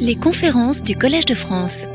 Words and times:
Les 0.00 0.16
conférences 0.16 0.82
du 0.82 0.96
Collège 0.96 1.24
de 1.24 1.34
France. 1.34 1.86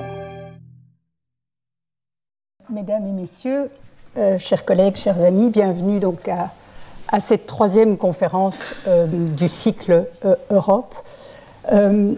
Mesdames 2.70 3.06
et 3.06 3.12
messieurs, 3.12 3.70
euh, 4.18 4.38
chers 4.38 4.66
collègues, 4.66 4.96
chers 4.96 5.22
amis, 5.22 5.50
bienvenue 5.50 6.00
donc 6.00 6.28
à, 6.28 7.20
cette 7.20 7.46
troisième 7.46 7.98
conférence 7.98 8.58
euh, 8.88 9.06
du 9.08 9.48
cycle 9.48 10.06
euh, 10.26 10.36
Europe. 10.50 10.96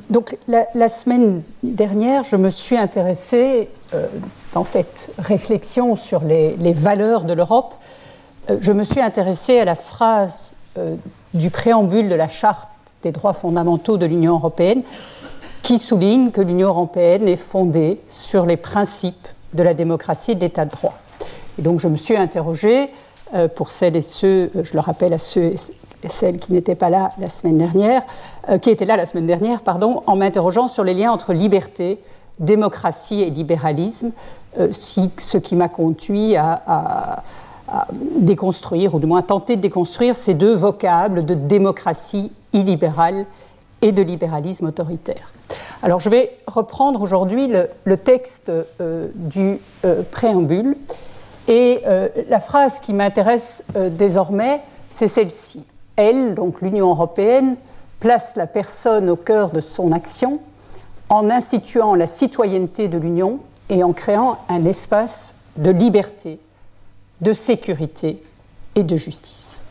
donc 0.10 0.38
la, 0.48 0.90
semaine 0.90 1.44
dernière, 1.64 2.24
je 2.24 2.36
me 2.36 2.50
suis 2.50 2.78
intéressée 2.78 3.70
dans 4.54 4.66
cette 4.66 5.10
réflexion 5.18 5.96
sur 5.96 6.24
les, 6.24 6.56
les 6.58 6.74
valeurs 6.74 7.24
de 7.24 7.34
l'Europe, 7.34 7.74
je 8.60 8.72
me 8.72 8.84
suis 8.84 9.02
intéressée 9.02 9.60
à 9.60 9.66
la 9.66 9.76
phrase 9.76 10.52
du 11.34 11.50
préambule 11.50 12.10
de 12.10 12.16
la 12.16 12.28
charte 12.28 12.70
des 13.04 13.12
droits 13.12 13.34
fondamentaux 13.34 13.98
de 13.98 14.06
l'Union 14.06 14.34
européenne 14.34 14.84
qui 15.62 15.80
souligne 15.80 16.32
que 16.32 16.42
l'Union 16.42 16.70
européenne 16.70 17.28
est 17.28 17.38
fondée 17.38 18.00
sur 18.10 18.46
les 18.46 18.58
principes 18.58 19.28
de 19.54 19.64
la 19.64 19.74
démocratie 19.74 20.32
et 20.32 20.36
de 20.36 20.42
l'état 20.42 20.66
de 20.66 20.72
droit. 20.72 20.98
Et 21.58 21.62
donc 21.62 21.80
je 21.80 21.88
me 21.88 21.98
suis 21.98 22.16
interrogée, 22.16 22.90
euh, 23.34 23.48
pour 23.48 23.70
celles 23.70 23.96
et 23.96 24.02
ceux, 24.02 24.50
euh, 24.56 24.64
je 24.64 24.74
le 24.74 24.80
rappelle 24.80 25.14
à 25.14 25.20
ceux 25.20 25.54
et 26.04 26.10
celles 26.10 26.40
qui 26.40 26.54
n'étaient 26.54 26.76
pas 26.76 26.90
là 26.90 27.12
la 27.20 27.30
semaine 27.30 27.58
dernière, 27.58 28.02
euh, 28.50 28.58
qui 28.58 28.70
étaient 28.70 28.86
là 28.86 28.96
la 28.96 29.06
semaine 29.06 29.28
dernière, 29.28 29.62
pardon, 29.62 30.02
en 30.08 30.16
m'interrogeant 30.16 30.68
sur 30.68 30.84
les 30.84 30.94
liens 30.94 31.12
entre 31.12 31.34
liberté, 31.34 32.00
démocratie 32.40 33.22
et 33.22 33.30
libéralisme, 33.30 34.12
ce 34.72 35.38
qui 35.38 35.56
m'a 35.56 35.68
conduit 35.68 36.38
à, 36.38 36.62
à, 36.66 37.24
déconstruire, 38.18 38.96
ou 38.96 39.00
du 39.00 39.06
moins 39.06 39.22
tenter 39.22 39.58
de 39.58 39.62
déconstruire 39.62 40.16
ces 40.16 40.34
deux 40.34 40.56
vocables 40.56 41.26
de 41.26 41.34
démocratie 41.34 42.32
illibérale 42.54 43.26
et 43.82 43.92
de 43.92 44.02
libéralisme 44.02 44.68
autoritaire. 44.68 45.32
Alors 45.82 46.00
je 46.00 46.10
vais 46.10 46.38
reprendre 46.48 47.02
aujourd'hui 47.02 47.48
le, 47.48 47.98
texte 47.98 48.50
euh, 48.50 49.08
du 49.16 49.58
euh, 49.86 50.04
préambule 50.12 50.76
et 51.48 51.82
euh, 51.88 52.10
la 52.28 52.40
phrase 52.40 52.80
qui 52.80 52.94
m'intéresse 52.94 53.64
désormais, 53.92 54.62
c'est 54.92 55.08
celle-ci. 55.08 55.66
Elle, 55.96 56.36
donc 56.36 56.62
l'Union 56.62 56.90
européenne, 56.90 57.56
place 58.00 58.36
la 58.36 58.48
personne 58.48 59.10
au 59.10 59.16
cœur 59.16 59.52
de 59.52 59.62
son 59.62 59.92
action 59.92 60.40
en 61.10 61.30
instituant 61.30 61.96
la 61.96 62.08
citoyenneté 62.08 62.88
de 62.88 62.98
l'Union 62.98 63.40
et 63.70 63.84
en 63.84 63.94
créant 63.94 64.38
un 64.48 64.64
espace 64.64 65.34
de 65.58 65.72
liberté, 65.72 66.40
de 67.22 67.34
sécurité 67.34 68.22
et 68.76 68.84
de 68.84 68.96
justice. 68.96 69.62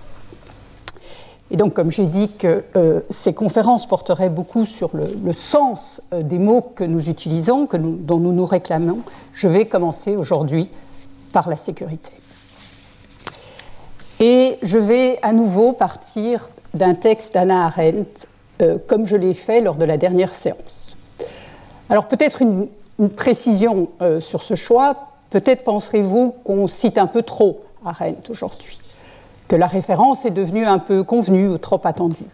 Et 1.51 1.57
donc, 1.57 1.75
comme 1.75 1.91
j'ai 1.91 2.07
dit 2.07 2.31
que 2.31 2.65
euh, 2.77 3.01
ces 3.09 3.33
conférences 3.33 3.87
porteraient 3.87 4.29
beaucoup 4.29 4.67
sur 4.67 4.91
le, 4.95 5.33
sens 5.33 6.03
euh, 6.13 6.23
des 6.23 6.39
mots 6.39 6.61
que 6.61 6.85
nous 6.85 7.09
utilisons, 7.09 7.67
que 7.67 7.79
dont 7.79 8.19
nous 8.19 8.33
nous 8.33 8.45
réclamons, 8.45 8.99
je 9.33 9.49
vais 9.49 9.65
commencer 9.65 10.17
aujourd'hui 10.17 10.69
par 11.33 11.49
la 11.49 11.57
sécurité. 11.57 12.13
Et 14.21 14.59
je 14.63 14.79
vais 14.79 15.19
à 15.23 15.33
nouveau 15.33 15.73
partir 15.73 16.51
d'un 16.75 16.95
texte 16.95 17.35
d'Anna 17.35 17.67
Arendt, 17.67 18.27
euh, 18.61 18.77
comme 18.87 19.07
je 19.07 19.17
l'ai 19.17 19.35
fait 19.35 19.63
lors 19.63 19.77
de 19.77 19.85
la 19.85 19.97
dernière 19.97 20.33
séance. 20.33 20.97
Alors 21.89 22.09
peut-être 22.09 22.43
une, 22.43 22.67
une 22.99 23.09
précision 23.09 23.89
sur 24.21 24.43
ce 24.43 24.55
choix, 24.55 25.09
peut-être 25.31 25.65
penserez-vous 25.65 26.35
qu'on 26.45 26.67
cite 26.67 26.99
un 26.99 27.07
peu 27.07 27.23
trop 27.23 27.63
Arendt 27.87 28.31
aujourd'hui 28.31 28.79
que 29.49 29.57
la 29.57 29.67
référence 29.67 30.25
est 30.25 30.31
devenue 30.31 30.67
un 30.67 30.79
peu 30.79 31.03
convenue 31.03 31.49
ou 31.49 31.59
trop 31.59 31.81
attendue. 31.85 32.27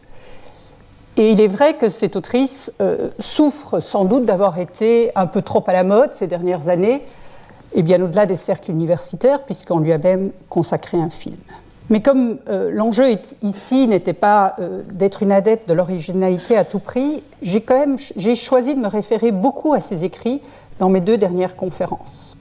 Et 1.17 1.31
il 1.31 1.41
est 1.41 1.49
vrai 1.49 1.75
que 1.75 1.89
cette 1.89 2.17
autrice 2.17 2.73
euh, 2.81 3.11
souffre 3.21 3.79
sans 3.79 4.05
doute 4.05 4.25
d'avoir 4.25 4.59
été 4.59 5.13
un 5.15 5.27
peu 5.27 5.43
trop 5.43 5.63
à 5.69 5.73
la 5.73 5.85
mode 5.85 6.13
ces 6.13 6.27
dernières 6.27 6.69
années, 6.69 7.03
et 7.73 7.83
bien 7.83 8.03
au-delà 8.03 8.27
des 8.27 8.37
cercles 8.37 8.73
universitaires, 8.73 9.45
puisqu'on 9.45 9.79
lui 9.79 9.93
a 9.93 9.99
même 9.99 10.31
consacré 10.49 10.99
un 10.99 11.11
film. 11.11 11.37
Mais 11.91 12.01
comme 12.01 12.39
euh, 12.49 12.71
l'enjeu 12.73 13.19
ici 13.43 13.87
n'était 13.87 14.15
pas 14.15 14.57
euh, 14.59 14.83
d'être 14.91 15.23
une 15.23 15.33
adepte 15.33 15.69
de 15.69 15.75
l'originalité 15.75 16.57
à 16.57 16.65
tout 16.65 16.79
prix, 16.79 17.23
j'ai 17.43 17.65
j'ai 18.17 18.35
choisi 18.35 18.75
de 18.75 18.81
me 18.81 18.89
référer 18.89 19.31
beaucoup 19.31 19.75
à 19.75 19.81
ses 19.81 20.05
écrits 20.05 20.41
dans 20.81 20.89
mes 20.89 21.01
deux 21.01 21.19
dernières 21.19 21.55
conférences. 21.55 22.37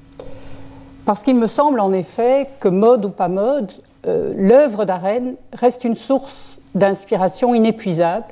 Parce 1.06 1.23
qu'il 1.23 1.35
me 1.35 1.47
semble 1.47 1.79
en 1.81 1.91
effet 1.91 2.47
que 2.59 2.69
mode 2.69 3.06
ou 3.06 3.09
pas 3.09 3.28
mode, 3.28 3.72
euh, 4.05 4.33
l'œuvre 4.35 4.85
d'Arène 4.85 5.35
reste 5.53 5.83
une 5.83 5.95
source 5.95 6.59
d'inspiration 6.75 7.55
inépuisable 7.55 8.25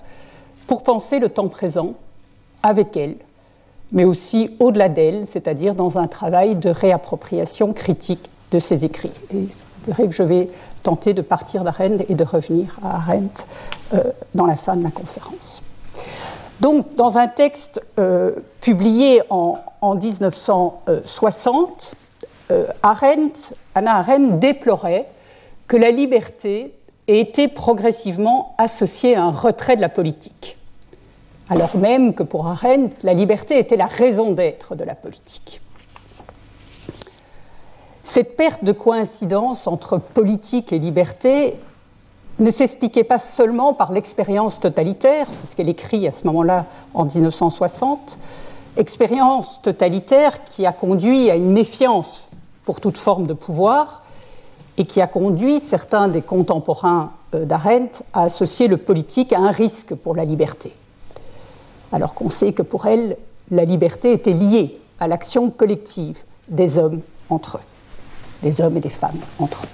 pour 0.67 0.83
penser 0.83 1.19
le 1.19 1.29
temps 1.29 1.47
présent 1.47 1.93
avec 2.61 2.97
elle, 2.97 3.15
mais 3.91 4.03
aussi 4.03 4.55
au-delà 4.59 4.89
d'elle, 4.89 5.25
c'est-à-dire 5.25 5.73
dans 5.75 5.97
un 5.97 6.07
travail 6.07 6.55
de 6.55 6.69
réappropriation 6.69 7.73
critique 7.73 8.29
de 8.51 8.59
ses 8.59 8.83
écrits. 8.83 9.11
Et 9.33 9.47
c'est 9.85 9.91
vrai 9.91 10.07
que 10.07 10.13
je 10.13 10.23
vais 10.23 10.49
tenter 10.83 11.13
de 11.13 11.21
partir 11.21 11.63
d'Arendt 11.63 12.05
et 12.09 12.15
de 12.15 12.23
revenir 12.23 12.77
à 12.83 12.97
Arendt 12.97 13.45
euh, 13.93 14.03
dans 14.35 14.45
la 14.45 14.55
fin 14.57 14.75
de 14.75 14.83
la 14.83 14.91
conférence. 14.91 15.61
Donc, 16.59 16.95
dans 16.95 17.17
un 17.17 17.27
texte 17.27 17.81
euh, 17.97 18.33
publié 18.59 19.21
en, 19.29 19.57
en 19.81 19.95
1960, 19.95 21.93
Arendt, 22.83 23.55
Anna 23.75 23.95
Arendt 23.99 24.39
déplorait 24.39 25.07
que 25.71 25.77
la 25.77 25.91
liberté 25.91 26.77
ait 27.07 27.21
été 27.21 27.47
progressivement 27.47 28.55
associée 28.57 29.15
à 29.15 29.23
un 29.23 29.31
retrait 29.31 29.77
de 29.77 29.81
la 29.81 29.87
politique, 29.87 30.57
alors 31.49 31.77
même 31.77 32.13
que 32.13 32.23
pour 32.23 32.45
Arendt, 32.47 32.93
la 33.03 33.13
liberté 33.13 33.57
était 33.57 33.77
la 33.77 33.85
raison 33.85 34.33
d'être 34.33 34.75
de 34.75 34.83
la 34.83 34.95
politique. 34.95 35.61
Cette 38.03 38.35
perte 38.35 38.65
de 38.65 38.73
coïncidence 38.73 39.65
entre 39.65 39.97
politique 39.97 40.73
et 40.73 40.77
liberté 40.77 41.55
ne 42.39 42.51
s'expliquait 42.51 43.05
pas 43.05 43.17
seulement 43.17 43.73
par 43.73 43.93
l'expérience 43.93 44.59
totalitaire, 44.59 45.27
puisqu'elle 45.39 45.69
écrit 45.69 46.05
à 46.05 46.11
ce 46.11 46.27
moment-là 46.27 46.65
en 46.93 47.05
1960, 47.05 48.17
expérience 48.75 49.61
totalitaire 49.61 50.43
qui 50.43 50.65
a 50.65 50.73
conduit 50.73 51.31
à 51.31 51.37
une 51.37 51.53
méfiance 51.53 52.27
pour 52.65 52.81
toute 52.81 52.97
forme 52.97 53.25
de 53.25 53.33
pouvoir, 53.33 54.00
et 54.81 54.85
qui 54.85 54.99
a 54.99 55.05
conduit 55.05 55.59
certains 55.59 56.07
des 56.07 56.23
contemporains 56.23 57.11
euh, 57.35 57.45
d'Arendt 57.45 58.03
à 58.13 58.23
associer 58.23 58.67
le 58.67 58.77
politique 58.77 59.31
à 59.31 59.37
un 59.37 59.51
risque 59.51 59.93
pour 59.93 60.15
la 60.15 60.25
liberté. 60.25 60.73
Alors 61.91 62.15
qu'on 62.15 62.31
sait 62.31 62.51
que 62.51 62.63
pour 62.63 62.87
elle, 62.87 63.15
la 63.51 63.63
liberté 63.63 64.11
était 64.11 64.33
liée 64.33 64.79
à 64.99 65.07
l'action 65.07 65.51
collective 65.51 66.23
des 66.47 66.79
hommes 66.79 67.01
entre 67.29 67.57
eux, 67.57 67.61
des 68.41 68.59
hommes 68.59 68.75
et 68.77 68.79
des 68.79 68.89
femmes 68.89 69.19
entre 69.37 69.65
eux. 69.65 69.69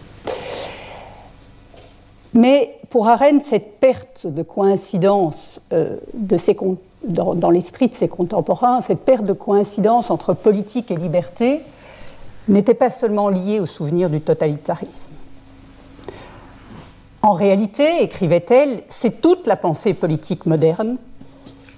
Mais 2.34 2.78
pour 2.90 3.08
Arendt, 3.08 3.46
cette 3.46 3.80
perte 3.80 4.28
de 4.28 4.44
coïncidence 4.44 5.62
euh, 5.72 5.96
dans 7.04 7.50
l'esprit 7.50 7.88
de 7.88 7.96
ses 7.96 8.10
contemporains, 8.10 8.82
cette 8.82 9.06
perte 9.06 9.24
de 9.24 9.32
coïncidence 9.32 10.12
entre 10.12 10.34
politique 10.34 10.92
et 10.92 10.98
liberté, 10.98 11.62
n'était 12.48 12.74
pas 12.74 12.90
seulement 12.90 13.30
lié 13.30 13.60
au 13.60 13.66
souvenir 13.66 14.10
du 14.10 14.22
totalitarisme. 14.22 15.12
En 17.22 17.32
réalité, 17.32 18.04
écrivait-elle, 18.04 18.84
c'est 18.90 19.22
toute 19.22 19.48
la 19.48 19.58
pensée 19.58 19.94
politique 19.94 20.46
moderne 20.46 20.98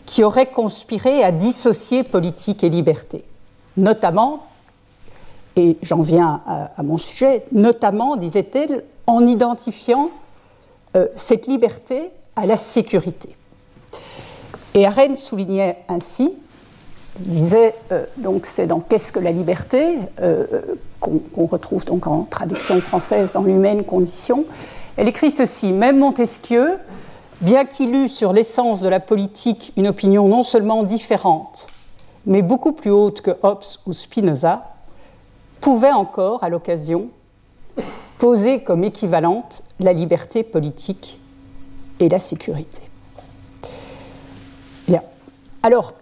qui 0.05 0.23
aurait 0.23 0.51
conspiré 0.51 1.23
à 1.23 1.31
dissocier 1.31 2.03
politique 2.03 2.63
et 2.63 2.69
liberté, 2.69 3.23
notamment, 3.77 4.43
et 5.55 5.77
j'en 5.81 6.01
viens 6.01 6.41
à, 6.45 6.83
mon 6.83 6.97
sujet, 6.97 7.45
notamment, 7.51 8.15
disait-elle, 8.15 8.83
en 9.07 9.25
identifiant 9.25 10.09
euh, 10.95 11.07
cette 11.15 11.47
liberté 11.47 12.11
à 12.35 12.45
la 12.45 12.57
sécurité. 12.57 13.35
Et 14.73 14.85
Arendt 14.85 15.15
soulignait 15.15 15.83
ainsi 15.87 16.33
disait, 17.19 17.75
euh, 17.91 18.05
donc 18.17 18.45
c'est 18.45 18.67
dans 18.67 18.79
Qu'est-ce 18.79 19.11
que 19.11 19.19
la 19.19 19.31
liberté 19.31 19.97
euh, 20.21 20.45
qu'on 20.99 21.45
retrouve 21.45 21.85
donc 21.85 22.07
en 22.07 22.23
traduction 22.23 22.81
française 22.81 23.33
dans 23.33 23.43
l'humaine 23.43 23.83
condition. 23.83 24.45
Elle 24.97 25.07
écrit 25.07 25.31
ceci 25.31 25.71
Même 25.71 25.99
Montesquieu, 25.99 26.77
bien 27.41 27.65
qu'il 27.65 27.95
eût 27.95 28.09
sur 28.09 28.33
l'essence 28.33 28.81
de 28.81 28.89
la 28.89 28.99
politique 28.99 29.71
une 29.77 29.87
opinion 29.87 30.27
non 30.27 30.43
seulement 30.43 30.83
différente, 30.83 31.67
mais 32.25 32.41
beaucoup 32.41 32.73
plus 32.73 32.91
haute 32.91 33.21
que 33.21 33.31
Hobbes 33.43 33.63
ou 33.85 33.93
Spinoza, 33.93 34.63
pouvait 35.61 35.91
encore, 35.91 36.43
à 36.43 36.49
l'occasion, 36.49 37.09
poser 38.17 38.61
comme 38.61 38.83
équivalente 38.83 39.63
la 39.79 39.93
liberté 39.93 40.43
politique 40.43 41.19
et 41.99 42.09
la 42.09 42.19
sécurité. 42.19 42.81
Bien. 44.87 45.01
Alors, 45.63 45.93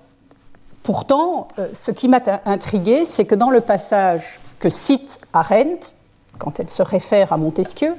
Pourtant, 0.87 1.49
euh, 1.59 1.67
ce 1.73 1.91
qui 1.91 2.07
m'a 2.07 2.21
intrigué, 2.45 3.03
c'est 3.03 3.25
que 3.25 3.35
dans 3.35 3.49
le 3.49 3.59
passage 3.59 4.39
que 4.57 4.69
cite 4.69 5.19
Arendt, 5.33 5.91
quand 6.39 6.61
elle 6.61 6.69
se 6.69 6.81
réfère 6.81 7.33
à 7.33 7.37
Montesquieu, 7.37 7.93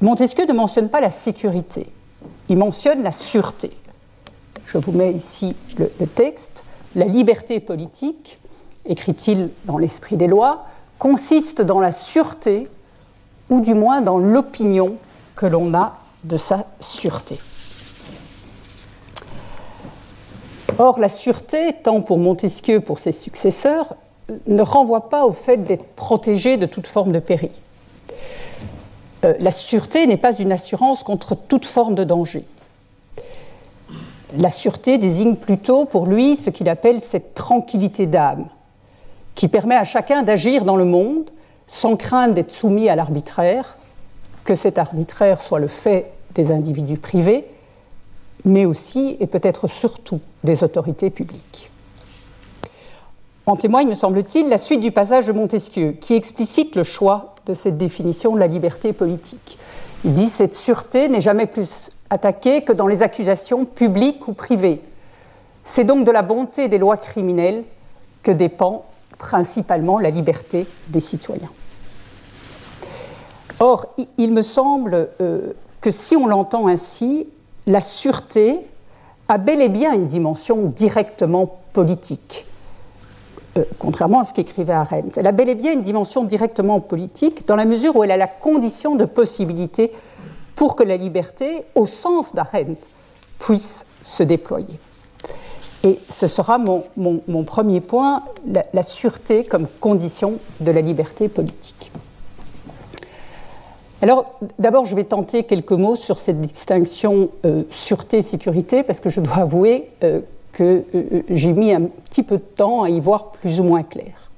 Montesquieu 0.00 0.46
ne 0.46 0.54
mentionne 0.54 0.88
pas 0.88 1.02
la 1.02 1.10
sécurité, 1.10 1.86
il 2.48 2.56
mentionne 2.56 3.02
la 3.02 3.12
sûreté. 3.12 3.72
Je 4.64 4.78
vous 4.78 4.92
mets 4.92 5.12
ici 5.12 5.54
le, 5.76 5.92
le 6.00 6.06
texte. 6.06 6.64
La 6.94 7.04
liberté 7.04 7.60
politique, 7.60 8.38
écrit-il 8.86 9.50
dans 9.66 9.76
l'esprit 9.76 10.16
des 10.16 10.28
lois, 10.28 10.64
consiste 10.98 11.60
dans 11.60 11.78
la 11.78 11.92
sûreté, 11.92 12.68
ou 13.50 13.60
du 13.60 13.74
moins 13.74 14.00
dans 14.00 14.16
l'opinion 14.16 14.94
que 15.36 15.44
l'on 15.44 15.74
a 15.74 15.98
de 16.24 16.38
sa 16.38 16.64
sûreté. 16.80 17.38
Or, 20.78 21.00
la 21.00 21.08
sûreté, 21.08 21.74
tant 21.82 22.00
pour 22.00 22.18
Montesquieu 22.18 22.80
pour 22.80 23.00
ses 23.00 23.10
successeurs, 23.12 23.96
ne 24.46 24.62
renvoie 24.62 25.08
pas 25.08 25.26
au 25.26 25.32
fait 25.32 25.56
d'être 25.56 25.84
protégé 25.96 26.56
de 26.56 26.66
toute 26.66 26.86
forme 26.86 27.12
de 27.12 27.18
péril. 27.18 27.50
Euh, 29.24 29.34
la 29.40 29.50
sûreté 29.50 30.06
n'est 30.06 30.16
pas 30.16 30.36
une 30.36 30.52
assurance 30.52 31.02
contre 31.02 31.34
toute 31.34 31.66
forme 31.66 31.96
de 31.96 32.04
danger. 32.04 32.44
La 34.36 34.50
sûreté 34.50 34.98
désigne 34.98 35.34
plutôt 35.34 35.84
pour 35.84 36.06
lui 36.06 36.36
ce 36.36 36.50
qu'il 36.50 36.68
appelle 36.68 37.00
cette 37.00 37.34
tranquillité 37.34 38.06
d'âme, 38.06 38.46
qui 39.34 39.48
permet 39.48 39.74
à 39.74 39.84
chacun 39.84 40.22
d'agir 40.22 40.64
dans 40.64 40.76
le 40.76 40.84
monde 40.84 41.30
sans 41.66 41.96
crainte 41.96 42.34
d'être 42.34 42.52
soumis 42.52 42.88
à 42.88 42.96
l'arbitraire, 42.96 43.78
que 44.44 44.54
cet 44.54 44.78
arbitraire 44.78 45.40
soit 45.40 45.58
le 45.58 45.68
fait 45.68 46.12
des 46.34 46.52
individus 46.52 46.98
privés, 46.98 47.46
mais 48.44 48.64
aussi 48.64 49.16
et 49.18 49.26
peut-être 49.26 49.66
surtout 49.66 50.20
des 50.44 50.62
autorités 50.62 51.10
publiques. 51.10 51.70
En 53.46 53.56
témoigne, 53.56 53.88
me 53.88 53.94
semble-t-il, 53.94 54.48
la 54.48 54.58
suite 54.58 54.80
du 54.80 54.92
passage 54.92 55.26
de 55.26 55.32
Montesquieu, 55.32 55.92
qui 55.92 56.14
explicite 56.14 56.76
le 56.76 56.82
choix 56.82 57.34
de 57.46 57.54
cette 57.54 57.78
définition 57.78 58.34
de 58.34 58.40
la 58.40 58.46
liberté 58.46 58.92
politique. 58.92 59.58
Il 60.04 60.12
dit 60.12 60.28
cette 60.28 60.54
sûreté 60.54 61.08
n'est 61.08 61.22
jamais 61.22 61.46
plus 61.46 61.88
attaquée 62.10 62.62
que 62.62 62.72
dans 62.72 62.86
les 62.86 63.02
accusations 63.02 63.64
publiques 63.64 64.28
ou 64.28 64.34
privées. 64.34 64.82
C'est 65.64 65.84
donc 65.84 66.04
de 66.04 66.10
la 66.10 66.22
bonté 66.22 66.68
des 66.68 66.78
lois 66.78 66.96
criminelles 66.96 67.64
que 68.22 68.30
dépend 68.30 68.84
principalement 69.16 69.98
la 69.98 70.10
liberté 70.10 70.66
des 70.88 71.00
citoyens. 71.00 71.50
Or, 73.60 73.86
il 74.18 74.32
me 74.32 74.42
semble 74.42 75.08
euh, 75.20 75.52
que 75.80 75.90
si 75.90 76.16
on 76.16 76.26
l'entend 76.26 76.68
ainsi, 76.68 77.26
la 77.66 77.80
sûreté 77.80 78.60
a 79.28 79.38
bel 79.38 79.60
et 79.60 79.68
bien 79.68 79.94
une 79.94 80.06
dimension 80.06 80.72
directement 80.74 81.58
politique, 81.72 82.46
euh, 83.56 83.64
contrairement 83.78 84.20
à 84.20 84.24
ce 84.24 84.32
qu'écrivait 84.32 84.72
Arendt. 84.72 85.20
Elle 85.20 85.26
a 85.26 85.32
bel 85.32 85.48
et 85.48 85.54
bien 85.54 85.72
une 85.72 85.82
dimension 85.82 86.24
directement 86.24 86.80
politique 86.80 87.46
dans 87.46 87.56
la 87.56 87.66
mesure 87.66 87.94
où 87.96 88.04
elle 88.04 88.10
a 88.10 88.16
la 88.16 88.26
condition 88.26 88.96
de 88.96 89.04
possibilité 89.04 89.92
pour 90.56 90.74
que 90.74 90.82
la 90.82 90.96
liberté, 90.96 91.62
au 91.74 91.86
sens 91.86 92.34
d'Arendt, 92.34 92.80
puisse 93.38 93.86
se 94.02 94.22
déployer. 94.24 94.78
Et 95.84 96.00
ce 96.10 96.26
sera 96.26 96.58
mon, 96.58 97.44
premier 97.44 97.80
point, 97.80 98.24
la 98.72 98.82
sûreté 98.82 99.44
comme 99.44 99.68
condition 99.78 100.38
de 100.58 100.72
la 100.72 100.80
liberté 100.80 101.28
politique. 101.28 101.77
Alors, 104.00 104.26
d'abord, 104.60 104.86
je 104.86 104.94
vais 104.94 105.04
tenter 105.04 105.42
quelques 105.42 105.72
mots 105.72 105.96
sur 105.96 106.20
cette 106.20 106.40
distinction 106.40 107.30
euh, 107.44 107.64
sûreté-sécurité, 107.70 108.84
parce 108.84 109.00
que 109.00 109.10
je 109.10 109.20
dois 109.20 109.38
avouer 109.38 109.90
euh, 110.04 110.20
que 110.52 110.84
euh, 110.94 111.22
j'ai 111.30 111.52
mis 111.52 111.72
un 111.72 111.82
petit 112.04 112.22
peu 112.22 112.36
de 112.36 112.42
temps 112.42 112.84
à 112.84 112.90
y 112.90 113.00
voir 113.00 113.32
plus 113.32 113.58
ou 113.58 113.64
moins 113.64 113.82
clair. 113.82 114.30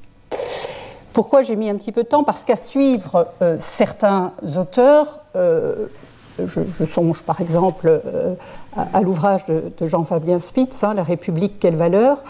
Pourquoi 1.13 1.43
j'ai 1.43 1.57
mis 1.57 1.69
un 1.69 1.75
petit 1.75 1.93
peu 1.93 2.05
de 2.05 2.09
temps? 2.09 2.25
Parce 2.25 2.45
qu'à 2.45 2.57
suivre 2.57 3.27
certains 3.59 4.33
auteurs, 4.57 5.19
je, 5.35 6.85
songe 6.87 7.21
par 7.23 7.41
exemple 7.41 8.01
à, 8.77 9.01
l'ouvrage 9.01 9.45
de, 9.45 9.87
Jean-Fabien 9.87 10.39
Spitz, 10.39 10.85
hein, 10.85 10.95
La 10.95 11.03
République, 11.03 11.59
quelle 11.59 11.75
valeur 11.75 12.23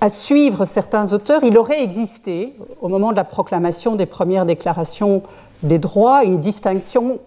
à 0.00 0.08
suivre 0.08 0.64
certains 0.64 1.12
auteurs, 1.12 1.44
il 1.44 1.56
aurait 1.56 1.80
existé, 1.80 2.56
au 2.80 2.88
moment 2.88 3.12
de 3.12 3.16
la 3.16 3.22
proclamation 3.22 3.94
des 3.94 4.06
premières 4.06 4.46
déclarations 4.46 5.22
des 5.62 5.78
droits 5.78 6.24
une 6.24 6.40
distinction 6.40 7.18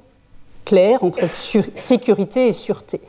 claire 0.66 1.04
entre 1.04 1.30
sécurité 1.76 2.48
et 2.48 2.54
sûreté. 2.54 3.00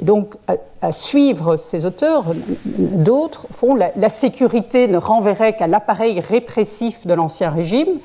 donc, 0.00 0.34
à, 0.82 0.92
suivre 0.92 1.56
ces 1.56 1.84
auteurs, 1.84 2.24
d'autres, 2.64 3.46
font 3.52 3.74
la, 3.74 4.08
sécurité 4.08 4.88
ne 4.88 4.96
renverrait 4.96 5.54
qu'à 5.54 5.66
l'appareil 5.66 6.20
répressif 6.20 7.06
de 7.06 7.14
l'Ancien 7.14 7.50
Régime, 7.50 7.98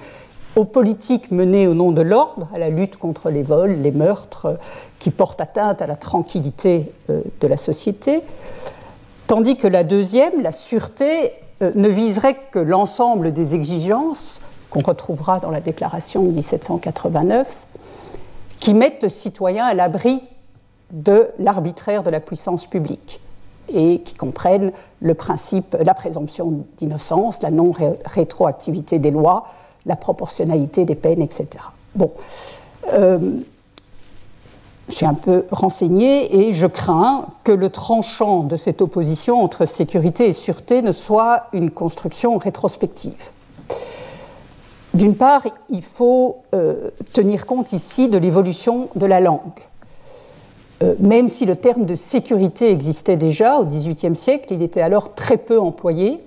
aux 0.56 0.66
politiques 0.66 1.32
menées 1.32 1.68
au 1.68 1.74
nom 1.74 1.92
de 1.92 2.02
l'ordre, 2.02 2.48
à 2.54 2.60
la 2.60 2.70
lutte 2.70 2.98
contre 2.98 3.30
les 3.30 3.44
vols, 3.44 3.82
les 3.82 3.92
meurtres 3.92 4.58
qui 5.00 5.10
portent 5.10 5.42
atteinte 5.42 5.82
à 5.82 5.88
la 5.88 5.96
tranquillité 5.96 6.92
euh, 7.10 7.22
de 7.42 7.48
la 7.48 7.58
société, 7.58 8.22
tandis 9.28 9.58
que 9.58 9.68
la 9.68 9.84
deuxième, 9.84 10.42
la 10.42 10.52
sûreté, 10.52 11.34
euh, 11.62 11.72
ne 11.76 11.90
viserait 11.90 12.38
que 12.52 12.60
l'ensemble 12.60 13.34
des 13.34 13.56
exigences 13.56 14.40
qu'on 14.76 14.82
retrouvera 14.82 15.40
dans 15.40 15.52
la 15.52 15.62
déclaration 15.62 16.24
de 16.24 16.32
1789, 16.32 17.66
qui 18.60 18.74
mettent 18.74 19.04
le 19.04 19.10
citoyen 19.10 19.66
à 19.66 19.74
l'abri 19.74 20.22
de 20.92 21.30
l'arbitraire 21.40 22.04
de 22.04 22.10
la 22.10 22.20
puissance 22.20 22.66
publique 22.66 23.22
et 23.74 24.00
qui 24.00 24.16
comprennent 24.16 24.72
le 25.02 25.14
principe, 25.14 25.76
la 25.84 25.94
présomption 25.94 26.66
d'innocence, 26.78 27.42
la 27.42 27.52
non-rétroactivité 27.52 29.00
des 29.00 29.12
lois, 29.12 29.48
la 29.86 29.96
proportionnalité 29.96 30.86
des 30.86 30.96
peines, 30.96 31.22
etc. 31.22 31.48
Bon, 31.96 32.12
euh, 32.94 33.40
je 34.90 34.96
suis 34.96 35.06
un 35.06 35.16
peu 35.16 35.46
renseigné 35.52 36.48
et 36.48 36.54
je 36.54 36.68
crains 36.68 37.28
que 37.44 37.52
le 37.52 37.70
tranchant 37.70 38.44
de 38.44 38.58
cette 38.58 38.82
opposition 38.82 39.42
entre 39.42 39.66
sécurité 39.66 40.28
et 40.28 40.34
sûreté 40.34 40.82
ne 40.82 40.92
soit 40.92 41.46
une 41.54 41.72
construction 41.72 42.38
rétrospective. 42.38 43.32
D'une 44.96 45.16
part, 45.16 45.44
il 45.70 45.84
faut 45.84 46.38
euh, 46.54 46.90
tenir 47.12 47.46
compte 47.46 47.74
ici 47.74 48.08
de 48.08 48.18
l'évolution 48.18 48.88
de 48.96 49.06
la 49.06 49.20
langue. 49.20 49.60
Euh, 50.84 50.96
même 51.00 51.28
si 51.28 51.46
le 51.46 51.58
terme 51.58 51.86
de 51.86 51.98
sécurité 51.98 52.72
existait 52.72 53.18
déjà 53.18 53.58
au 53.58 53.66
XVIIIe 53.66 54.16
siècle, 54.16 54.54
il 54.54 54.62
était 54.62 54.80
alors 54.80 55.14
très 55.14 55.36
peu 55.36 55.60
employé. 55.60 56.22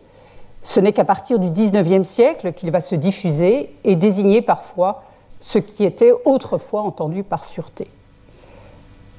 Ce 0.62 0.80
n'est 0.80 0.92
qu'à 0.92 1.06
partir 1.06 1.38
du 1.38 1.48
XIXe 1.48 2.06
siècle 2.06 2.52
qu'il 2.52 2.70
va 2.70 2.82
se 2.82 2.94
diffuser 2.94 3.74
et 3.84 3.96
désigner 3.96 4.42
parfois 4.42 5.02
ce 5.40 5.58
qui 5.58 5.84
était 5.84 6.12
autrefois 6.26 6.82
entendu 6.82 7.22
par 7.22 7.46
sûreté. 7.46 7.86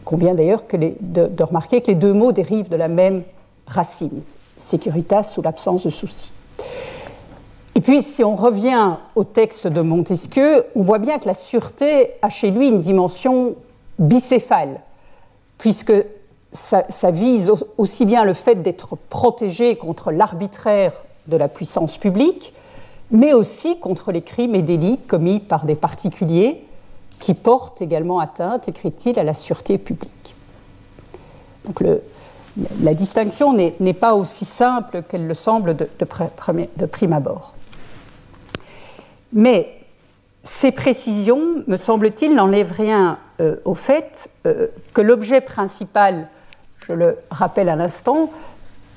Convient 0.05 0.35
d'ailleurs 0.35 0.61
de, 1.01 1.43
remarquer 1.43 1.81
que 1.81 1.87
les 1.87 1.95
deux 1.95 2.13
mots 2.13 2.33
dérivent 2.33 2.69
de 2.69 2.75
la 2.75 2.87
même 2.87 3.23
racine, 3.65 4.21
sécuritas 4.57 5.33
ou 5.37 5.41
l'absence 5.41 5.85
de 5.85 5.89
souci. 5.89 6.31
Et 7.79 7.81
puis, 7.81 8.03
si 8.03 8.25
on 8.25 8.35
revient 8.35 8.97
au 9.15 9.23
texte 9.23 9.65
de 9.65 9.79
Montesquieu, 9.79 10.65
on 10.75 10.81
voit 10.83 10.99
bien 10.99 11.17
que 11.17 11.27
la 11.27 11.33
sûreté 11.33 12.09
a 12.21 12.27
chez 12.27 12.51
lui 12.51 12.67
une 12.67 12.81
dimension 12.81 13.55
bicéphale, 13.97 14.81
puisque 15.57 15.93
ça, 16.51 16.83
vise 17.09 17.49
aussi 17.77 18.05
bien 18.05 18.25
le 18.25 18.33
fait 18.33 18.55
d'être 18.55 18.97
protégé 19.09 19.77
contre 19.77 20.11
l'arbitraire 20.11 20.91
de 21.27 21.37
la 21.37 21.47
puissance 21.47 21.97
publique, 21.97 22.53
mais 23.11 23.31
aussi 23.31 23.79
contre 23.79 24.11
les 24.11 24.23
crimes 24.23 24.55
et 24.55 24.61
délits 24.61 24.97
commis 24.97 25.39
par 25.39 25.63
des 25.63 25.75
particuliers 25.75 26.61
qui 27.21 27.33
portent 27.33 27.81
également 27.81 28.19
atteinte, 28.19 28.67
écrit-il, 28.67 29.17
à 29.17 29.23
la 29.23 29.33
sûreté 29.33 29.77
publique. 29.77 30.35
Donc 31.63 31.81
la 32.83 32.93
distinction 32.93 33.53
n'est 33.53 33.93
pas 33.93 34.15
aussi 34.15 34.43
simple 34.43 35.01
qu'elle 35.03 35.27
le 35.27 35.33
semble 35.33 35.77
de 35.77 36.85
prime 36.85 37.13
abord. 37.13 37.53
Mais 39.33 39.79
ces 40.43 40.71
précisions, 40.71 41.63
me 41.67 41.77
semble-t-il, 41.77 42.33
n'enlèvent 42.33 42.71
rien 42.71 43.19
euh, 43.39 43.57
au 43.65 43.75
fait 43.75 44.29
euh, 44.45 44.67
que 44.93 45.01
l'objet 45.01 45.41
principal, 45.41 46.27
je 46.87 46.93
le 46.93 47.17
rappelle 47.29 47.69
à 47.69 47.75
l'instant, 47.75 48.31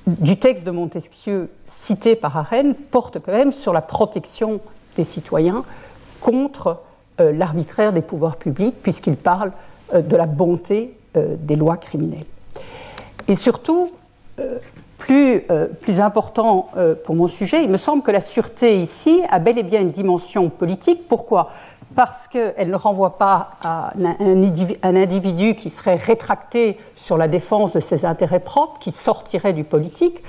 du 0.06 0.36
texte 0.38 0.64
de 0.64 0.70
Montesquieu 0.70 1.48
cité 1.66 2.16
par 2.16 2.36
Arène 2.36 2.74
porte 2.74 3.18
quand 3.20 3.32
même 3.32 3.52
sur 3.52 3.72
la 3.72 3.82
protection 3.82 4.60
des 4.96 5.04
citoyens 5.04 5.64
contre 6.20 6.80
euh, 7.20 7.32
l'arbitraire 7.32 7.92
des 7.92 8.02
pouvoirs 8.02 8.36
publics, 8.36 8.76
puisqu'il 8.82 9.16
parle 9.16 9.52
de 9.94 10.16
la 10.16 10.24
bonté 10.24 10.96
des 11.14 11.56
lois 11.56 11.76
criminelles. 11.76 12.24
Et 13.28 13.34
surtout, 13.34 13.92
plus, 15.02 15.42
euh, 15.50 15.66
plus 15.66 16.00
important 16.00 16.68
euh, 16.76 16.94
pour 16.94 17.16
mon 17.16 17.26
sujet, 17.26 17.64
il 17.64 17.70
me 17.70 17.76
semble 17.76 18.04
que 18.04 18.12
la 18.12 18.20
sûreté 18.20 18.80
ici 18.80 19.20
a 19.30 19.40
bel 19.40 19.58
et 19.58 19.64
bien 19.64 19.80
une 19.80 19.90
dimension 19.90 20.48
politique. 20.48 21.08
Pourquoi? 21.08 21.50
Parce 21.96 22.28
qu'elle 22.28 22.70
ne 22.70 22.76
renvoie 22.76 23.18
pas 23.18 23.50
à 23.64 23.92
un, 23.98 24.94
individu 24.94 25.56
qui 25.56 25.70
serait 25.70 25.96
rétracté 25.96 26.78
sur 26.94 27.16
la 27.16 27.26
défense 27.26 27.72
de 27.72 27.80
ses 27.80 28.04
intérêts 28.04 28.38
propres, 28.38 28.78
qui 28.78 28.92
sortirait 28.92 29.52
du 29.52 29.64
politique. 29.64 30.22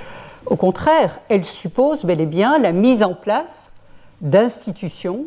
Au 0.48 0.56
contraire, 0.56 1.20
elle 1.30 1.44
suppose 1.44 2.04
bel 2.04 2.20
et 2.20 2.26
bien 2.26 2.58
la 2.58 2.72
mise 2.72 3.04
en 3.04 3.14
place 3.14 3.74
d'institutions, 4.22 5.26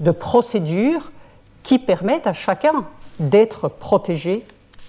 de 0.00 0.10
procédures 0.10 1.12
qui 1.62 1.78
permettent 1.78 2.26
à 2.26 2.32
chacun 2.32 2.86
d'être 3.20 3.68
protégé 3.68 4.44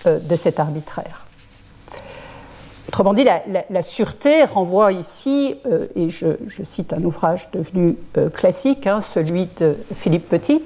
euh, 0.08 0.18
de 0.18 0.36
cet 0.36 0.60
arbitraire. 0.60 1.28
Autrement 2.92 3.14
dit, 3.14 3.24
la, 3.24 3.82
sûreté 3.84 4.44
renvoie 4.44 4.92
ici, 4.92 5.56
euh, 5.66 5.88
et 5.96 6.10
je, 6.10 6.28
cite 6.66 6.92
un 6.92 7.02
ouvrage 7.06 7.48
devenu 7.54 7.96
euh, 8.18 8.30
classique, 8.30 8.86
hein, 8.86 9.00
celui 9.00 9.48
de 9.62 9.78
Philippe 9.96 10.28
Petit, 10.28 10.62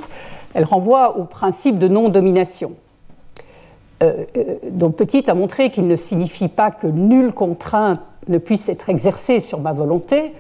elle 0.56 0.64
renvoie 0.64 1.20
au 1.20 1.26
principe 1.26 1.78
de 1.78 1.88
non-domination. 1.88 2.74
Euh, 4.02 4.24
donc 4.72 4.96
Petit 4.96 5.30
a 5.30 5.36
montré 5.36 5.70
qu'il 5.70 5.86
ne 5.86 5.96
signifie 5.96 6.48
pas 6.48 6.72
que 6.72 6.88
nulle 6.88 7.32
contrainte 7.32 8.02
ne 8.28 8.40
puisse 8.40 8.70
être 8.70 8.90
exercée 8.90 9.40
sur 9.40 9.60
ma 9.60 9.74
volonté, 9.74 10.34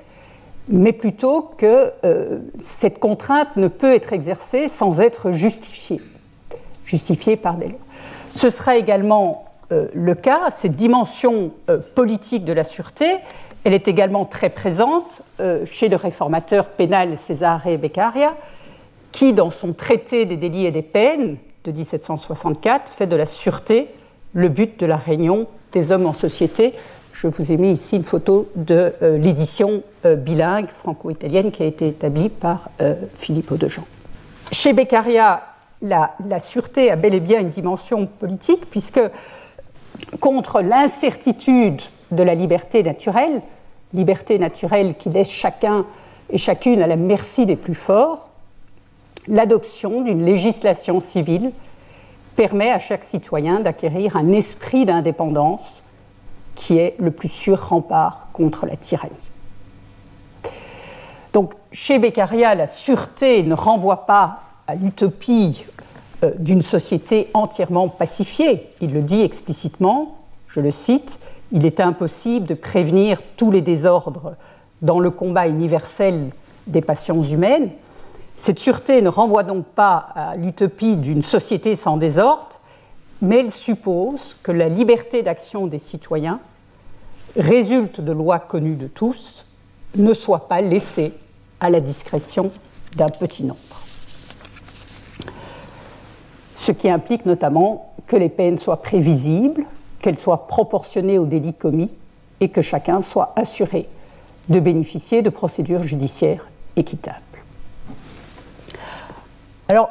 mais 0.69 0.91
plutôt 0.91 1.51
que 1.55 1.91
cette 2.57 2.97
contrainte 2.97 3.55
ne 3.57 3.67
peut 3.67 3.93
être 3.93 4.11
exercée 4.11 4.69
sans 4.69 5.01
être 5.01 5.29
justifiée, 5.29 6.01
justifiée 6.83 7.35
par 7.35 7.57
des 7.57 7.67
lois. 7.67 7.77
Ce 8.31 8.49
sera 8.49 8.75
également 8.75 9.44
le 9.69 10.13
cas, 10.13 10.51
cette 10.51 10.75
dimension 10.75 11.51
euh, 11.69 11.79
politique 11.95 12.45
de 12.45 12.53
la 12.53 12.63
sûreté, 12.63 13.05
elle 13.63 13.73
est 13.73 13.87
également 13.87 14.25
très 14.25 14.49
présente 14.49 15.21
euh, 15.39 15.65
chez 15.65 15.89
le 15.89 15.95
réformateur 15.95 16.67
pénal 16.67 17.17
Cesare 17.17 17.77
Beccaria, 17.79 18.35
qui, 19.11 19.33
dans 19.33 19.49
son 19.49 19.73
traité 19.73 20.25
des 20.25 20.37
délits 20.37 20.65
et 20.65 20.71
des 20.71 20.81
peines 20.81 21.37
de 21.63 21.71
1764, 21.71 22.91
fait 22.91 23.07
de 23.07 23.15
la 23.15 23.25
sûreté 23.25 23.87
le 24.33 24.49
but 24.49 24.79
de 24.79 24.85
la 24.85 24.97
réunion 24.97 25.47
des 25.71 25.91
hommes 25.91 26.05
en 26.05 26.13
société. 26.13 26.73
Je 27.13 27.27
vous 27.27 27.51
ai 27.51 27.57
mis 27.57 27.71
ici 27.71 27.95
une 27.95 28.03
photo 28.03 28.49
de 28.55 28.93
l'édition 29.01 29.81
bilingue 30.03 30.67
franco-italienne 30.67 31.51
qui 31.51 31.63
a 31.63 31.65
été 31.65 31.87
établie 31.87 32.27
par 32.27 32.69
Filippo 33.17 33.55
de 33.55 33.69
Jean. 33.69 33.85
Chez 34.51 34.73
Beccaria, 34.73 35.41
la, 35.81 36.39
sûreté 36.39 36.91
a 36.91 36.95
bel 36.95 37.13
et 37.13 37.19
bien 37.19 37.39
une 37.39 37.49
dimension 37.49 38.05
politique, 38.05 38.69
puisque 38.69 38.99
contre 40.19 40.61
l'incertitude 40.61 41.81
de 42.11 42.23
la 42.23 42.35
liberté 42.35 42.83
naturelle, 42.83 43.41
liberté 43.93 44.39
naturelle 44.39 44.95
qui 44.95 45.09
laisse 45.09 45.29
chacun 45.29 45.85
et 46.29 46.37
chacune 46.37 46.81
à 46.81 46.87
la 46.87 46.95
merci 46.95 47.45
des 47.45 47.55
plus 47.55 47.75
forts, 47.75 48.29
l'adoption 49.27 50.01
d'une 50.01 50.25
législation 50.25 50.99
civile 50.99 51.51
permet 52.35 52.71
à 52.71 52.79
chaque 52.79 53.03
citoyen 53.03 53.59
d'acquérir 53.59 54.17
un 54.17 54.31
esprit 54.31 54.85
d'indépendance 54.85 55.83
qui 56.55 56.77
est 56.77 56.95
le 56.99 57.11
plus 57.11 57.29
sûr 57.29 57.69
rempart 57.69 58.27
contre 58.33 58.65
la 58.65 58.75
tyrannie. 58.75 59.13
Donc, 61.33 61.53
chez 61.71 61.99
Beccaria, 61.99 62.55
la 62.55 62.67
sûreté 62.67 63.43
ne 63.43 63.53
renvoie 63.53 64.05
pas 64.05 64.39
à 64.67 64.75
l'utopie 64.75 65.65
d'une 66.39 66.61
société 66.61 67.29
entièrement 67.33 67.87
pacifiée. 67.87 68.69
Il 68.81 68.93
le 68.93 69.01
dit 69.01 69.21
explicitement, 69.21 70.17
je 70.47 70.59
le 70.59 70.71
cite, 70.71 71.19
il 71.51 71.65
est 71.65 71.79
impossible 71.79 72.47
de 72.47 72.53
prévenir 72.53 73.21
tous 73.37 73.51
les 73.51 73.61
désordres 73.61 74.35
dans 74.81 74.99
le 74.99 75.09
combat 75.09 75.47
universel 75.47 76.29
des 76.67 76.81
passions 76.81 77.23
humaines. 77.23 77.69
Cette 78.37 78.59
sûreté 78.59 79.01
ne 79.01 79.09
renvoie 79.09 79.43
donc 79.43 79.65
pas 79.65 80.07
à 80.15 80.35
l'utopie 80.35 80.97
d'une 80.97 81.21
société 81.21 81.75
sans 81.75 81.97
désordre, 81.97 82.59
mais 83.21 83.39
elle 83.39 83.51
suppose 83.51 84.35
que 84.43 84.51
la 84.51 84.67
liberté 84.67 85.23
d'action 85.23 85.67
des 85.67 85.79
citoyens 85.79 86.39
résulte 87.37 88.01
de 88.01 88.11
lois 88.11 88.39
connues 88.39 88.75
de 88.75 88.87
tous, 88.87 89.45
ne 89.95 90.13
soit 90.13 90.47
pas 90.47 90.61
laissée 90.61 91.13
à 91.59 91.69
la 91.69 91.79
discrétion 91.79 92.51
d'un 92.95 93.07
petit 93.07 93.43
nombre 93.43 93.74
ce 96.65 96.71
qui 96.71 96.89
implique 96.89 97.27
notamment 97.27 97.93
que 98.07 98.15
les 98.15 98.29
peines 98.29 98.57
soient 98.57 98.81
prévisibles, 98.81 99.65
qu'elles 100.01 100.17
soient 100.17 100.47
proportionnées 100.47 101.19
aux 101.19 101.27
délits 101.27 101.53
commis 101.53 101.93
et 102.41 102.49
que 102.49 102.63
chacun 102.63 103.03
soit 103.03 103.33
assuré 103.35 103.87
de 104.49 104.59
bénéficier 104.59 105.21
de 105.21 105.29
procédures 105.29 105.83
judiciaires 105.83 106.47
équitables. 106.75 107.19
Alors, 109.69 109.89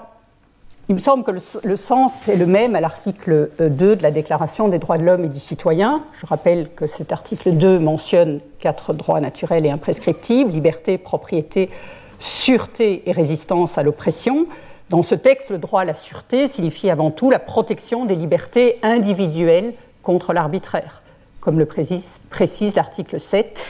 il 0.88 0.96
me 0.96 1.00
semble 1.00 1.22
que 1.22 1.30
le, 1.62 1.76
sens 1.76 2.28
est 2.28 2.36
le 2.36 2.46
même 2.46 2.74
à 2.74 2.80
l'article 2.80 3.50
2 3.58 3.68
de 3.96 4.02
la 4.02 4.10
Déclaration 4.10 4.66
des 4.66 4.80
droits 4.80 4.98
de 4.98 5.04
l'homme 5.04 5.24
et 5.24 5.28
du 5.28 5.38
citoyen. 5.38 6.02
Je 6.20 6.26
rappelle 6.26 6.70
que 6.74 6.88
cet 6.88 7.12
article 7.12 7.52
2 7.52 7.78
mentionne 7.78 8.40
quatre 8.58 8.92
droits 8.92 9.20
naturels 9.20 9.64
et 9.64 9.70
imprescriptibles, 9.70 10.50
liberté, 10.50 10.98
propriété, 10.98 11.70
sûreté 12.18 13.04
et 13.06 13.12
résistance 13.12 13.78
à 13.78 13.82
l'oppression. 13.82 14.46
Dans 14.94 15.02
ce 15.02 15.16
texte, 15.16 15.50
le 15.50 15.58
droit 15.58 15.80
à 15.80 15.84
la 15.84 15.92
sûreté 15.92 16.46
signifie 16.46 16.88
avant 16.88 17.10
tout 17.10 17.28
la 17.28 17.40
protection 17.40 18.04
des 18.04 18.14
libertés 18.14 18.78
individuelles 18.84 19.74
contre 20.04 20.32
l'arbitraire, 20.32 21.02
comme 21.40 21.58
le 21.58 21.66
précise, 21.66 22.76
l'article 22.76 23.18
7 23.18 23.66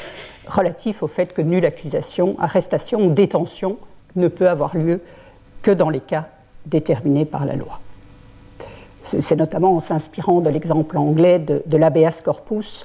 relatif 0.46 1.02
au 1.02 1.06
fait 1.06 1.32
que 1.32 1.40
nulle 1.40 1.64
accusation, 1.64 2.36
arrestation 2.38 3.06
ou 3.06 3.10
détention 3.10 3.78
ne 4.16 4.28
peut 4.28 4.50
avoir 4.50 4.76
lieu 4.76 5.00
que 5.62 5.70
dans 5.70 5.88
les 5.88 6.00
cas 6.00 6.28
déterminés 6.66 7.24
par 7.24 7.46
la 7.46 7.56
loi. 7.56 7.80
C'est 9.02 9.36
notamment 9.36 9.76
en 9.76 9.80
s'inspirant 9.80 10.42
de 10.42 10.50
l'exemple 10.50 10.98
anglais 10.98 11.38
de, 11.38 11.76
l'habeas 11.78 12.20
corpus 12.22 12.84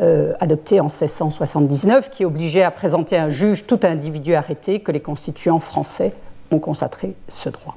euh, 0.00 0.32
adopté 0.38 0.78
en 0.78 0.84
1679 0.84 2.08
qui 2.10 2.24
obligeait 2.24 2.62
à 2.62 2.70
présenter 2.70 3.18
un 3.18 3.30
juge 3.30 3.66
tout 3.66 3.80
individu 3.82 4.36
arrêté 4.36 4.78
que 4.78 4.92
les 4.92 5.00
constituants 5.00 5.58
français 5.58 6.12
ont 6.52 6.60
consacré 6.60 7.14
ce 7.28 7.48
droit. 7.48 7.74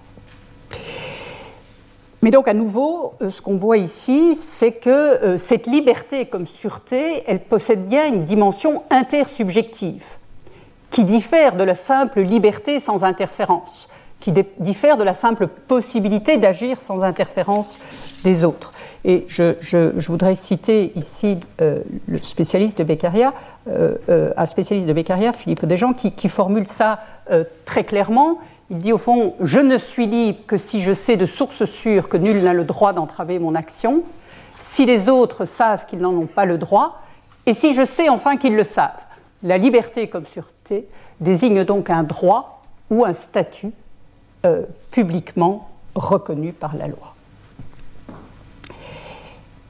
Mais 2.24 2.32
donc 2.32 2.48
à 2.48 2.54
nouveau, 2.54 3.16
euh, 3.22 3.30
ce 3.30 3.42
qu'on 3.42 3.58
voit 3.58 3.76
ici, 3.76 4.34
c'est 4.36 4.72
que 4.72 4.90
euh, 4.90 5.38
cette 5.38 5.68
liberté 5.68 6.26
comme 6.26 6.48
sûreté, 6.48 7.22
elle 7.28 7.42
possède 7.42 7.86
bien 7.86 8.08
une 8.08 8.24
dimension 8.24 8.84
intersubjective, 8.90 10.06
qui 10.90 11.04
diffère 11.04 11.58
de 11.58 11.66
la 11.66 11.76
simple 11.76 12.22
liberté 12.22 12.80
sans 12.80 13.04
interférence, 13.04 13.90
qui 14.22 14.32
diffère 14.58 14.96
de 14.96 15.04
la 15.04 15.14
simple 15.14 15.48
possibilité 15.48 16.38
d'agir 16.38 16.80
sans 16.80 17.04
interférence 17.04 17.78
des 18.24 18.46
autres. 18.46 18.72
Et 19.04 19.26
je, 19.28 20.08
voudrais 20.08 20.36
citer 20.36 20.94
ici 20.96 21.38
euh, 21.60 21.80
le 22.08 22.20
spécialiste 22.20 22.78
de 22.78 22.86
Beccaria, 22.86 23.34
un 23.68 24.46
spécialiste 24.46 24.88
de 24.88 24.94
Beccaria, 24.94 25.34
Philippe 25.34 25.66
Desjans, 25.66 25.92
qui, 25.92 26.14
qui 26.14 26.30
formule 26.30 26.68
ça 26.68 27.02
très 27.66 27.84
clairement. 27.84 28.40
Il 28.74 28.80
dit 28.80 28.92
au 28.92 28.98
fond, 28.98 29.36
je 29.40 29.60
ne 29.60 29.78
suis 29.78 30.08
libre 30.08 30.40
que 30.48 30.58
si 30.58 30.82
je 30.82 30.94
sais 30.94 31.16
de 31.16 31.28
source 31.28 31.66
sûre 31.66 32.10
que 32.10 32.18
nul 32.18 32.42
n'a 32.42 32.56
le 32.56 32.64
droit 32.64 32.92
d'entraver 32.92 33.38
mon 33.38 33.54
action, 33.54 34.02
si 34.60 34.88
les 34.88 35.10
autres 35.10 35.46
savent 35.46 35.86
qu'ils 35.86 36.00
n'en 36.00 36.12
ont 36.12 36.26
pas 36.26 36.46
le 36.46 36.58
droit, 36.58 37.00
et 37.46 37.54
si 37.54 37.76
je 37.76 37.86
sais 37.86 38.10
enfin 38.10 38.36
qu'ils 38.36 38.56
le 38.56 38.64
savent. 38.64 39.06
La 39.44 39.60
liberté 39.60 40.10
comme 40.10 40.26
sûreté 40.26 40.88
désigne 41.20 41.64
donc 41.64 41.92
un 41.92 42.02
droit 42.02 42.64
ou 42.90 43.06
un 43.06 43.14
statut 43.14 43.74
euh, 44.44 44.64
publiquement 44.90 45.70
reconnu 45.94 46.52
par 46.52 46.76
la 46.76 46.88
loi. 46.88 47.14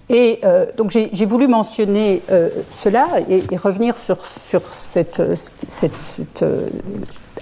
Et 0.08 0.40
euh, 0.46 0.66
donc 0.78 0.92
j'ai 0.92 1.26
voulu 1.26 1.50
mentionner 1.50 2.22
euh, 2.32 2.50
cela 2.70 3.08
et, 3.28 3.58
revenir 3.58 3.98
sur, 3.98 4.18
cette, 4.78 5.22
cette 5.68 6.46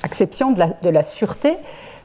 acception 0.03 0.51
de 0.51 0.89
la, 0.89 1.03
sûreté, 1.03 1.57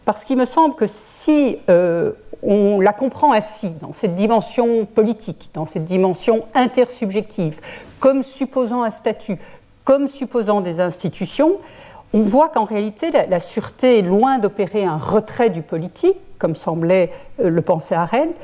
parce 0.05 0.25
qu'il 0.25 0.37
me 0.37 0.45
semble 0.47 0.75
que 0.75 0.87
si 0.87 1.59
euh, 1.69 2.13
on 2.43 2.81
la 2.81 2.93
comprend 2.93 3.33
ainsi, 3.33 3.71
dans 3.81 3.93
cette 3.93 4.15
dimension 4.15 4.85
politique, 4.87 5.51
dans 5.55 5.67
cette 5.67 5.85
dimension 5.85 6.45
intersubjective, 6.55 7.61
comme 7.99 8.23
supposant 8.23 8.83
un 8.83 8.91
statut, 8.91 9.39
comme 9.85 10.09
supposant 10.09 10.61
des 10.61 10.81
institutions, 10.81 11.59
on 12.13 12.23
voit 12.23 12.49
qu'en 12.49 12.65
réalité, 12.65 13.11
la, 13.11 13.41
sûreté 13.41 14.03
loin 14.03 14.39
d'opérer 14.39 14.85
un 14.85 14.97
retrait 14.97 15.51
du 15.51 15.63
politique, 15.63 16.17
comme 16.39 16.55
semblait 16.55 17.11
euh, 17.41 17.49
le 17.49 17.63
penser 17.63 17.95
Arendt, 17.95 18.35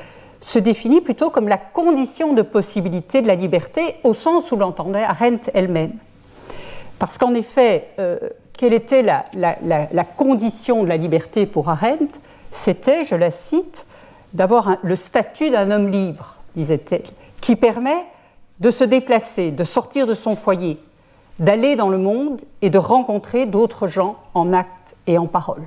se 0.41 0.59
définit 0.59 0.99
plutôt 0.99 1.29
comme 1.29 1.47
la 1.47 1.57
condition 1.57 2.33
de 2.33 2.41
possibilité 2.41 3.21
de 3.21 3.27
la 3.27 3.35
liberté, 3.35 3.95
au 4.03 4.13
sens 4.13 4.51
où 4.51 4.57
l'entendait 4.57 5.03
Arendt 5.03 5.49
elle-même. 5.53 5.93
Parce 6.99 7.17
qu'en 7.17 7.33
effet, 7.33 7.87
euh, 7.99 8.17
quelle 8.63 8.71
était 8.71 9.01
la, 9.01 10.05
condition 10.15 10.83
de 10.83 10.87
la 10.87 10.95
liberté 10.95 11.45
pour 11.45 11.67
Arendt 11.67 12.17
C'était, 12.53 13.03
je 13.03 13.13
la 13.13 13.29
cite, 13.29 13.85
d'avoir 14.31 14.77
le 14.83 14.95
statut 14.95 15.49
d'un 15.49 15.69
homme 15.69 15.89
libre, 15.89 16.37
disait-elle, 16.55 17.03
qui 17.41 17.57
permet 17.57 18.05
de 18.61 18.71
se 18.71 18.85
déplacer, 18.85 19.51
de 19.51 19.65
sortir 19.65 20.07
de 20.07 20.13
son 20.13 20.37
foyer, 20.37 20.79
d'aller 21.39 21.75
dans 21.75 21.89
le 21.89 21.97
monde 21.97 22.39
et 22.61 22.69
de 22.69 22.77
rencontrer 22.77 23.45
d'autres 23.45 23.87
gens 23.87 24.15
en 24.33 24.53
acte 24.53 24.95
et 25.07 25.17
en 25.17 25.27
parole. 25.27 25.63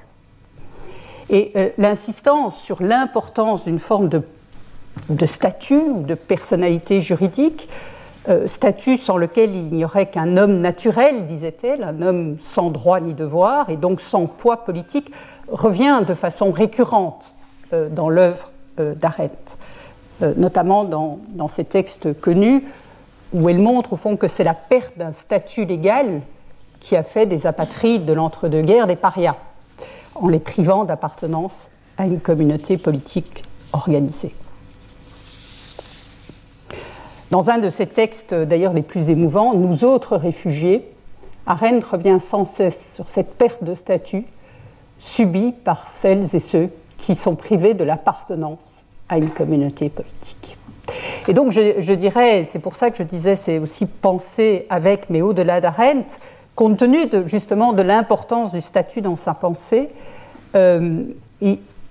Et 1.29 1.53
euh, 1.55 1.69
l'insistance 1.77 2.57
sur 2.57 2.83
l'importance 2.83 3.65
d'une 3.65 3.79
forme 3.79 4.09
de, 4.09 4.23
de 5.11 5.27
statut, 5.27 5.83
de 5.99 6.15
personnalité 6.15 7.03
juridique, 7.03 7.69
euh, 8.29 8.49
statut 8.49 8.99
sans 8.99 9.17
lequel 9.17 9.55
il 9.55 9.73
n'y 9.73 9.85
aurait 9.85 10.07
qu'un 10.07 10.37
homme 10.37 10.59
naturel, 10.59 11.27
disait-elle, 11.27 11.85
un 11.85 12.03
homme 12.03 12.37
sans 12.43 12.71
droit 12.71 12.99
ni 12.99 13.15
devoir 13.15 13.71
et 13.71 13.77
donc 13.77 14.01
sans 14.01 14.27
poids 14.27 14.65
politique, 14.65 15.13
revient 15.49 16.03
de 16.07 16.13
façon 16.13 16.51
récurrente 16.51 17.23
euh, 17.73 17.89
dans 17.89 18.09
l'œuvre 18.09 18.51
euh, 18.81 18.95
d'Arendt, 18.95 19.57
notamment 20.37 20.85
dans, 20.85 21.19
dans, 21.29 21.47
ses 21.47 21.65
textes 21.65 22.19
connus 22.21 22.65
où 23.35 23.49
elle 23.49 23.59
montre 23.59 23.93
au 23.93 23.97
fond 23.97 24.17
que 24.17 24.29
c'est 24.29 24.45
la 24.45 24.55
perte 24.55 24.97
d'un 24.97 25.13
statut 25.13 25.67
légal 25.67 26.23
qui 26.81 26.97
a 26.97 27.03
fait 27.03 27.27
des 27.27 27.47
apatrides 27.47 28.07
de 28.07 28.13
l'entre-deux-guerres 28.13 28.87
des 28.87 28.97
parias, 28.97 29.37
en 30.15 30.29
les 30.29 30.39
privant 30.39 30.85
d'appartenance 30.85 31.69
à 31.99 32.07
une 32.07 32.21
communauté 32.21 32.79
politique 32.79 33.43
organisée. 33.73 34.35
Dans 37.31 37.51
un 37.51 37.59
de 37.59 37.71
ses 37.71 37.87
textes, 37.87 38.35
d'ailleurs 38.35 38.73
les 38.73 38.83
plus 38.83 39.11
émouvants, 39.11 39.55
Nous 39.55 39.85
autres 39.85 40.17
réfugiés, 40.17 40.89
Arendt 41.47 41.87
revient 41.91 42.19
sans 42.21 42.45
cesse 42.45 42.95
sur 42.95 43.09
cette 43.09 43.35
perte 43.35 43.63
de 43.65 43.75
statut 43.75 44.25
subie 44.99 45.53
par 45.53 45.89
celles 45.89 46.35
et 46.35 46.41
ceux 46.41 46.71
qui 46.99 47.15
sont 47.15 47.35
privés 47.35 47.75
de 47.75 47.85
l'appartenance 47.85 48.85
à 49.09 49.19
une 49.19 49.31
communauté 49.31 49.89
politique. 49.89 50.57
Et 51.29 51.35
donc 51.35 51.51
je, 51.51 51.93
dirais, 51.93 52.45
c'est 52.45 52.59
pour 52.59 52.77
ça 52.77 52.91
que 52.91 52.99
je 52.99 53.03
disais, 53.03 53.37
c'est 53.37 53.59
aussi 53.59 53.87
penser 53.87 54.67
avec, 54.71 55.11
mais 55.11 55.23
au-delà 55.23 55.61
d'Arendt, 55.61 56.19
compte 56.55 56.79
tenu 56.79 57.09
justement 57.27 57.73
de 57.73 57.83
l'importance 57.83 58.53
du 58.53 58.61
statut 58.61 59.01
dans 59.01 59.17
sa 59.17 59.35
pensée, 59.35 59.89
euh, 60.55 61.03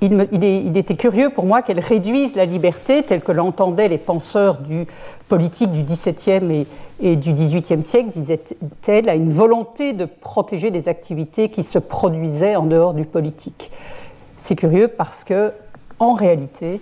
il, 0.06 0.78
était 0.78 0.96
curieux 0.96 1.30
pour 1.30 1.46
moi 1.46 1.62
qu'elle 1.62 1.80
réduise 1.80 2.36
la 2.36 2.46
liberté 2.46 3.04
telle 3.04 3.22
que 3.22 3.32
l'entendaient 3.32 3.88
les 3.88 3.98
penseurs 3.98 4.60
du 4.60 4.86
politique 5.28 5.72
du 5.72 5.84
XVIIe 5.84 6.52
et, 6.52 6.68
et 7.02 7.16
du 7.16 7.34
XVIIIe 7.34 7.84
siècle, 7.84 8.10
disait-elle, 8.10 9.10
à 9.10 9.16
une 9.16 9.30
volonté 9.30 9.94
de 9.94 10.06
protéger 10.06 10.72
des 10.72 10.88
activités 10.88 11.50
qui 11.50 11.64
se 11.64 11.80
produisaient 11.80 12.56
en 12.56 12.66
dehors 12.66 12.94
du 12.94 13.06
politique. 13.06 13.72
C'est 14.38 14.56
curieux 14.56 14.88
parce 14.88 15.24
que, 15.24 15.52
en 16.00 16.14
réalité, 16.14 16.82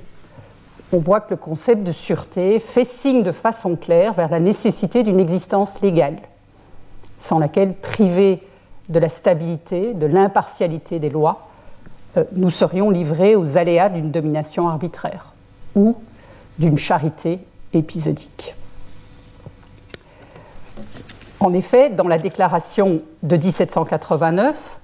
on 0.92 0.98
voit 0.98 1.22
que 1.22 1.32
le 1.32 1.38
concept 1.38 1.84
de 1.84 1.92
sûreté 1.92 2.60
fait 2.60 2.86
signe 2.86 3.24
de 3.24 3.32
façon 3.32 3.76
claire 3.76 4.14
vers 4.14 4.30
la 4.30 4.40
nécessité 4.40 5.04
d'une 5.04 5.20
existence 5.20 5.82
légale, 5.82 6.18
sans 7.20 7.40
laquelle, 7.40 7.74
privée 7.74 8.40
de 8.90 9.00
la 9.00 9.10
stabilité, 9.10 9.94
de 9.94 10.06
l'impartialité 10.06 11.00
des 11.00 11.10
lois, 11.10 11.48
nous 12.34 12.50
serions 12.50 12.90
livrés 12.90 13.36
aux 13.36 13.58
aléas 13.58 13.90
d'une 13.90 14.12
domination 14.12 14.68
arbitraire 14.68 15.34
ou 15.76 15.96
d'une 16.60 16.78
charité 16.78 17.40
épisodique. 17.74 18.56
En 21.40 21.54
effet, 21.54 21.90
dans 21.90 22.08
la 22.08 22.18
déclaration 22.18 23.02
de 23.22 23.36
1789, 23.36 24.80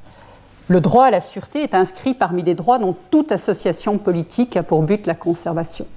le 0.68 0.82
droit 0.82 1.06
à 1.06 1.12
la 1.12 1.22
sûreté 1.22 1.64
est 1.64 1.74
inscrit 1.74 2.14
parmi 2.14 2.44
les 2.44 2.54
droits 2.54 2.80
dont 2.80 2.96
toute 3.12 3.32
association 3.32 3.98
politique 3.98 4.58
a 4.58 4.64
pour 4.64 4.84
but 4.84 5.08
la 5.08 5.16
conservation. 5.16 5.88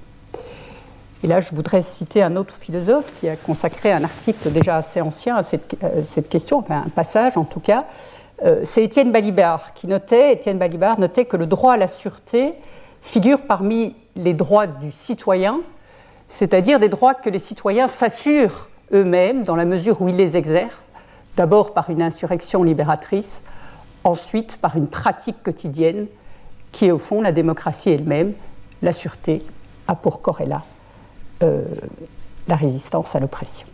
Et 1.25 1.27
là, 1.27 1.41
je 1.41 1.55
voudrais 1.55 1.83
citer 1.83 2.23
un 2.23 2.37
autre 2.37 2.55
philosophe 2.55 3.13
qui 3.21 3.29
a 3.29 3.37
consacré 3.37 3.93
un 3.93 4.03
article 4.03 4.51
déjà 4.51 4.77
assez 4.77 5.01
ancien 5.01 5.37
à 5.37 5.43
cette, 5.43 5.77
euh, 5.85 6.23
question, 6.29 6.59
enfin 6.59 6.85
un 6.87 6.91
passage 6.91 7.37
en 7.37 7.45
tout 7.45 7.61
cas, 7.61 7.85
euh, 7.85 8.22
c'est 8.65 8.83
Étienne 8.83 9.13
Balibar 9.13 9.73
qui 9.75 9.87
notait, 9.87 10.33
Étienne 10.33 10.59
notait 10.99 11.25
que 11.25 11.37
le 11.37 11.47
droit 11.47 11.75
à 11.75 11.77
la 11.77 11.89
sûreté 11.89 12.55
figure 13.01 13.43
parmi 13.43 13.95
les 14.17 14.35
droits 14.35 14.67
du 14.67 14.91
citoyen, 14.91 15.61
c'est-à-dire 16.29 16.79
des 16.79 16.89
droits 16.89 17.15
que 17.15 17.31
les 17.31 17.39
citoyens 17.39 17.89
s'assurent 17.89 18.69
eux-mêmes 18.93 19.43
dans 19.43 19.57
la 19.57 19.65
mesure 19.65 20.01
où 20.01 20.09
ils 20.09 20.17
les 20.17 20.37
exercent, 20.37 20.83
d'abord 21.37 21.73
par 21.73 21.91
une 21.91 22.03
insurrection 22.03 22.63
libératrice, 22.63 23.43
ensuite 24.05 24.57
par 24.57 24.77
une 24.77 24.87
pratique 24.87 25.43
quotidienne 25.43 26.07
qui 26.73 26.87
est 26.87 26.91
au 26.91 26.99
fond 26.99 27.21
la 27.21 27.33
démocratie 27.33 27.91
elle-même. 27.91 28.33
La 28.83 28.93
sûreté 28.93 29.43
a 29.87 29.95
pour 29.95 30.23
corrélat 30.23 30.65
euh, 31.43 31.65
la 32.49 32.57
résistance 32.57 33.15
à 33.15 33.21
l'oppression. 33.21 33.69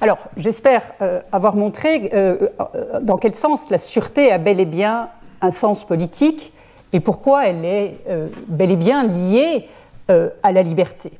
Alors, 0.00 0.18
j'espère 0.36 0.82
euh, 1.02 1.20
avoir 1.32 1.56
montré 1.56 2.10
euh, 2.12 2.48
euh, 2.60 3.00
dans 3.00 3.16
quel 3.16 3.34
sens 3.34 3.70
la 3.70 3.78
sûreté 3.78 4.30
a 4.30 4.38
bel 4.38 4.60
et 4.60 4.64
bien 4.64 5.08
un 5.40 5.50
sens 5.50 5.84
politique 5.84 6.52
et 6.92 7.00
pourquoi 7.00 7.46
elle 7.46 7.64
est 7.64 7.98
bel 8.46 8.70
et 8.70 8.76
bien 8.76 9.04
liée 9.04 9.68
à 10.08 10.52
la 10.52 10.62
liberté. 10.62 11.12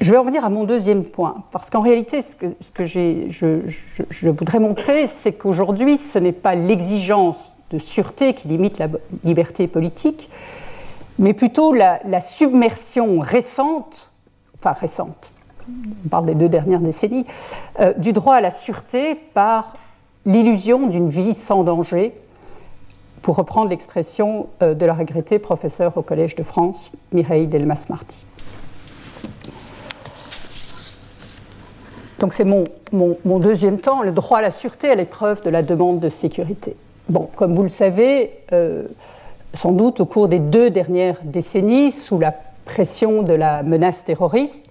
Je 0.00 0.10
vais 0.10 0.16
en 0.16 0.24
venir 0.24 0.46
à 0.46 0.48
mon 0.48 0.64
deuxième 0.64 1.04
point, 1.04 1.44
parce 1.52 1.68
qu'en 1.68 1.82
réalité, 1.82 2.22
ce 2.22 2.34
que, 2.34 2.84
je, 2.84 4.28
voudrais 4.30 4.60
montrer, 4.60 5.06
c'est 5.06 5.32
qu'aujourd'hui, 5.32 5.98
ce 5.98 6.18
n'est 6.18 6.32
pas 6.32 6.54
l'exigence 6.54 7.52
de 7.70 7.78
sûreté 7.78 8.32
qui 8.32 8.48
limite 8.48 8.78
la 8.78 8.88
liberté 9.24 9.68
politique, 9.68 10.30
mais 11.18 11.34
plutôt 11.34 11.74
la, 11.74 12.00
la 12.06 12.22
submersion 12.22 13.18
récente, 13.18 14.10
enfin 14.58 14.72
récente, 14.72 15.32
on 15.68 16.08
parle 16.08 16.26
des 16.26 16.34
deux 16.34 16.48
dernières 16.48 16.80
décennies, 16.80 17.26
euh, 17.80 17.92
du 17.94 18.12
droit 18.12 18.34
à 18.34 18.40
la 18.40 18.50
sûreté 18.50 19.14
par 19.34 19.76
l'illusion 20.24 20.86
d'une 20.86 21.08
vie 21.08 21.34
sans 21.34 21.64
danger, 21.64 22.14
pour 23.22 23.36
reprendre 23.36 23.70
l'expression 23.70 24.46
euh, 24.62 24.74
de 24.74 24.86
la 24.86 24.94
regrettée 24.94 25.38
professeure 25.38 25.96
au 25.96 26.02
Collège 26.02 26.36
de 26.36 26.42
France, 26.42 26.90
Mireille 27.12 27.46
Delmas-Marty. 27.48 28.24
Donc 32.18 32.32
c'est 32.32 32.44
mon, 32.44 32.64
mon, 32.92 33.38
deuxième 33.38 33.78
temps, 33.78 34.02
le 34.02 34.12
droit 34.12 34.38
à 34.38 34.42
la 34.42 34.50
sûreté 34.50 34.90
à 34.90 34.94
l'épreuve 34.94 35.42
de 35.42 35.50
la 35.50 35.62
demande 35.62 36.00
de 36.00 36.08
sécurité. 36.08 36.76
Bon, 37.08 37.28
comme 37.36 37.54
vous 37.54 37.62
le 37.62 37.68
savez, 37.68 38.30
euh, 38.52 38.84
sans 39.54 39.72
doute 39.72 40.00
au 40.00 40.06
cours 40.06 40.28
des 40.28 40.38
deux 40.38 40.70
dernières 40.70 41.18
décennies, 41.24 41.92
sous 41.92 42.18
la 42.18 42.32
pression 42.64 43.22
de 43.22 43.34
la 43.34 43.62
menace 43.62 44.04
terroriste, 44.04 44.64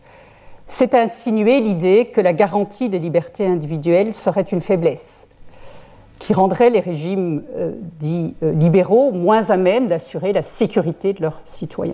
c'est 0.68 0.96
insinuer 0.96 1.60
l'idée 1.60 2.06
que 2.08 2.22
la 2.22 2.34
garantie 2.34 2.90
des 2.90 3.00
libertés 3.00 3.46
individuelles 3.46 4.14
serait 4.14 4.42
une 4.42 4.62
faiblesse, 4.62 5.28
qui 6.20 6.34
rendrait 6.34 6.70
les 6.70 6.80
régimes 6.80 7.44
euh, 7.56 7.72
dits 8.00 8.36
euh, 8.42 8.52
libéraux 8.52 9.12
moins 9.12 9.50
à 9.52 9.58
même 9.58 9.88
d'assurer 9.88 10.34
la 10.34 10.42
sécurité 10.42 11.14
de 11.14 11.22
leurs 11.22 11.40
citoyens. 11.46 11.94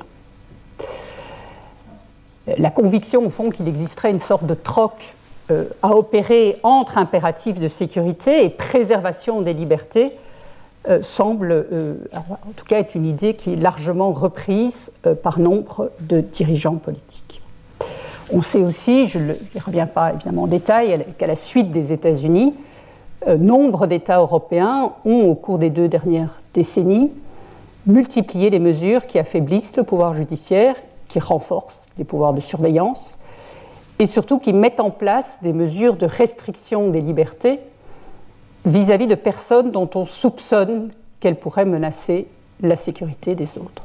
La 2.57 2.71
conviction, 2.71 3.25
au 3.25 3.29
fond, 3.29 3.49
qu'il 3.49 3.67
existerait 3.67 4.10
une 4.10 4.19
sorte 4.19 4.45
de 4.45 4.55
troc 4.55 5.15
euh, 5.51 5.65
à 5.81 5.91
opérer 5.95 6.57
entre 6.63 6.97
impératifs 6.97 7.60
de 7.60 7.67
sécurité 7.67 8.43
et 8.45 8.49
préservation 8.49 9.41
des 9.41 9.53
libertés 9.53 10.13
semble, 11.03 11.67
en 12.15 12.51
tout 12.55 12.65
cas, 12.65 12.79
être 12.79 12.95
une 12.95 13.05
idée 13.05 13.36
qui 13.36 13.53
est 13.53 13.55
largement 13.55 14.13
reprise 14.13 14.91
par 15.21 15.38
nombre 15.38 15.91
de 15.99 16.21
dirigeants 16.21 16.77
politiques. 16.77 17.41
On 18.34 18.41
sait 18.41 18.62
aussi, 18.62 19.08
je 19.08 19.20
ne 19.20 19.34
reviens 19.63 19.88
pas 19.88 20.13
évidemment 20.13 20.44
en 20.44 20.48
détail, 20.48 21.06
qu'à 21.17 21.28
la 21.28 21.36
suite 21.36 21.72
des 21.72 21.91
États-Unis, 21.91 22.54
euh, 23.28 23.38
nombre 23.38 23.88
d'États 23.88 24.20
européens 24.20 24.94
ont, 25.06 25.24
au 25.26 25.36
cours 25.36 25.58
des 25.58 25.70
deux 25.70 25.88
dernières 25.88 26.41
décennies, 26.54 27.12
multiplié 27.86 28.50
les 28.50 28.60
mesures 28.60 29.06
qui 29.06 29.20
affaiblissent 29.20 29.76
le 29.76 29.84
pouvoir 29.84 30.13
judiciaire, 30.13 30.76
qui 31.08 31.20
renforcent 31.20 31.88
les 31.98 32.04
pouvoirs 32.04 32.34
de 32.34 32.39
surveillance, 32.39 33.17
et 34.00 34.08
surtout 34.08 34.39
qui 34.39 34.54
mettent 34.54 34.80
en 34.80 34.91
place 34.91 35.39
des 35.41 35.54
mesures 35.54 35.96
de 35.96 36.06
restriction 36.06 36.89
des 36.89 37.02
libertés 37.02 37.60
vis-à-vis 38.65 39.06
-vis 39.06 39.10
de 39.10 39.15
personnes 39.15 39.72
dont 39.72 39.89
on 39.96 40.06
soupçonne 40.06 40.89
qu'elles 41.20 41.39
pourraient 41.39 41.65
menacer 41.65 42.28
la 42.62 42.76
sécurité 42.76 43.36
des 43.36 43.58
autres 43.58 43.84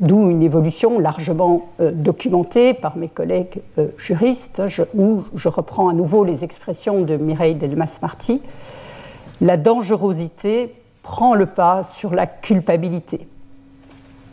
d'où 0.00 0.30
une 0.30 0.42
évolution 0.42 0.98
largement 0.98 1.66
euh, 1.80 1.90
documentée 1.92 2.74
par 2.74 2.96
mes 2.96 3.08
collègues 3.08 3.62
euh, 3.78 3.88
juristes, 3.96 4.62
où 4.94 5.24
je 5.34 5.48
reprends 5.48 5.88
à 5.88 5.92
nouveau 5.92 6.24
les 6.24 6.44
expressions 6.44 7.02
de 7.02 7.16
Mireille 7.16 7.56
Delmas-Marty, 7.56 8.40
la 9.40 9.56
dangerosité 9.56 10.74
prend 11.02 11.34
le 11.34 11.46
pas 11.46 11.82
sur 11.82 12.14
la 12.14 12.26
culpabilité, 12.26 13.26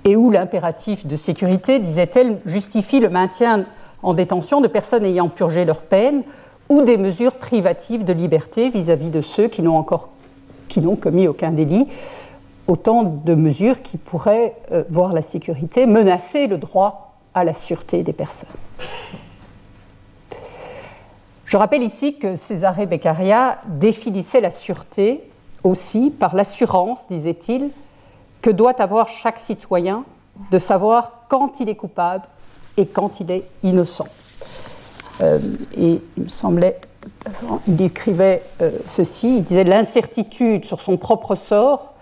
et 0.03 0.15
où 0.15 0.29
l'impératif 0.29 1.07
de 1.07 1.17
sécurité, 1.17 1.79
disait-elle, 1.79 2.37
justifie 2.45 2.99
le 2.99 3.09
maintien 3.09 3.65
en 4.03 4.13
détention 4.13 4.61
de 4.61 4.67
personnes 4.67 5.05
ayant 5.05 5.29
purgé 5.29 5.65
leur 5.65 5.81
peine 5.81 6.23
ou 6.69 6.81
des 6.81 6.97
mesures 6.97 7.35
privatives 7.35 8.03
de 8.03 8.13
liberté 8.13 8.69
vis-à-vis 8.69 9.07
-vis 9.07 9.11
de 9.11 9.21
ceux 9.21 9.47
qui 9.47 9.61
n'ont 9.61 9.77
encore 9.77 10.09
qui 10.67 10.81
n'ont 10.81 10.95
commis 10.95 11.27
aucun 11.27 11.51
délit, 11.51 11.87
autant 12.67 13.03
de 13.03 13.35
mesures 13.35 13.81
qui 13.81 13.97
pourraient 13.97 14.55
euh, 14.71 14.83
voir 14.89 15.11
la 15.11 15.21
sécurité 15.21 15.85
menacer 15.85 16.47
le 16.47 16.57
droit 16.57 17.15
à 17.33 17.43
la 17.43 17.53
sûreté 17.53 18.03
des 18.03 18.13
personnes. 18.13 18.49
Je 21.45 21.57
rappelle 21.57 21.83
ici 21.83 22.17
que 22.17 22.35
César 22.35 22.75
Beccaria 22.87 23.59
définissait 23.67 24.41
la 24.41 24.49
sûreté 24.49 25.29
aussi 25.63 26.09
par 26.09 26.35
l'assurance, 26.35 27.07
disait-il, 27.07 27.69
que 28.41 28.49
doit 28.49 28.81
avoir 28.81 29.09
chaque 29.09 29.39
citoyen 29.39 30.05
de 30.51 30.59
savoir 30.59 31.25
quand 31.27 31.59
il 31.59 31.69
est 31.69 31.75
coupable 31.75 32.25
et 32.77 32.85
quand 32.85 33.19
il 33.19 33.31
est 33.31 33.43
innocent. 33.63 34.07
Euh, 35.21 35.39
et 35.77 36.01
il 36.17 36.23
me 36.23 36.27
semblait, 36.27 36.79
il 37.67 37.81
écrivait 37.81 38.43
euh, 38.61 38.71
ceci, 38.87 39.37
il 39.37 39.43
disait 39.43 39.63
l'incertitude 39.63 40.65
sur 40.65 40.81
son 40.81 40.97
propre 40.97 41.35
sort 41.35 41.94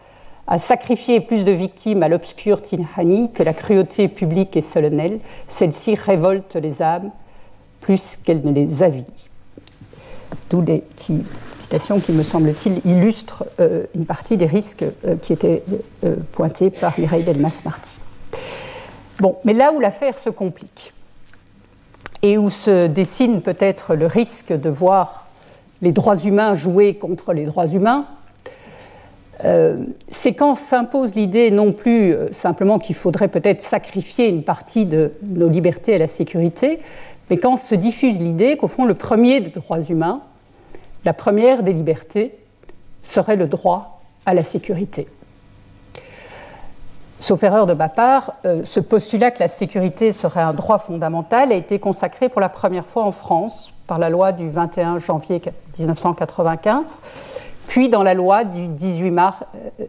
à 0.48 0.58
sacrifier 0.58 1.22
plus 1.22 1.46
de 1.46 1.52
victimes 1.52 2.04
à 2.04 2.10
l'obscur 2.10 2.62
Tinhani 2.62 3.32
que 3.32 3.44
la 3.44 3.54
cruauté 3.54 4.08
publique 4.08 4.58
et 4.58 4.62
solennelle. 4.62 5.20
Celle-ci 5.48 5.96
révolte 5.96 6.56
les 6.56 6.82
âmes 6.82 7.12
plus 7.80 8.18
qu'elle 8.24 8.42
ne 8.44 8.52
les 8.52 8.84
avilit. 8.84 9.30
D'où 10.50 10.62
des 10.62 10.84
citations 11.56 12.00
qui, 12.00 12.12
me 12.12 12.24
semble-t-il, 12.24 12.82
illustrent 12.86 13.46
euh, 13.60 13.86
une 13.96 14.06
partie 14.06 14.38
des 14.38 14.46
risques 14.46 14.86
euh, 15.06 15.16
qui 15.16 15.34
étaient 15.34 15.64
euh, 16.04 16.16
pointés 16.32 16.70
par 16.70 17.00
Mireille 17.00 17.24
Delmas-Marty. 17.24 18.00
Bon, 19.20 19.38
mais 19.46 19.54
là 19.54 19.72
où 19.72 19.80
l'affaire 19.80 20.18
se 20.18 20.30
complique 20.30 20.94
et 22.22 22.38
où 22.38 22.50
se 22.50 22.88
dessine 22.88 23.42
peut-être 23.42 23.96
le 23.96 24.08
risque 24.08 24.54
de 24.54 24.70
voir 24.70 25.28
les 25.82 25.92
droits 25.92 26.18
humains 26.18 26.56
jouer 26.56 26.96
contre 26.96 27.34
les 27.34 27.46
droits 27.46 27.68
humains, 27.68 28.06
euh, 29.44 29.78
c'est 30.08 30.34
quand 30.34 30.56
s'impose 30.56 31.16
l'idée 31.16 31.52
non 31.52 31.74
plus 31.74 32.14
euh, 32.14 32.32
simplement 32.32 32.80
qu'il 32.80 32.96
faudrait 32.96 33.28
peut-être 33.28 33.62
sacrifier 33.62 34.30
une 34.30 34.44
partie 34.44 34.86
de 34.86 35.12
nos 35.24 35.50
libertés 35.50 35.96
à 35.96 35.98
la 35.98 36.08
sécurité, 36.08 36.80
mais 37.30 37.38
quand 37.38 37.56
se 37.56 37.76
diffuse 37.76 38.20
l'idée 38.20 38.58
qu'au 38.58 38.68
fond 38.68 38.86
le 38.86 38.94
premier 38.94 39.42
des 39.42 39.50
droits 39.50 39.82
humains, 39.82 40.22
la 41.04 41.14
première 41.14 41.64
des 41.64 41.74
libertés, 41.74 42.38
serait 43.02 43.36
le 43.36 43.48
droit 43.48 44.02
à 44.26 44.34
la 44.34 44.44
sécurité. 44.44 45.08
Sauf 47.20 47.44
erreur 47.44 47.66
de 47.66 47.74
ma 47.74 47.90
part, 47.90 48.34
euh, 48.46 48.62
ce 48.66 48.80
postulat 48.80 49.32
que 49.32 49.40
la 49.40 49.48
sécurité 49.48 50.12
serait 50.12 50.42
un 50.42 50.54
droit 50.54 50.78
fondamental 50.78 51.52
a 51.52 51.56
été 51.56 51.80
consacré 51.80 52.30
pour 52.30 52.42
la 52.42 52.50
première 52.50 52.86
fois 52.86 53.04
en 53.04 53.12
France 53.12 53.74
par 53.88 54.00
la 54.00 54.10
loi 54.10 54.32
du 54.32 54.50
21 54.50 55.00
janvier 55.00 55.42
1995 55.78 57.02
puis 57.68 57.90
dans 57.90 58.04
la 58.04 58.14
loi 58.14 58.44
du 58.44 58.68
18 58.68 59.12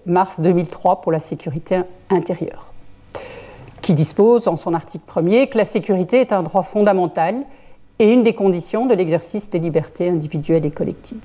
mars, 0.07 0.41
2003 0.41 1.01
pour 1.01 1.13
la 1.13 1.19
sécurité 1.19 1.81
intérieure, 2.11 2.73
qui 3.81 3.95
dispose 3.95 4.49
en 4.49 4.57
son 4.57 4.75
article 4.75 5.05
premier 5.07 5.49
que 5.49 5.59
la 5.59 5.65
sécurité 5.65 6.21
est 6.21 6.33
un 6.33 6.43
droit 6.43 6.63
fondamental 6.63 7.37
et 7.99 8.13
une 8.13 8.23
des 8.23 8.35
conditions 8.35 8.87
de 8.87 8.95
l'exercice 8.95 9.51
des 9.51 9.59
libertés 9.59 10.09
individuelles 10.09 10.67
et 10.67 10.71
collectives. 10.71 11.19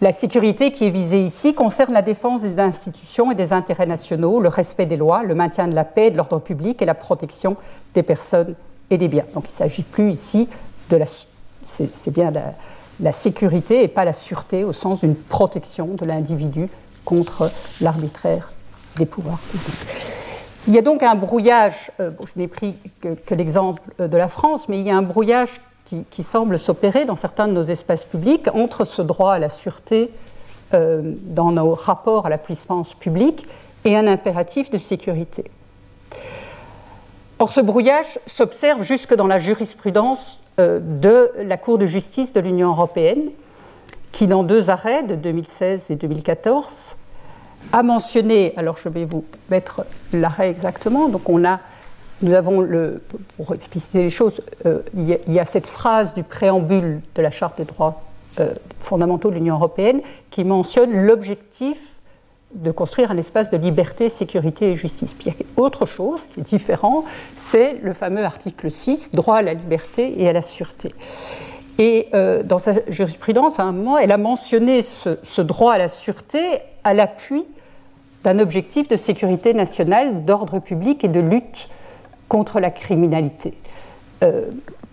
La 0.00 0.12
sécurité 0.12 0.72
qui 0.72 0.86
est 0.86 0.90
visée 0.90 1.22
ici 1.22 1.52
concerne 1.52 1.92
la 1.92 2.00
défense 2.00 2.40
des 2.40 2.58
institutions 2.58 3.30
et 3.32 3.34
des 3.34 3.52
intérêts 3.52 3.86
nationaux, 3.86 4.40
le 4.40 4.48
respect 4.48 4.86
des 4.86 4.96
lois, 4.96 5.22
le 5.22 5.34
maintien 5.34 5.68
de 5.68 5.74
la 5.74 5.84
paix 5.84 6.06
et 6.06 6.10
de 6.10 6.16
l'ordre 6.16 6.38
public 6.38 6.80
et 6.80 6.86
la 6.86 6.94
protection 6.94 7.56
des 7.92 8.02
personnes 8.02 8.54
et 8.88 8.96
des 8.96 9.08
biens. 9.08 9.26
Donc 9.34 9.44
il 9.46 9.52
ne 9.52 9.56
s'agit 9.56 9.82
plus 9.82 10.10
ici 10.10 10.48
de 10.88 10.96
la... 10.96 11.04
C'est 11.64 12.10
bien 12.10 12.30
la, 12.30 12.54
la 13.00 13.12
sécurité 13.12 13.82
et 13.82 13.88
pas 13.88 14.04
la 14.04 14.12
sûreté 14.12 14.64
au 14.64 14.72
sens 14.72 15.00
d'une 15.00 15.16
protection 15.16 15.86
de 15.86 16.04
l'individu 16.04 16.68
contre 17.04 17.50
l'arbitraire 17.80 18.52
des 18.96 19.06
pouvoirs 19.06 19.38
publics. 19.38 19.74
Il 20.68 20.74
y 20.74 20.78
a 20.78 20.82
donc 20.82 21.02
un 21.02 21.14
brouillage, 21.14 21.90
euh, 22.00 22.10
je 22.20 22.38
n'ai 22.38 22.48
pris 22.48 22.74
que, 23.00 23.34
l'exemple 23.34 23.82
euh, 24.00 24.08
de 24.08 24.16
la 24.16 24.28
France, 24.28 24.68
mais 24.68 24.78
il 24.78 24.86
y 24.86 24.90
a 24.90 24.96
un 24.96 25.02
brouillage 25.02 25.60
qui, 26.10 26.22
semble 26.22 26.56
s'opérer 26.56 27.04
dans 27.04 27.16
certains 27.16 27.48
de 27.48 27.52
nos 27.52 27.64
espaces 27.64 28.04
publics 28.04 28.48
entre 28.54 28.84
ce 28.84 29.02
droit 29.02 29.32
à 29.32 29.38
la 29.40 29.48
sûreté 29.48 30.12
euh, 30.72 31.14
dans 31.22 31.50
nos 31.50 31.74
rapports 31.74 32.26
à 32.26 32.28
la 32.28 32.38
puissance 32.38 32.94
publique 32.94 33.48
et 33.84 33.96
un 33.96 34.06
impératif 34.06 34.70
de 34.70 34.78
sécurité. 34.78 35.50
Or, 37.40 37.50
ce 37.50 37.62
brouillage 37.62 38.18
s'observe 38.26 38.82
jusque 38.82 39.14
dans 39.14 39.26
la 39.26 39.38
jurisprudence 39.38 40.40
euh, 40.58 40.78
de 40.78 41.30
la 41.38 41.56
Cour 41.56 41.78
de 41.78 41.86
justice 41.86 42.34
de 42.34 42.40
l'Union 42.40 42.68
européenne, 42.68 43.30
qui 44.12 44.26
dans 44.26 44.42
deux 44.42 44.68
arrêts 44.68 45.02
de 45.04 45.14
2016 45.14 45.90
et 45.90 45.96
2014 45.96 46.96
a 47.72 47.82
mentionné, 47.82 48.52
alors 48.58 48.76
je 48.76 48.90
vais 48.90 49.06
vous 49.06 49.24
mettre 49.48 49.86
l'arrêt 50.12 50.50
exactement, 50.50 51.08
donc 51.08 51.30
on 51.30 51.42
a, 51.46 51.60
nous 52.20 52.34
avons, 52.34 52.60
le, 52.60 53.02
pour 53.38 53.54
expliciter 53.54 54.02
les 54.02 54.10
choses, 54.10 54.42
euh, 54.66 54.80
il, 54.94 55.08
y 55.32 55.38
a, 55.38 55.44
cette 55.46 55.66
phrase 55.66 56.12
du 56.12 56.22
préambule 56.22 57.00
de 57.14 57.22
la 57.22 57.30
Charte 57.30 57.56
des 57.56 57.64
droits 57.64 58.02
euh, 58.38 58.52
fondamentaux 58.80 59.30
de 59.30 59.36
l'Union 59.36 59.54
européenne 59.54 60.02
qui 60.28 60.44
mentionne 60.44 60.92
l'objectif 60.92 61.78
de 62.54 62.70
construire 62.70 63.10
un 63.10 63.16
espace 63.16 63.50
de 63.50 63.56
liberté, 63.56 64.08
sécurité 64.08 64.70
et 64.70 64.76
justice. 64.76 65.14
Puis 65.14 65.32
autre 65.56 65.86
chose 65.86 66.26
qui 66.26 66.40
est 66.40 66.42
différent, 66.42 67.04
c'est 67.36 67.78
le 67.82 67.92
fameux 67.92 68.24
article 68.24 68.70
6, 68.70 69.12
droit 69.12 69.36
à 69.36 69.42
la 69.42 69.54
liberté 69.54 70.20
et 70.20 70.28
à 70.28 70.32
la 70.32 70.42
sûreté. 70.42 70.92
Et 71.78 72.08
euh, 72.12 72.42
dans 72.42 72.58
sa 72.58 72.74
jurisprudence, 72.88 73.58
à 73.58 73.62
un 73.62 73.72
moment, 73.72 73.96
elle 73.96 74.12
a 74.12 74.18
mentionné 74.18 74.82
ce, 74.82 75.40
droit 75.40 75.72
à 75.72 75.78
la 75.78 75.88
sûreté 75.88 76.40
à 76.84 76.92
l'appui 76.92 77.44
d'un 78.24 78.38
objectif 78.38 78.88
de 78.88 78.96
sécurité 78.96 79.54
nationale, 79.54 80.24
d'ordre 80.24 80.58
public 80.58 81.04
et 81.04 81.08
de 81.08 81.20
lutte 81.20 81.68
contre 82.28 82.60
la 82.60 82.70
criminalité. 82.70 83.54
Euh, 84.22 84.50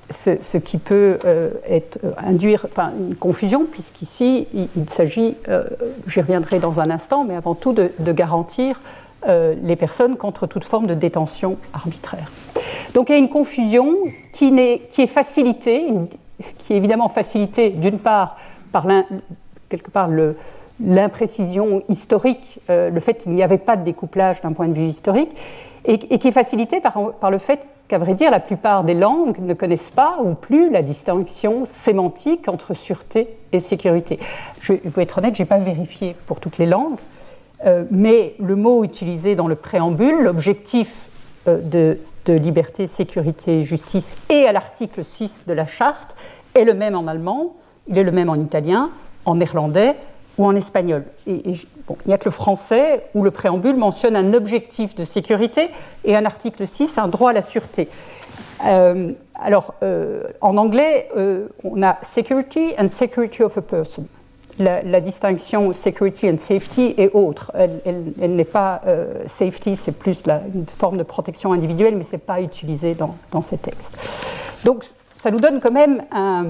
ce, 0.09 0.57
qui 0.57 0.77
peut 0.77 1.19
euh, 1.25 1.51
euh, 1.69 1.79
induire 2.17 2.67
une 2.77 3.15
confusion, 3.15 3.65
puisqu'ici, 3.65 4.47
il, 4.53 4.89
s'agit, 4.89 5.35
euh, 5.49 5.65
j'y 6.07 6.21
reviendrai 6.21 6.59
dans 6.59 6.79
un 6.79 6.89
instant, 6.89 7.25
mais 7.25 7.35
avant 7.35 7.55
tout 7.55 7.73
de, 7.73 7.91
garantir 8.11 8.79
les 9.27 9.75
personnes 9.75 10.15
contre 10.15 10.47
toute 10.47 10.63
forme 10.63 10.87
de 10.87 10.93
détention 10.93 11.57
arbitraire. 11.73 12.31
Donc 12.93 13.09
il 13.09 13.13
y 13.13 13.15
a 13.15 13.17
une 13.17 13.27
confusion 13.27 13.97
qui, 14.31 14.53
qui 14.89 15.01
est 15.01 15.07
facilitée, 15.07 15.87
qui 16.59 16.73
est 16.73 16.77
évidemment 16.77 17.09
facilitée 17.09 17.71
d'une 17.71 17.99
part 17.99 18.37
par 18.71 18.87
quelque 19.67 19.89
part 19.89 20.07
l'imprécision 20.79 21.81
historique, 21.89 22.61
le 22.69 22.99
fait 23.01 23.15
qu'il 23.15 23.33
n'y 23.33 23.43
avait 23.43 23.57
pas 23.57 23.75
de 23.75 23.83
découplage 23.83 24.39
d'un 24.41 24.53
point 24.53 24.69
de 24.69 24.73
vue 24.73 24.85
historique, 24.85 25.35
et, 25.83 25.97
qui 25.97 26.27
est 26.29 26.31
facilitée 26.31 26.79
par, 26.79 27.11
par 27.19 27.29
le 27.29 27.39
fait 27.39 27.67
qu'à 27.87 27.97
vrai 27.97 28.13
dire, 28.13 28.31
la 28.31 28.39
plupart 28.39 28.83
des 28.83 28.93
langues 28.93 29.39
ne 29.39 29.53
connaissent 29.53 29.91
pas 29.91 30.19
ou 30.23 30.33
plus 30.33 30.69
la 30.69 30.81
distinction 30.81 31.65
sémantique 31.65 32.47
entre 32.49 32.73
sûreté 32.73 33.29
et 33.51 33.59
sécurité. 33.59 34.19
Je 34.59 34.73
vais 34.83 35.03
être 35.03 35.17
honnête, 35.17 35.35
je 35.35 35.43
n'ai 35.43 35.47
pas 35.47 35.59
vérifié 35.59 36.15
pour 36.25 36.39
toutes 36.39 36.57
les 36.57 36.65
langues, 36.65 36.99
euh, 37.65 37.85
mais 37.89 38.35
le 38.39 38.55
mot 38.55 38.83
utilisé 38.83 39.35
dans 39.35 39.47
le 39.47 39.55
préambule, 39.55 40.23
l'objectif 40.23 41.07
euh, 41.47 41.61
de, 41.61 41.97
liberté, 42.27 42.87
sécurité 42.87 43.59
et 43.59 43.63
justice, 43.63 44.17
et 44.29 44.45
à 44.47 44.51
l'article 44.51 45.05
6 45.05 45.43
de 45.47 45.53
la 45.53 45.65
charte, 45.65 46.13
est 46.55 46.65
le 46.65 46.73
même 46.73 46.93
en 46.93 47.07
allemand, 47.07 47.55
il 47.87 47.97
est 47.97 48.03
le 48.03 48.11
même 48.11 48.29
en 48.29 48.35
italien, 48.35 48.89
en 49.23 49.35
néerlandais 49.35 49.95
ou 50.37 50.45
en 50.45 50.53
espagnol. 50.53 51.05
Il 52.05 52.07
n'y 52.09 52.13
a 52.13 52.17
que 52.17 52.25
le 52.25 52.31
français 52.31 53.03
où 53.13 53.23
le 53.23 53.31
préambule 53.31 53.77
mentionne 53.77 54.15
un 54.15 54.33
objectif 54.33 54.95
de 54.95 55.05
sécurité 55.05 55.69
et 56.05 56.15
un 56.15 56.25
article 56.25 56.67
6, 56.67 56.97
un 56.97 57.07
droit 57.07 57.31
à 57.31 57.33
la 57.33 57.41
sûreté. 57.41 57.87
Euh, 58.65 59.11
alors, 59.35 59.73
euh, 59.83 60.23
en 60.41 60.57
anglais, 60.57 61.09
euh, 61.15 61.47
on 61.63 61.81
a 61.83 61.97
security 62.01 62.73
and 62.79 62.89
security 62.89 63.43
of 63.43 63.57
a 63.57 63.61
person. 63.61 64.07
La, 64.59 65.01
distinction 65.01 65.71
security 65.71 66.27
and 66.27 66.39
safety 66.39 66.95
est 66.97 67.13
autre. 67.13 67.51
Elle, 67.53 68.35
n'est 68.35 68.43
pas 68.43 68.81
safety, 69.27 69.75
c'est 69.75 69.91
plus 69.91 70.23
une 70.25 70.65
forme 70.65 70.97
de 70.97 71.03
protection 71.03 71.53
individuelle, 71.53 71.95
mais 71.95 72.03
ce 72.03 72.13
n'est 72.13 72.17
pas 72.17 72.41
utilisé 72.41 72.95
dans, 72.95 73.41
ces 73.43 73.59
textes. 73.59 73.95
Donc, 74.65 74.83
ça 75.15 75.29
nous 75.29 75.39
donne 75.39 75.59
quand 75.59 75.71
même 75.71 76.01
un, 76.11 76.45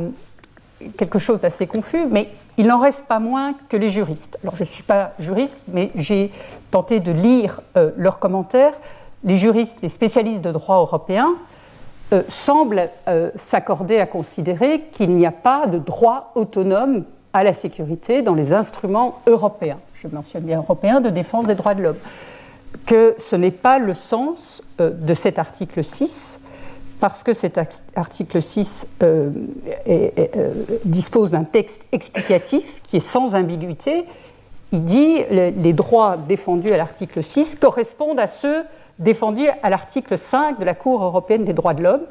quelque 0.98 1.20
chose 1.20 1.42
d'assez 1.42 1.68
confus, 1.68 2.06
mais 2.10 2.30
il 2.58 2.68
n'en 2.68 2.80
reste 2.80 3.06
pas 3.06 3.20
moins 3.20 3.54
que 3.70 3.78
les 3.78 3.90
juristes. 3.90 4.38
Alors 4.44 4.56
je 4.56 4.64
ne 4.64 4.68
suis 4.68 4.84
pas 4.84 5.14
juriste, 5.20 5.62
mais 5.68 5.92
j'ai 5.96 6.32
tenté 6.72 7.00
de 7.00 7.12
lire 7.12 7.62
euh, 7.76 7.92
leurs 7.98 8.20
commentaires. 8.20 8.74
Les 9.24 9.38
juristes, 9.38 9.78
les 9.82 9.90
spécialistes 9.90 10.42
de 10.42 10.52
droit 10.52 10.78
européen 10.78 11.36
euh, 12.14 12.24
semblent 12.28 12.90
euh, 13.08 13.32
s'accorder 13.36 14.00
à 14.00 14.06
considérer 14.06 14.82
qu'il 14.92 15.12
n'y 15.12 15.26
a 15.26 15.32
pas 15.32 15.68
de 15.68 15.78
droit 15.78 16.32
autonome 16.36 17.04
à 17.34 17.44
la 17.44 17.54
sécurité 17.54 18.22
dans 18.22 18.34
les 18.34 18.54
instruments 18.54 19.20
européens, 19.28 19.80
je 19.94 20.08
mentionne 20.08 20.44
bien 20.44 20.58
européens, 20.58 21.02
de 21.02 21.10
défense 21.10 21.46
des 21.46 21.56
droits 21.56 21.76
de 21.76 21.84
l'homme, 21.84 21.98
que 22.86 23.16
ce 23.20 23.36
n'est 23.36 23.52
pas 23.52 23.78
le 23.78 23.94
sens 23.94 24.64
de 24.80 25.14
cet 25.14 25.38
article 25.38 25.84
6 25.84 26.40
parce 27.00 27.24
que 27.24 27.34
cet 27.34 27.60
article 27.96 28.42
6 28.42 28.88
euh, 29.04 29.30
euh, 29.88 30.54
dispose 30.86 31.32
d'un 31.32 31.44
texte 31.44 31.86
explicatif 31.92 32.82
qui 32.84 32.98
est 32.98 33.02
sans 33.02 33.36
ambiguïté. 33.36 34.06
Il 34.72 34.84
dit 34.84 35.20
les, 35.30 35.52
les 35.52 35.74
droits 35.74 36.18
défendus 36.18 36.72
à 36.72 36.78
l'article 36.78 37.24
6 37.24 37.56
correspondent 37.56 38.20
à 38.20 38.28
ceux 38.28 38.64
défendus 39.00 39.48
à 39.64 39.70
l'article 39.70 40.18
5 40.18 40.60
de 40.60 40.66
la 40.66 40.74
Cour 40.74 41.04
européenne 41.04 41.46
des 41.46 41.54
droits 41.54 41.74
de 41.74 41.84
l'homme. 41.84 42.04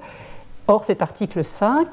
Or, 0.69 0.85
cet 0.85 1.03
article 1.03 1.45
5 1.45 1.87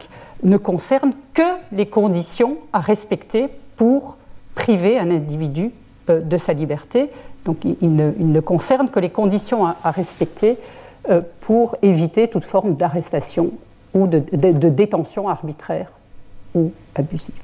ne 0.44 0.58
concerne 0.58 1.14
que 1.34 1.42
les 1.72 1.86
conditions 1.86 2.58
à 2.72 2.80
respecter 2.80 3.50
pour 3.76 4.18
priver 4.56 4.98
un 4.98 5.12
individu 5.12 5.72
euh, 6.10 6.22
de 6.22 6.38
sa 6.38 6.54
liberté. 6.54 7.10
Donc, 7.46 7.66
il 7.66 7.96
ne, 7.96 8.40
concerne 8.40 8.90
que 8.90 9.00
les 9.00 9.10
conditions 9.10 9.66
à 9.66 9.92
respecter 9.92 10.58
pour 11.42 11.76
éviter 11.82 12.28
toute 12.28 12.46
forme 12.46 12.76
d'arrestation 12.76 13.52
ou 13.94 14.08
de, 14.08 14.20
détention 14.70 15.28
arbitraire 15.28 15.92
ou 16.56 16.72
abusive. 16.96 17.36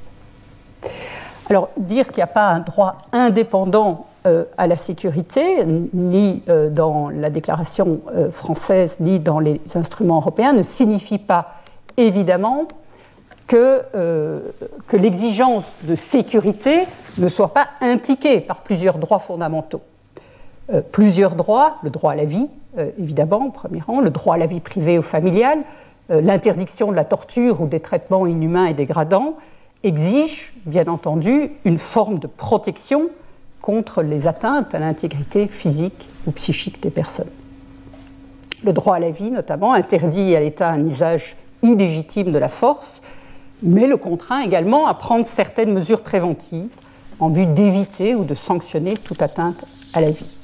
Alors, 1.49 1.69
dire 1.77 2.07
qu'il 2.07 2.17
n'y 2.17 2.23
a 2.23 2.27
pas 2.27 2.47
un 2.47 2.59
droit 2.59 2.97
indépendant 3.11 4.05
à 4.57 4.67
la 4.67 4.75
sécurité, 4.75 5.65
ni 5.65 6.43
dans 6.71 7.09
la 7.09 7.29
déclaration 7.29 8.01
française, 8.31 8.97
ni 8.99 9.19
dans 9.19 9.39
les 9.39 9.59
instruments 9.75 10.17
européens, 10.17 10.53
ne 10.53 10.63
signifie 10.63 11.17
pas 11.17 11.55
évidemment 11.97 12.67
que, 13.47 13.81
que 14.87 14.97
l'exigence 14.97 15.65
de 15.83 15.95
sécurité 15.95 16.85
ne 17.17 17.27
soit 17.27 17.53
pas 17.53 17.67
impliquée 17.81 18.39
par 18.41 18.61
plusieurs 18.61 18.97
droits 18.97 19.19
fondamentaux. 19.19 19.81
Plusieurs 20.91 21.35
droits, 21.35 21.77
le 21.83 21.89
droit 21.89 22.11
à 22.11 22.15
la 22.15 22.25
vie, 22.25 22.47
évidemment, 22.99 23.39
en 23.39 23.49
premier 23.49 23.81
rang, 23.81 24.01
le 24.01 24.09
droit 24.09 24.35
à 24.35 24.37
la 24.37 24.45
vie 24.45 24.59
privée 24.59 24.99
ou 24.99 25.01
familiale, 25.01 25.59
l'interdiction 26.09 26.91
de 26.91 26.95
la 26.95 27.05
torture 27.05 27.61
ou 27.61 27.67
des 27.67 27.79
traitements 27.79 28.25
inhumains 28.25 28.65
et 28.65 28.73
dégradants, 28.73 29.35
exige, 29.83 30.53
bien 30.65 30.87
entendu, 30.87 31.51
une 31.65 31.77
forme 31.77 32.19
de 32.19 32.27
protection 32.27 33.09
contre 33.61 34.01
les 34.01 34.27
atteintes 34.27 34.73
à 34.75 34.79
l'intégrité 34.79 35.47
physique 35.47 36.07
ou 36.27 36.31
psychique 36.31 36.81
des 36.81 36.89
personnes. 36.89 37.29
Le 38.63 38.73
droit 38.73 38.95
à 38.95 38.99
la 38.99 39.11
vie, 39.11 39.31
notamment, 39.31 39.73
interdit 39.73 40.35
à 40.35 40.39
l'État 40.39 40.69
un 40.69 40.85
usage 40.85 41.35
illégitime 41.63 42.31
de 42.31 42.37
la 42.37 42.49
force, 42.49 43.01
mais 43.61 43.87
le 43.87 43.97
contraint 43.97 44.41
également 44.41 44.87
à 44.87 44.93
prendre 44.93 45.25
certaines 45.25 45.73
mesures 45.73 46.01
préventives 46.01 46.75
en 47.19 47.29
vue 47.29 47.45
d'éviter 47.45 48.15
ou 48.15 48.23
de 48.23 48.33
sanctionner 48.33 48.95
toute 48.95 49.21
atteinte 49.21 49.65
à 49.93 50.01
la 50.01 50.11
vie. 50.11 50.35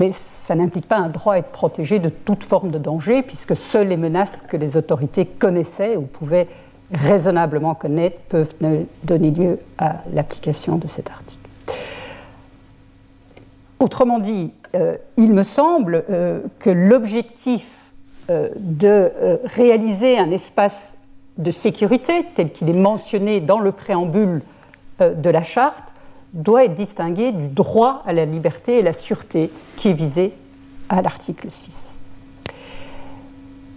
Mais 0.00 0.12
ça 0.12 0.54
n'implique 0.54 0.86
pas 0.86 0.96
un 0.96 1.08
droit 1.08 1.34
à 1.34 1.38
être 1.38 1.50
protégé 1.50 1.98
de 1.98 2.08
toute 2.08 2.44
forme 2.44 2.70
de 2.70 2.78
danger, 2.78 3.22
puisque 3.22 3.56
seules 3.56 3.88
les 3.88 3.96
menaces 3.96 4.42
que 4.42 4.56
les 4.56 4.76
autorités 4.76 5.26
connaissaient 5.26 5.96
ou 5.96 6.02
pouvaient 6.02 6.46
raisonnablement 6.92 7.74
connaître 7.74 8.18
peuvent 8.28 8.54
donner 9.04 9.30
lieu 9.30 9.58
à 9.76 10.02
l'application 10.12 10.76
de 10.76 10.88
cet 10.88 11.10
article. 11.10 11.48
Autrement 13.80 14.18
dit, 14.18 14.52
euh, 14.74 14.96
il 15.16 15.32
me 15.32 15.42
semble 15.42 16.04
euh, 16.10 16.40
que 16.58 16.70
l'objectif 16.70 17.92
euh, 18.30 18.48
de 18.56 19.10
réaliser 19.44 20.18
un 20.18 20.30
espace 20.30 20.96
de 21.38 21.50
sécurité 21.52 22.24
tel 22.34 22.50
qu'il 22.50 22.68
est 22.68 22.78
mentionné 22.78 23.40
dans 23.40 23.60
le 23.60 23.72
préambule 23.72 24.42
de 25.00 25.30
la 25.30 25.44
charte 25.44 25.92
doit 26.32 26.64
être 26.64 26.74
distingué 26.74 27.32
du 27.32 27.48
droit 27.48 28.02
à 28.06 28.12
la 28.12 28.24
liberté 28.24 28.78
et 28.78 28.82
la 28.82 28.92
sûreté 28.92 29.50
qui 29.76 29.88
est 29.88 29.94
visé 29.94 30.32
à 30.88 31.02
l'article 31.02 31.50
6. 31.50 31.98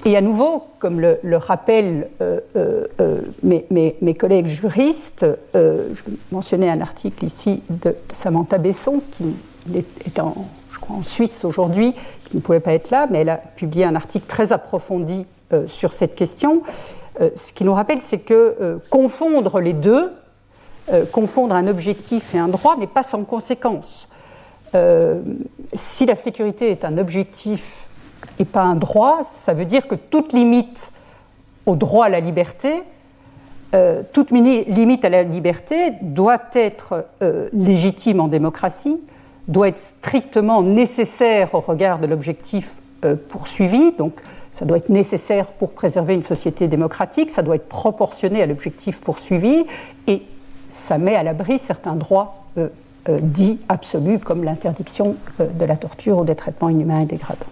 Et 0.03 0.17
à 0.17 0.21
nouveau, 0.21 0.63
comme 0.79 0.99
le, 0.99 1.37
rappellent 1.37 2.07
euh, 2.21 2.39
euh, 2.55 2.85
euh, 2.99 3.21
mes, 3.43 4.13
collègues 4.15 4.47
juristes, 4.47 5.25
je 5.53 6.01
mentionnais 6.31 6.69
un 6.69 6.81
article 6.81 7.25
ici 7.25 7.61
de 7.69 7.95
Samantha 8.11 8.57
Besson, 8.57 9.01
qui 9.11 9.35
est 10.05 10.19
en, 10.19 10.33
en 10.89 11.03
Suisse 11.03 11.45
aujourd'hui, 11.45 11.93
qui 12.25 12.37
ne 12.37 12.41
pouvait 12.41 12.59
pas 12.59 12.73
être 12.73 12.89
là, 12.89 13.07
mais 13.11 13.19
elle 13.19 13.29
a 13.29 13.37
publié 13.37 13.85
un 13.85 13.95
article 13.95 14.25
très 14.25 14.51
approfondi 14.51 15.25
sur 15.67 15.93
cette 15.93 16.15
question. 16.15 16.63
ce 17.19 17.53
qui 17.53 17.63
nous 17.63 17.73
rappelle, 17.73 18.01
c'est 18.01 18.19
que 18.19 18.79
confondre 18.89 19.59
les 19.59 19.73
deux, 19.73 20.11
confondre 21.11 21.55
un 21.55 21.67
objectif 21.67 22.35
et 22.35 22.37
un 22.37 22.47
droit, 22.47 22.75
n'est 22.75 22.87
pas 22.87 23.03
sans 23.03 23.23
conséquence. 23.23 24.09
si 25.73 26.05
la 26.05 26.15
sécurité 26.15 26.71
est 26.71 26.83
un 26.83 26.97
objectif 26.97 27.87
et 28.39 28.45
pas 28.45 28.63
un 28.63 28.75
droit, 28.75 29.23
ça 29.23 29.53
veut 29.53 29.65
dire 29.65 29.87
que 29.87 29.95
toute 29.95 30.33
limite 30.33 30.91
au 31.65 31.75
droit 31.75 32.05
à 32.05 32.09
la 32.09 32.19
liberté, 32.19 32.83
euh, 33.73 34.01
toute 34.11 34.31
limite 34.31 35.05
à 35.05 35.09
la 35.09 35.23
liberté 35.23 35.91
doit 36.01 36.41
être 36.53 37.05
euh, 37.21 37.47
légitime 37.53 38.19
en 38.19 38.27
démocratie, 38.27 38.99
doit 39.47 39.69
être 39.69 39.77
strictement 39.77 40.61
nécessaire 40.61 41.55
au 41.55 41.61
regard 41.61 41.99
de 41.99 42.07
l'objectif 42.07 42.75
euh, 43.05 43.15
poursuivi, 43.15 43.93
donc 43.93 44.13
ça 44.51 44.65
doit 44.65 44.77
être 44.77 44.89
nécessaire 44.89 45.47
pour 45.47 45.71
préserver 45.71 46.15
une 46.15 46.23
société 46.23 46.67
démocratique, 46.67 47.29
ça 47.29 47.41
doit 47.43 47.55
être 47.55 47.69
proportionné 47.69 48.41
à 48.41 48.45
l'objectif 48.45 48.99
poursuivi, 48.99 49.63
et 50.07 50.23
ça 50.71 50.97
met 50.97 51.15
à 51.15 51.23
l'abri 51.23 51.59
certains 51.59 51.95
droits 51.95 52.45
dits 53.07 53.59
absolus, 53.69 54.19
comme 54.19 54.43
l'interdiction 54.43 55.15
de 55.39 55.65
la 55.65 55.75
torture 55.75 56.19
ou 56.19 56.23
des 56.23 56.35
traitements 56.35 56.69
inhumains 56.69 57.01
et 57.01 57.05
dégradants. 57.05 57.47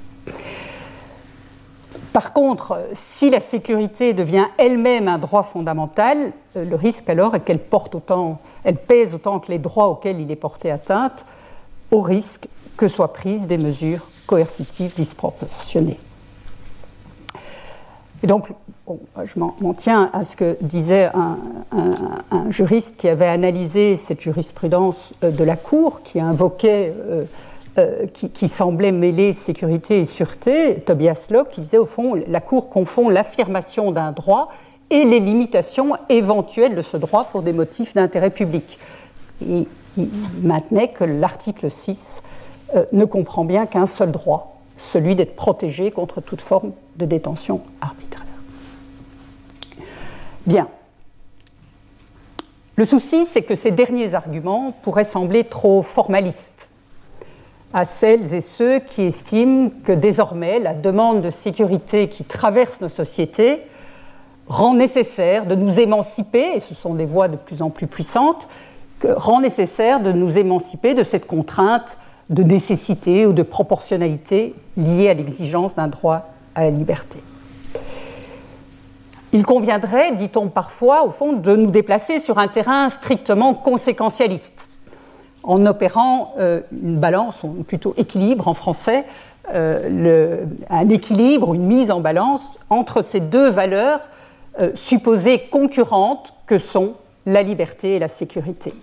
Par 2.13 2.34
contre, 2.34 2.79
si 2.93 3.29
la 3.29 3.39
sécurité 3.39 4.13
devient 4.13 4.47
elle-même 4.58 5.08
un 5.08 5.19
droit 5.19 5.43
fondamental, 5.43 6.34
euh, 6.58 6.65
le 6.65 6.75
risque 6.75 7.08
alors 7.10 7.36
est 7.36 7.39
qu'elle 7.41 7.60
porte 7.60 7.93
autant, 7.95 8.39
elle 8.63 8.77
pèse 8.77 9.13
autant 9.13 9.39
que 9.39 9.51
les 9.51 9.60
droits 9.60 9.88
auxquels 9.88 10.19
il 10.19 10.32
est 10.32 10.36
porté 10.36 10.71
atteinte, 10.71 11.25
au 11.91 12.01
risque 12.01 12.47
que 12.77 12.88
soient 12.88 13.13
prises 13.13 13.47
des 13.47 13.58
mesures 13.58 14.08
coercitives 14.25 14.95
disproportionnées. 14.95 15.99
Et 18.23 18.27
donc, 18.27 18.49
je 19.23 19.39
m'en 19.39 19.73
tiens 19.73 20.10
à 20.13 20.23
ce 20.23 20.36
que 20.36 20.58
disait 20.62 21.10
un, 21.13 21.38
juriste 22.49 22.97
qui 22.97 23.08
avait 23.08 23.28
analysé 23.28 23.95
cette 23.95 24.21
jurisprudence 24.21 25.13
euh, 25.23 25.32
de 25.32 25.43
la 25.43 25.56
Cour, 25.56 26.02
qui 26.04 26.19
invoquait 26.19 26.93
euh, 26.97 27.25
euh, 27.78 28.08
qui, 28.08 28.47
semblait 28.47 28.91
mêler 28.91 29.32
sécurité 29.32 29.99
et 29.99 30.06
sûreté, 30.06 30.75
Tobias 30.82 31.28
Locke, 31.30 31.49
qui 31.49 31.62
disait 31.62 31.78
au 31.78 31.86
fond, 31.86 32.15
la 32.28 32.41
Cour 32.41 32.69
confond 32.69 33.10
l'affirmation 33.10 33.91
d'un 33.91 34.12
droit 34.12 34.49
et 34.89 35.06
les 35.06 35.19
limitations 35.19 35.95
éventuelles 36.10 36.75
de 36.75 36.82
ce 36.82 36.97
droit 36.97 37.25
pour 37.25 37.43
des 37.43 37.54
motifs 37.54 37.93
d'intérêt 37.93 38.32
public. 38.32 38.80
il 39.47 39.65
maintenait 40.41 40.89
que 40.89 41.04
l'article 41.04 41.69
6 41.69 42.23
euh, 42.75 42.86
ne 42.91 43.06
comprend 43.06 43.45
bien 43.45 43.65
qu'un 43.65 43.86
seul 43.86 44.12
droit, 44.12 44.56
celui 44.78 45.15
d'être 45.15 45.36
protégé 45.36 45.91
contre 45.91 46.21
toute 46.21 46.41
forme 46.41 46.71
de 46.97 47.06
détention 47.06 47.62
arbitraire. 47.82 47.99
Bien. 50.50 50.68
Le 52.76 52.84
souci, 52.84 53.26
c'est 53.26 53.44
que 53.44 53.54
ces 53.54 53.70
derniers 53.70 54.16
arguments 54.16 54.74
pourraient 54.82 55.04
sembler 55.04 55.44
trop 55.44 55.84
formalistes 55.84 56.72
à 57.72 57.86
celles 57.86 58.34
et 58.34 58.42
ceux 58.42 58.80
qui 58.80 59.04
estiment 59.04 59.70
que 59.84 59.92
désormais 59.92 60.58
la 60.58 60.74
demande 60.74 61.22
de 61.22 61.30
sécurité 61.30 62.10
qui 62.10 62.24
traverse 62.24 62.82
nos 62.82 62.90
sociétés 62.90 63.62
rend 64.48 64.74
nécessaire 64.74 65.46
de 65.46 65.54
nous 65.54 65.80
émanciper, 65.80 66.56
et 66.56 66.62
ce 66.62 66.74
sont 66.74 66.96
des 66.96 67.06
voix 67.06 67.28
de 67.28 67.36
plus 67.36 67.62
en 67.62 67.70
plus 67.70 67.86
puissantes, 67.86 68.48
rend 69.08 69.42
nécessaire 69.42 70.00
de 70.00 70.12
nous 70.12 70.36
émanciper 70.36 70.96
de 70.96 71.04
cette 71.04 71.28
contrainte 71.28 72.00
de 72.32 72.42
nécessité 72.42 73.28
ou 73.28 73.34
de 73.34 73.44
proportionnalité 73.44 74.56
liée 74.78 75.10
à 75.10 75.14
l'exigence 75.14 75.76
d'un 75.76 75.90
droit 75.90 76.30
à 76.56 76.64
la 76.64 76.72
liberté. 76.72 77.20
Il 79.32 79.46
conviendrait, 79.46 80.13
dit-on 80.13 80.48
parfois, 80.48 81.06
au 81.06 81.12
fond, 81.12 81.34
de 81.34 81.56
nous 81.56 81.70
déplacer 81.70 82.20
sur 82.20 82.39
un 82.39 82.48
terrain 82.48 82.89
strictement 82.89 83.54
conséquentialiste 83.54 84.70
en 85.44 85.65
opérant 85.65 86.34
euh, 86.38 86.62
une 86.72 86.98
balance, 86.98 87.44
ou 87.44 87.63
plutôt 87.63 87.94
équilibre 87.98 88.48
en 88.48 88.54
français, 88.54 89.06
euh, 89.54 90.46
un 90.70 90.89
équilibre, 90.89 91.54
une 91.54 91.65
mise 91.65 91.92
en 91.92 92.02
balance 92.02 92.60
entre 92.70 93.02
ces 93.02 93.20
deux 93.20 93.50
valeurs 93.50 94.02
euh, 94.60 94.72
supposées 94.76 95.48
concurrentes 95.50 96.34
que 96.46 96.60
sont 96.60 96.94
la 97.26 97.42
liberté 97.42 97.96
et 97.96 98.00
la 98.00 98.10
sécurité. 98.10 98.74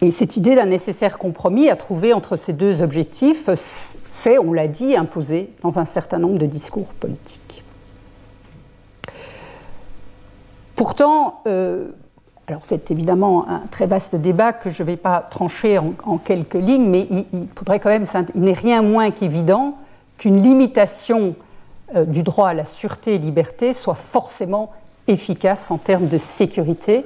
Et 0.00 0.12
cette 0.12 0.36
idée 0.36 0.54
d'un 0.54 0.66
nécessaire 0.66 1.18
compromis 1.18 1.70
à 1.70 1.76
trouver 1.76 2.12
entre 2.12 2.36
ces 2.36 2.52
deux 2.52 2.82
objectifs, 2.82 3.50
c'est, 3.56 4.38
on 4.38 4.52
l'a 4.52 4.68
dit, 4.68 4.94
imposé 4.94 5.50
dans 5.62 5.80
un 5.80 5.84
certain 5.84 6.18
nombre 6.18 6.38
de 6.38 6.46
discours 6.46 6.94
politiques. 7.00 7.47
Pourtant, 10.78 11.42
alors 12.48 12.62
c'est 12.64 12.90
évidemment 12.90 13.46
un 13.48 13.60
très 13.70 13.86
vaste 13.86 14.16
débat 14.16 14.54
que 14.54 14.70
je 14.70 14.82
ne 14.82 14.86
vais 14.86 14.96
pas 14.96 15.20
trancher 15.20 15.78
en, 15.78 16.16
quelques 16.16 16.54
lignes, 16.54 16.88
mais 16.88 17.06
il, 17.10 17.48
faudrait 17.54 17.78
quand 17.78 17.90
même, 17.90 18.06
n'est 18.34 18.52
rien 18.54 18.80
moins 18.80 19.10
qu'évident 19.10 19.74
qu'une 20.16 20.42
limitation 20.42 21.34
euh, 21.94 22.04
du 22.04 22.22
droit 22.22 22.48
à 22.48 22.54
la 22.54 22.64
sûreté 22.64 23.14
et 23.14 23.18
liberté 23.18 23.74
soit 23.74 23.94
forcément 23.94 24.70
efficace 25.08 25.70
en 25.70 25.78
termes 25.78 26.08
de 26.08 26.18
sécurité, 26.18 27.04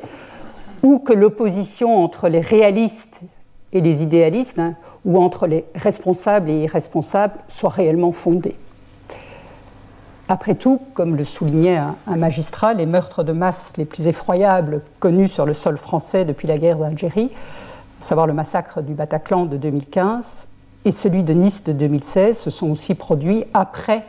ou 0.83 0.99
que 0.99 1.13
l'opposition 1.13 2.05
entre 2.05 2.29
les 2.29 2.41
réalistes 2.41 3.23
et 3.73 3.81
les 3.81 4.03
idéalistes, 4.03 4.59
hein, 4.59 4.75
ou 5.05 5.21
entre 5.21 5.47
les 5.47 5.65
responsables 5.75 6.51
et 6.51 6.65
irresponsables, 6.65 7.35
soit 7.49 7.71
réellement 7.71 8.13
fondée. 8.13 8.57
Après 10.33 10.55
tout, 10.55 10.81
comme 10.95 11.17
le 11.17 11.27
soulignait 11.27 11.77
un, 11.77 12.17
magistrat, 12.17 12.73
les 12.73 12.87
meurtres 12.87 13.23
de 13.23 13.33
masse 13.33 13.75
les 13.77 13.85
plus 13.85 14.07
effroyables 14.07 14.81
connus 14.99 15.29
sur 15.29 15.45
le 15.45 15.53
sol 15.53 15.77
français 15.77 16.25
depuis 16.25 16.49
la 16.49 16.57
guerre 16.57 16.79
d'Algérie, 16.79 17.31
à 18.01 18.03
savoir 18.03 18.27
le 18.27 18.33
massacre 18.33 18.81
du 18.81 18.95
Bataclan 18.95 19.45
de 19.45 19.59
2015 19.59 20.49
et 20.87 20.93
celui 20.93 21.23
de 21.23 21.35
Nice 21.35 21.65
de 21.65 21.75
2016, 21.75 22.39
se 22.39 22.49
sont 22.49 22.71
aussi 22.71 22.95
produits 22.95 23.45
après 23.53 24.07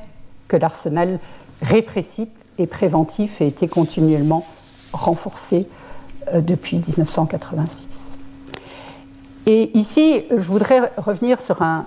que 0.47 0.55
l'arsenal 0.55 1.19
répressif 1.62 2.29
et 2.57 2.67
préventif 2.67 3.41
ait 3.41 3.47
été 3.49 3.67
continuellement 3.67 4.45
renforcé 4.93 5.67
euh, 6.33 6.39
depuis 6.39 6.77
1986. 6.77 8.17
Et 9.45 9.77
ici, 9.77 10.23
je 10.29 10.47
voudrais 10.47 10.91
revenir 10.95 11.39
sur 11.39 11.62
un, 11.62 11.86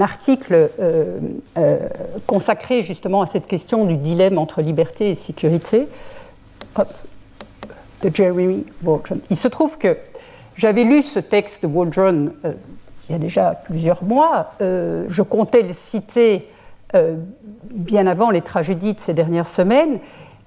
article 0.00 0.70
euh, 0.80 1.18
euh, 1.56 1.78
consacré 2.26 2.82
justement 2.82 3.22
à 3.22 3.26
cette 3.26 3.46
question 3.46 3.84
du 3.84 3.96
dilemme 3.96 4.36
entre 4.36 4.60
liberté 4.60 5.10
et 5.10 5.14
sécurité 5.14 5.86
de 8.02 8.10
Jeremy 8.12 8.64
Waldron. 8.82 9.20
Il 9.30 9.36
se 9.36 9.46
trouve 9.46 9.78
que 9.78 9.96
j'avais 10.56 10.82
lu 10.82 11.02
ce 11.02 11.20
texte 11.20 11.62
de 11.62 11.68
Waldron 11.68 12.30
euh, 12.44 12.52
il 13.08 13.12
y 13.12 13.14
a 13.14 13.18
déjà 13.18 13.60
plusieurs 13.64 14.04
mois. 14.04 14.52
je 14.60 15.22
comptais 15.22 15.62
le 15.62 15.72
citer 15.72 16.46
bien 17.72 18.06
avant 18.06 18.30
les 18.30 18.40
tragédies 18.40 18.94
de 18.94 19.00
ces 19.00 19.14
dernières 19.14 19.48
semaines. 19.48 19.98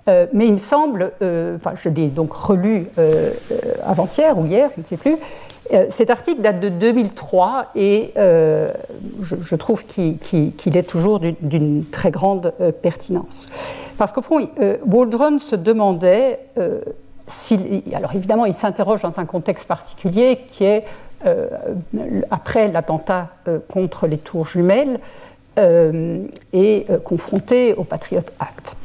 mais 0.08 0.48
il 0.48 0.54
me 0.54 0.60
semble, 0.60 1.12
enfin 1.20 1.74
je 1.76 1.90
l'ai 1.90 2.08
donc 2.08 2.32
relu 2.32 2.88
avant-hier 3.86 4.38
ou 4.40 4.46
hier, 4.46 4.70
je 4.74 4.80
ne 4.80 4.86
sais 4.86 4.96
plus, 4.96 5.18
euh, 5.74 5.86
cet 5.90 6.10
article 6.10 6.42
date 6.42 6.60
de 6.60 6.70
2003 6.70 7.72
et 7.76 8.12
euh, 8.18 8.72
je, 9.22 9.56
trouve 9.56 9.86
qu'il 9.86 10.78
est 10.78 10.88
toujours 10.88 11.20
d'une 11.20 11.86
très 11.86 12.12
grande 12.12 12.54
euh, 12.62 12.72
pertinence. 12.72 13.48
Parce 13.98 14.12
qu'au 14.12 14.22
fond, 14.22 14.48
Waldron 14.86 15.40
se 15.40 15.56
demandait. 15.56 16.40
Alors 17.94 18.16
évidemment, 18.16 18.46
il 18.46 18.54
s'interroge 18.54 19.02
dans 19.02 19.20
un 19.20 19.26
contexte 19.26 19.66
particulier 19.66 20.40
qui 20.48 20.66
est 20.66 20.84
après 22.32 22.68
l'attentat 22.70 23.30
contre 23.72 24.08
les 24.08 24.18
tours 24.18 24.48
jumelles 24.48 25.00
et 25.58 26.86
confronté 27.06 27.76
au 27.76 27.84
Patriot 27.84 28.24
Act 28.40 28.76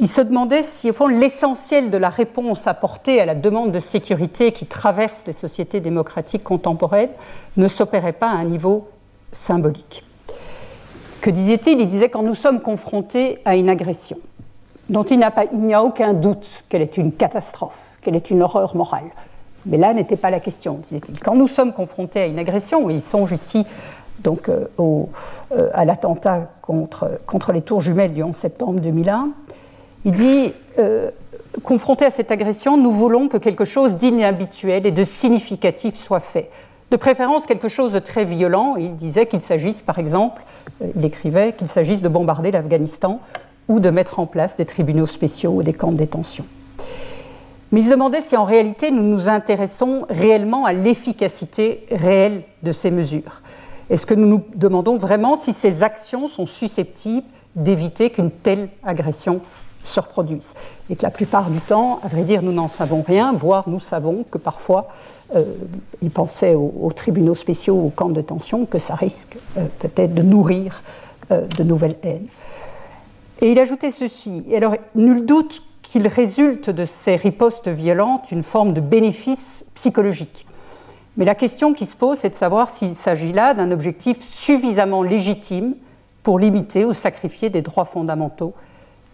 il 0.00 0.08
se 0.08 0.20
demandait 0.20 0.62
si, 0.62 0.90
au 0.90 0.92
fond, 0.92 1.06
l'essentiel 1.06 1.90
de 1.90 1.98
la 1.98 2.08
réponse 2.08 2.66
apportée 2.66 3.20
à 3.20 3.26
la 3.26 3.34
demande 3.34 3.72
de 3.72 3.80
sécurité 3.80 4.52
qui 4.52 4.66
traverse 4.66 5.24
les 5.26 5.32
sociétés 5.32 5.80
démocratiques 5.80 6.44
contemporaines 6.44 7.10
ne 7.56 7.68
s'opérait 7.68 8.12
pas 8.12 8.30
à 8.30 8.34
un 8.34 8.44
niveau 8.44 8.88
symbolique. 9.32 10.04
Que 11.20 11.30
disait-il? 11.30 11.80
Il 11.80 11.88
disait 11.88 12.10
quand 12.10 12.22
nous 12.22 12.36
sommes 12.36 12.60
confrontés 12.60 13.40
à 13.44 13.56
une 13.56 13.68
agression 13.68 14.18
dont 14.88 15.02
il 15.02 15.18
n'y 15.18 15.74
a, 15.74 15.82
aucun 15.82 16.14
doute 16.14 16.46
qu'elle 16.68 16.80
est 16.80 16.96
une 16.96 17.12
catastrophe, 17.12 17.96
qu'elle 18.00 18.16
est 18.16 18.30
une 18.30 18.42
horreur 18.42 18.74
morale. 18.74 19.10
Mais 19.66 19.76
là 19.76 19.92
n'était 19.92 20.16
pas 20.16 20.30
la 20.30 20.40
question, 20.40 20.74
disait-il. 20.82 21.20
Quand 21.20 21.34
nous 21.34 21.48
sommes 21.48 21.74
confrontés 21.74 22.20
à 22.20 22.26
une 22.26 22.38
agression, 22.38 22.88
et 22.88 22.94
il 22.94 23.02
songe 23.02 23.32
ici 23.32 23.66
euh, 24.26 24.64
euh, 24.80 25.68
à 25.74 25.84
l'attentat 25.84 26.50
contre, 26.62 27.20
contre 27.26 27.52
les 27.52 27.62
tours 27.62 27.80
jumelles 27.80 28.14
du 28.14 28.22
11 28.22 28.34
septembre 28.34 28.80
2001, 28.80 29.30
il 30.04 30.12
dit, 30.12 30.52
euh, 30.78 31.10
confronté 31.62 32.04
à 32.04 32.10
cette 32.10 32.30
agression, 32.30 32.76
nous 32.76 32.92
voulons 32.92 33.28
que 33.28 33.36
quelque 33.36 33.64
chose 33.64 33.96
d'inhabituel 33.96 34.86
et 34.86 34.92
de 34.92 35.04
significatif 35.04 35.96
soit 35.96 36.20
fait. 36.20 36.50
De 36.90 36.96
préférence 36.96 37.46
quelque 37.46 37.68
chose 37.68 37.92
de 37.92 37.98
très 37.98 38.24
violent. 38.24 38.76
Il 38.76 38.96
disait 38.96 39.26
qu'il 39.26 39.42
s'agisse, 39.42 39.80
par 39.80 39.98
exemple, 39.98 40.42
euh, 40.82 40.86
il 40.96 41.04
écrivait 41.04 41.52
qu'il 41.52 41.68
s'agisse 41.68 42.00
de 42.00 42.08
bombarder 42.08 42.50
l'Afghanistan 42.50 43.20
ou 43.68 43.80
de 43.80 43.90
mettre 43.90 44.18
en 44.18 44.26
place 44.26 44.56
des 44.56 44.64
tribunaux 44.64 45.06
spéciaux 45.06 45.52
ou 45.52 45.62
des 45.62 45.74
camps 45.74 45.92
de 45.92 45.96
détention. 45.96 46.44
Mais 47.70 47.80
il 47.80 47.84
se 47.84 47.90
demandait 47.90 48.22
si 48.22 48.36
en 48.36 48.44
réalité 48.44 48.90
nous 48.90 49.02
nous 49.02 49.28
intéressons 49.28 50.06
réellement 50.08 50.64
à 50.64 50.72
l'efficacité 50.72 51.84
réelle 51.90 52.42
de 52.62 52.72
ces 52.72 52.90
mesures. 52.90 53.42
Est-ce 53.90 54.06
que 54.06 54.14
nous 54.14 54.26
nous 54.26 54.42
demandons 54.54 54.96
vraiment 54.96 55.36
si 55.36 55.52
ces 55.52 55.82
actions 55.82 56.28
sont 56.28 56.46
susceptibles 56.46 57.26
d'éviter 57.56 58.10
qu'une 58.10 58.30
telle 58.30 58.68
agression 58.84 59.40
se 59.88 60.00
reproduisent. 60.00 60.54
Et 60.90 60.96
que 60.96 61.02
la 61.02 61.10
plupart 61.10 61.50
du 61.50 61.60
temps, 61.60 62.00
à 62.02 62.08
vrai 62.08 62.22
dire, 62.22 62.42
nous 62.42 62.52
n'en 62.52 62.68
savons 62.68 63.02
rien, 63.02 63.32
voire 63.32 63.68
nous 63.68 63.80
savons 63.80 64.24
que 64.30 64.38
parfois, 64.38 64.88
euh, 65.34 65.44
ils 66.02 66.10
pensaient 66.10 66.54
aux, 66.54 66.90
tribunaux 66.94 67.34
spéciaux, 67.34 67.76
aux 67.76 67.90
camps 67.90 68.08
de 68.08 68.14
détention, 68.14 68.66
que 68.66 68.78
ça 68.78 68.94
risque 68.94 69.36
euh, 69.56 69.66
peut-être 69.78 70.14
de 70.14 70.22
nourrir 70.22 70.82
euh, 71.30 71.46
de 71.58 71.64
nouvelles 71.64 71.96
haines. 72.02 72.26
Et 73.40 73.50
il 73.50 73.58
ajoutait 73.58 73.90
ceci, 73.90 74.44
alors 74.54 74.74
nul 74.94 75.24
doute 75.24 75.62
qu'il 75.82 76.06
résulte 76.06 76.70
de 76.70 76.84
ces 76.84 77.16
ripostes 77.16 77.68
violentes 77.68 78.30
une 78.30 78.42
forme 78.42 78.72
de 78.72 78.80
bénéfice 78.80 79.64
psychologique. 79.74 80.46
Mais 81.16 81.24
la 81.24 81.34
question 81.34 81.72
qui 81.72 81.86
se 81.86 81.96
pose, 81.96 82.18
c'est 82.18 82.30
de 82.30 82.34
savoir 82.34 82.68
s'il 82.68 82.94
s'agit 82.94 83.32
là 83.32 83.54
d'un 83.54 83.70
objectif 83.72 84.22
suffisamment 84.22 85.02
légitime 85.02 85.74
pour 86.22 86.38
limiter 86.38 86.84
ou 86.84 86.94
sacrifier 86.94 87.50
des 87.50 87.62
droits 87.62 87.84
fondamentaux 87.84 88.54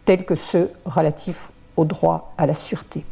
tels 0.05 0.25
que 0.25 0.35
ceux 0.35 0.71
relatifs 0.85 1.51
au 1.77 1.85
droit 1.85 2.33
à 2.39 2.47
la 2.47 2.55
sûreté. 2.55 3.05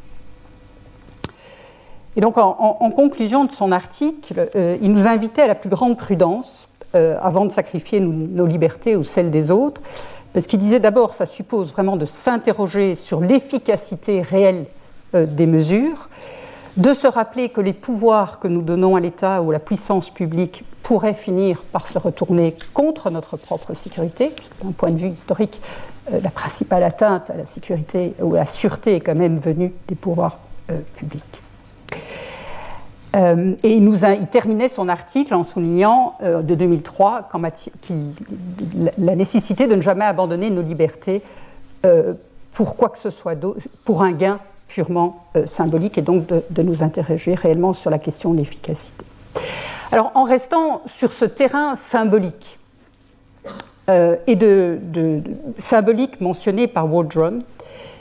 Et 2.14 2.20
donc, 2.20 2.36
en, 2.36 2.90
conclusion 2.90 3.44
de 3.44 3.52
son 3.52 3.72
article, 3.72 4.50
euh, 4.54 4.76
il 4.82 4.92
nous 4.92 5.06
invitait 5.06 5.42
à 5.42 5.46
la 5.46 5.54
plus 5.54 5.70
grande 5.70 5.96
prudence 5.96 6.68
euh, 6.94 7.16
avant 7.22 7.46
de 7.46 7.50
sacrifier 7.50 8.00
nos, 8.00 8.44
libertés 8.46 8.96
ou 8.96 9.04
celles 9.04 9.30
des 9.30 9.50
autres, 9.50 9.80
parce 10.34 10.46
qu'il 10.46 10.58
disait 10.58 10.80
d'abord, 10.80 11.14
ça 11.14 11.24
suppose 11.24 11.72
vraiment 11.72 11.96
de 11.96 12.04
s'interroger 12.04 12.96
sur 12.96 13.20
l'efficacité 13.20 14.20
réelle 14.20 14.66
euh, 15.14 15.24
des 15.24 15.46
mesures, 15.46 16.10
de 16.76 16.92
se 16.92 17.06
rappeler 17.06 17.48
que 17.48 17.62
les 17.62 17.72
pouvoirs 17.72 18.38
que 18.38 18.48
nous 18.48 18.62
donnons 18.62 18.94
à 18.94 19.00
l'État 19.00 19.40
ou 19.40 19.50
à 19.50 19.54
la 19.54 19.58
puissance 19.58 20.10
publique 20.10 20.64
pourraient 20.82 21.14
finir 21.14 21.62
par 21.72 21.86
se 21.86 21.98
retourner 21.98 22.56
contre 22.74 23.10
notre 23.10 23.36
propre 23.36 23.74
sécurité. 23.74 24.32
D'un 24.62 24.72
point 24.72 24.90
de 24.90 24.98
vue 24.98 25.08
historique, 25.08 25.60
euh, 26.12 26.20
la 26.20 26.30
principale 26.30 26.82
atteinte 26.82 27.30
à 27.30 27.36
la 27.36 27.44
sécurité 27.44 28.14
ou 28.20 28.34
à 28.34 28.38
la 28.38 28.46
sûreté 28.46 28.96
est 28.96 29.00
quand 29.00 29.14
même 29.14 29.38
venue 29.38 29.72
des 29.86 29.94
pouvoirs 29.94 30.38
euh, 30.70 30.78
publics. 30.96 31.42
Euh, 33.14 33.54
et 33.62 33.74
il, 33.74 33.84
nous 33.84 34.04
a, 34.04 34.16
terminait 34.16 34.68
son 34.68 34.88
article 34.88 35.34
en 35.34 35.44
soulignant 35.44 36.16
de 36.22 36.54
2003 36.54 37.28
la 38.98 39.14
nécessité 39.14 39.66
de 39.66 39.74
ne 39.74 39.82
jamais 39.82 40.06
abandonner 40.06 40.48
nos 40.48 40.62
libertés 40.62 41.22
pour 42.52 42.76
quoi 42.76 42.88
que 42.88 42.98
ce 42.98 43.10
soit, 43.10 43.36
pour 43.84 44.02
un 44.02 44.12
gain 44.12 44.38
purement 44.66 45.26
symbolique, 45.44 45.98
et 45.98 46.02
donc 46.02 46.26
de, 46.26 46.62
nous 46.62 46.82
interroger 46.82 47.34
réellement 47.34 47.74
sur 47.74 47.90
la 47.90 47.98
question 47.98 48.32
de 48.32 48.38
l'efficacité. 48.38 49.04
Alors, 49.92 50.10
en 50.14 50.24
restant 50.24 50.80
sur 50.86 51.12
ce 51.12 51.26
terrain 51.26 51.74
symbolique, 51.74 52.58
euh, 53.90 54.16
et 54.26 54.36
de, 54.36 54.80
symbolique 55.58 56.18
mentionné 56.18 56.66
par 56.66 56.90
Waldron, 56.90 57.40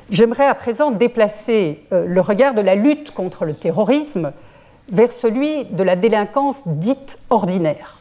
j'aimerais 0.09 0.47
à 0.47 0.55
présent 0.55 0.91
déplacer 0.91 1.83
euh, 1.91 2.05
le 2.07 2.21
regard 2.21 2.53
de 2.53 2.61
la 2.61 2.75
lutte 2.75 3.11
contre 3.11 3.43
le 3.43 3.53
terrorisme 3.53 4.31
vers 4.89 5.11
celui 5.11 5.65
de 5.65 5.83
la 5.83 5.97
délinquance 5.97 6.61
dite 6.65 7.19
ordinaire. 7.29 7.99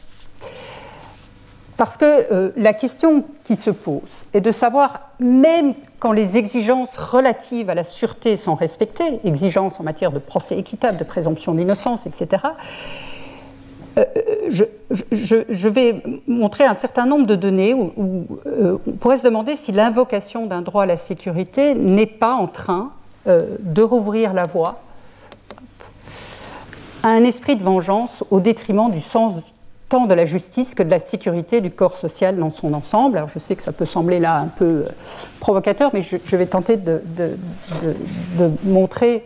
Parce 1.75 1.97
que 1.97 2.31
euh, 2.31 2.51
la 2.55 2.73
question 2.73 3.25
qui 3.43 3.57
se 3.57 3.71
pose 3.71 4.27
est 4.33 4.41
de 4.41 4.51
savoir, 4.51 5.09
même 5.19 5.73
quand 5.99 6.13
les 6.13 6.37
exigences 6.37 6.95
relatives 6.95 7.69
à 7.69 7.75
la 7.75 7.83
sûreté 7.83 8.37
sont 8.37 8.55
respectées, 8.55 9.19
exigences 9.25 9.81
en 9.81 9.83
matière 9.83 10.13
de 10.13 10.19
procès 10.19 10.57
équitable, 10.57 10.97
de 10.97 11.03
présomption 11.03 11.53
d'innocence, 11.53 12.05
etc., 12.05 12.43
euh, 13.97 14.03
je, 14.49 15.67
vais 15.67 16.01
montrer 16.27 16.63
un 16.63 16.73
certain 16.73 17.05
nombre 17.05 17.25
de 17.25 17.35
données 17.35 17.73
où, 17.73 18.25
euh, 18.45 18.77
on 18.87 18.91
pourrait 18.91 19.17
se 19.17 19.23
demander 19.23 19.55
si 19.55 19.71
l'invocation 19.71 20.45
d'un 20.45 20.61
droit 20.61 20.83
à 20.83 20.85
la 20.85 20.97
sécurité 20.97 21.75
n'est 21.75 22.05
pas 22.05 22.33
en 22.33 22.47
train 22.47 22.91
euh, 23.27 23.57
de 23.59 23.81
rouvrir 23.81 24.33
la 24.33 24.45
voie 24.45 24.79
à 27.03 27.09
un 27.09 27.23
esprit 27.23 27.55
de 27.55 27.63
vengeance 27.63 28.23
au 28.29 28.39
détriment 28.39 28.91
du 28.91 29.01
sens 29.01 29.33
tant 29.89 30.05
de 30.05 30.13
la 30.13 30.23
justice 30.23 30.73
que 30.73 30.83
de 30.83 30.89
la 30.89 30.99
sécurité 30.99 31.59
du 31.59 31.69
corps 31.69 31.97
social 31.97 32.37
dans 32.37 32.49
son 32.49 32.73
ensemble. 32.73 33.17
Alors 33.17 33.29
je 33.29 33.39
sais 33.39 33.57
que 33.57 33.63
ça 33.63 33.73
peut 33.73 33.85
sembler 33.85 34.19
là 34.19 34.37
un 34.37 34.47
peu 34.47 34.85
provocateur, 35.41 35.91
mais 35.93 36.01
je, 36.01 36.35
vais 36.37 36.45
tenter 36.45 36.77
de, 36.77 37.01
montrer, 38.63 39.25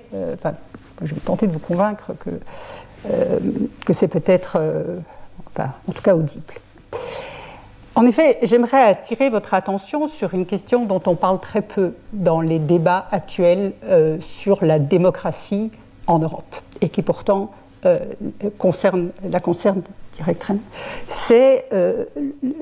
je 1.04 1.14
vais 1.14 1.22
tenter 1.22 1.46
de 1.46 1.52
vous 1.52 1.60
convaincre 1.60 2.14
que 2.20 2.32
que 3.86 3.94
c'est 3.94 4.08
peut-être, 4.08 4.58
euh, 4.60 5.00
en 5.60 5.92
tout 5.92 6.02
cas 6.02 6.16
audible. 6.16 6.54
En 7.96 8.06
effet, 8.06 8.40
j'aimerais 8.44 8.82
attirer 8.82 9.30
votre 9.30 9.54
attention 9.54 10.08
sur 10.08 10.34
une 10.34 10.46
question 10.46 10.86
dont 10.86 11.02
on 11.06 11.16
parle 11.16 11.40
très 11.40 11.62
peu 11.62 11.94
dans 12.12 12.42
les 12.42 12.60
débats 12.60 13.08
actuels 13.12 13.72
euh, 13.86 14.18
sur 14.20 14.66
la 14.66 14.80
démocratie 14.80 15.72
en 16.08 16.20
Europe 16.20 16.56
et 16.82 16.90
qui 16.90 17.02
pourtant 17.02 17.52
concerne, 18.58 19.12
la 19.30 19.40
concerne 19.40 19.84
directement. 20.12 20.60
C'est 21.08 21.66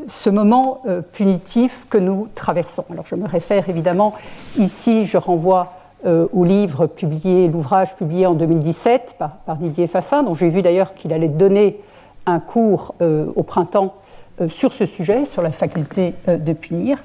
ce 0.07 0.29
moment 0.29 0.81
punitif 1.13 1.87
que 1.89 1.97
nous 1.97 2.27
traversons. 2.35 2.83
Alors 2.91 3.05
je 3.07 3.15
me 3.15 3.25
réfère 3.25 3.69
évidemment 3.69 4.15
ici, 4.57 5.05
je 5.05 5.15
renvoie 5.15 5.71
euh, 5.71 5.82
au 6.05 6.43
livre 6.43 6.87
publié, 6.87 7.47
l'ouvrage 7.47 7.95
publié 7.95 8.25
en 8.25 8.33
2017 8.33 9.15
par, 9.17 9.57
Didier 9.57 9.87
Fassin, 9.87 10.23
dont 10.23 10.35
j'ai 10.35 10.49
vu 10.49 10.61
d'ailleurs 10.61 10.93
qu'il 10.93 11.13
allait 11.13 11.29
donner 11.29 11.79
un 12.25 12.39
cours 12.39 12.95
euh, 13.01 13.27
au 13.35 13.43
printemps 13.43 13.95
euh, 14.41 14.49
sur 14.49 14.73
ce 14.73 14.85
sujet, 14.85 15.25
sur 15.25 15.41
la 15.41 15.51
faculté 15.51 16.13
de 16.27 16.53
punir. 16.53 16.97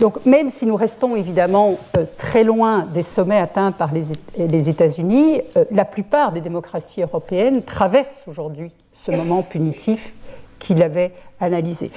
Donc 0.00 0.24
même 0.24 0.48
si 0.48 0.64
nous 0.64 0.76
restons 0.76 1.14
évidemment 1.14 1.78
euh, 1.96 2.04
très 2.16 2.42
loin 2.42 2.86
des 2.86 3.02
sommets 3.02 3.36
atteints 3.36 3.70
par 3.70 3.90
les, 3.92 4.68
États-Unis, 4.68 5.42
euh, 5.56 5.64
la 5.70 5.84
plupart 5.84 6.32
des 6.32 6.40
démocraties 6.40 7.02
européennes 7.02 7.62
traversent 7.62 8.22
aujourd'hui 8.26 8.72
ce 8.94 9.10
moment 9.10 9.42
punitif 9.42 10.14
qu'il 10.58 10.82
avait 10.82 11.12
analysé. 11.38 11.90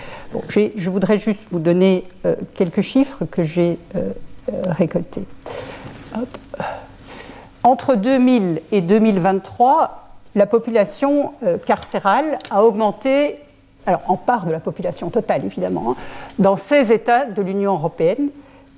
je 0.50 0.90
voudrais 0.90 1.18
juste 1.18 1.44
vous 1.52 1.60
donner 1.60 2.06
euh, 2.26 2.36
quelques 2.54 2.82
chiffres 2.82 3.26
que 3.26 3.44
j'ai 3.44 3.78
récoltés. 4.66 5.24
Entre 7.64 7.96
2000 7.96 8.62
et 8.72 8.82
2023, 8.82 10.10
la 10.36 10.46
population 10.46 11.34
carcérale 11.66 12.38
a 12.50 12.64
augmenté 12.64 13.40
alors 13.86 14.02
en 14.08 14.18
part 14.18 14.46
de 14.46 14.52
la 14.52 14.60
population 14.60 15.10
totale 15.10 15.46
évidemment, 15.46 15.92
hein, 15.92 15.96
dans 16.40 16.56
16 16.56 16.92
États 16.92 17.26
de 17.26 17.42
l'Union 17.42 17.74
européenne, 17.74 18.30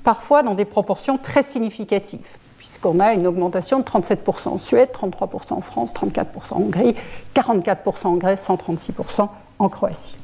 parfois 0.04 0.44
dans 0.44 0.54
des 0.54 0.66
proportions 0.66 1.18
très 1.18 1.44
significatives, 1.44 2.38
puisqu'on 2.58 3.00
a 3.00 3.14
une 3.14 3.28
augmentation 3.28 3.80
de 3.80 3.84
37% 3.84 4.50
en 4.50 4.58
Suède, 4.58 4.90
33% 4.94 5.54
en 5.54 5.62
France, 5.62 5.94
34% 5.94 6.26
en 6.52 6.58
Hongrie, 6.58 6.96
44% 7.36 8.08
en 8.08 8.14
Grèce, 8.16 8.48
136% 8.48 9.28
en 9.60 9.70
Croatie. 9.70 10.18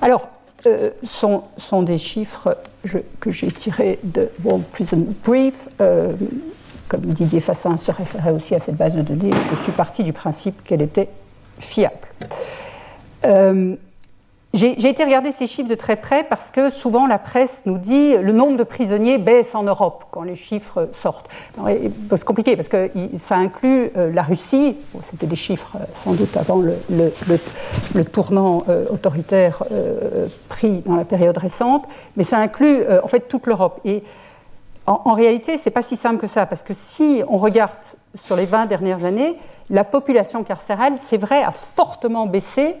Alors, 0.00 0.28
euh, 0.66 0.90
sont, 1.04 1.44
sont, 1.58 1.82
des 1.82 1.98
chiffres 1.98 2.56
que 3.20 3.30
j'ai 3.30 3.48
tirés 3.48 3.98
de 4.02 4.30
World 4.44 4.64
Prison 4.66 5.06
Brief. 5.24 5.68
Euh, 5.80 6.12
comme 6.88 7.00
Didier 7.00 7.40
Fassin 7.40 7.76
se 7.76 7.90
référait 7.90 8.30
aussi 8.30 8.54
à 8.54 8.60
cette 8.60 8.76
base 8.76 8.94
de 8.94 9.02
données, 9.02 9.30
je 9.50 9.62
suis 9.62 9.72
parti 9.72 10.02
du 10.02 10.12
principe 10.12 10.62
qu'elle 10.64 10.82
était 10.82 11.08
fiable. 11.58 11.96
Euh, 13.24 13.74
j'ai 14.54 14.88
été 14.88 15.02
regarder 15.02 15.32
ces 15.32 15.48
chiffres 15.48 15.68
de 15.68 15.74
très 15.74 15.96
près 15.96 16.22
parce 16.22 16.52
que 16.52 16.70
souvent 16.70 17.08
la 17.08 17.18
presse 17.18 17.62
nous 17.66 17.76
dit 17.76 18.16
le 18.16 18.30
nombre 18.30 18.56
de 18.56 18.62
prisonniers 18.62 19.18
baisse 19.18 19.56
en 19.56 19.64
Europe 19.64 20.04
quand 20.12 20.22
les 20.22 20.36
chiffres 20.36 20.88
sortent. 20.92 21.28
C'est 22.10 22.24
compliqué 22.24 22.54
parce 22.54 22.68
que 22.68 22.88
ça 23.18 23.34
inclut 23.34 23.90
euh, 23.96 24.12
la 24.12 24.22
Russie, 24.22 24.76
c'était 25.02 25.26
des 25.26 25.34
chiffres 25.34 25.76
euh, 25.80 25.84
sans 25.92 26.12
doute 26.12 26.36
avant 26.36 26.62
le, 26.62 28.04
tournant 28.04 28.62
euh, 28.68 28.84
autoritaire 28.90 29.64
pris 30.48 30.82
dans 30.86 30.94
la 30.94 31.04
période 31.04 31.36
récente, 31.36 31.88
mais 32.16 32.22
ça 32.22 32.38
inclut 32.38 32.84
en 33.02 33.08
fait 33.08 33.26
toute 33.28 33.48
l'Europe. 33.48 33.80
Et 33.84 34.04
en, 34.86 35.00
en 35.04 35.14
réalité, 35.14 35.58
c'est 35.58 35.72
pas 35.72 35.82
si 35.82 35.96
simple 35.96 36.18
que 36.18 36.28
ça 36.28 36.46
parce 36.46 36.62
que 36.62 36.74
si 36.74 37.24
on 37.28 37.38
regarde 37.38 37.72
sur 38.14 38.36
les 38.36 38.46
20 38.46 38.66
dernières 38.66 39.04
années, 39.04 39.36
la 39.68 39.82
population 39.82 40.44
carcérale, 40.44 40.94
c'est 40.96 41.16
vrai, 41.16 41.42
a 41.42 41.50
fortement 41.50 42.26
baissé 42.26 42.76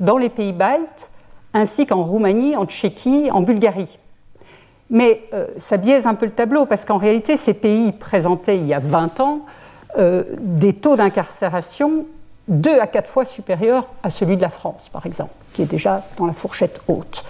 dans 0.00 0.16
les 0.16 0.30
pays 0.30 0.52
baltes 0.52 1.10
ainsi 1.54 1.86
qu'en 1.86 2.02
Roumanie, 2.02 2.56
en 2.56 2.66
Tchéquie, 2.66 3.30
en 3.30 3.40
Bulgarie. 3.40 3.98
Mais 4.90 5.22
euh, 5.34 5.46
ça 5.56 5.76
biaise 5.76 6.06
un 6.06 6.14
peu 6.14 6.26
le 6.26 6.32
tableau, 6.32 6.66
parce 6.66 6.84
qu'en 6.84 6.96
réalité, 6.96 7.36
ces 7.36 7.54
pays 7.54 7.92
présentaient 7.92 8.56
il 8.56 8.66
y 8.66 8.74
a 8.74 8.78
20 8.78 9.20
ans 9.20 9.40
euh, 9.98 10.24
des 10.40 10.72
taux 10.72 10.96
d'incarcération 10.96 12.06
deux 12.48 12.80
à 12.80 12.86
quatre 12.86 13.10
fois 13.10 13.24
supérieurs 13.24 13.88
à 14.02 14.10
celui 14.10 14.36
de 14.36 14.42
la 14.42 14.48
France, 14.48 14.88
par 14.90 15.04
exemple, 15.06 15.32
qui 15.52 15.62
est 15.62 15.66
déjà 15.66 16.04
dans 16.16 16.26
la 16.26 16.32
fourchette 16.32 16.80
haute. 16.88 17.24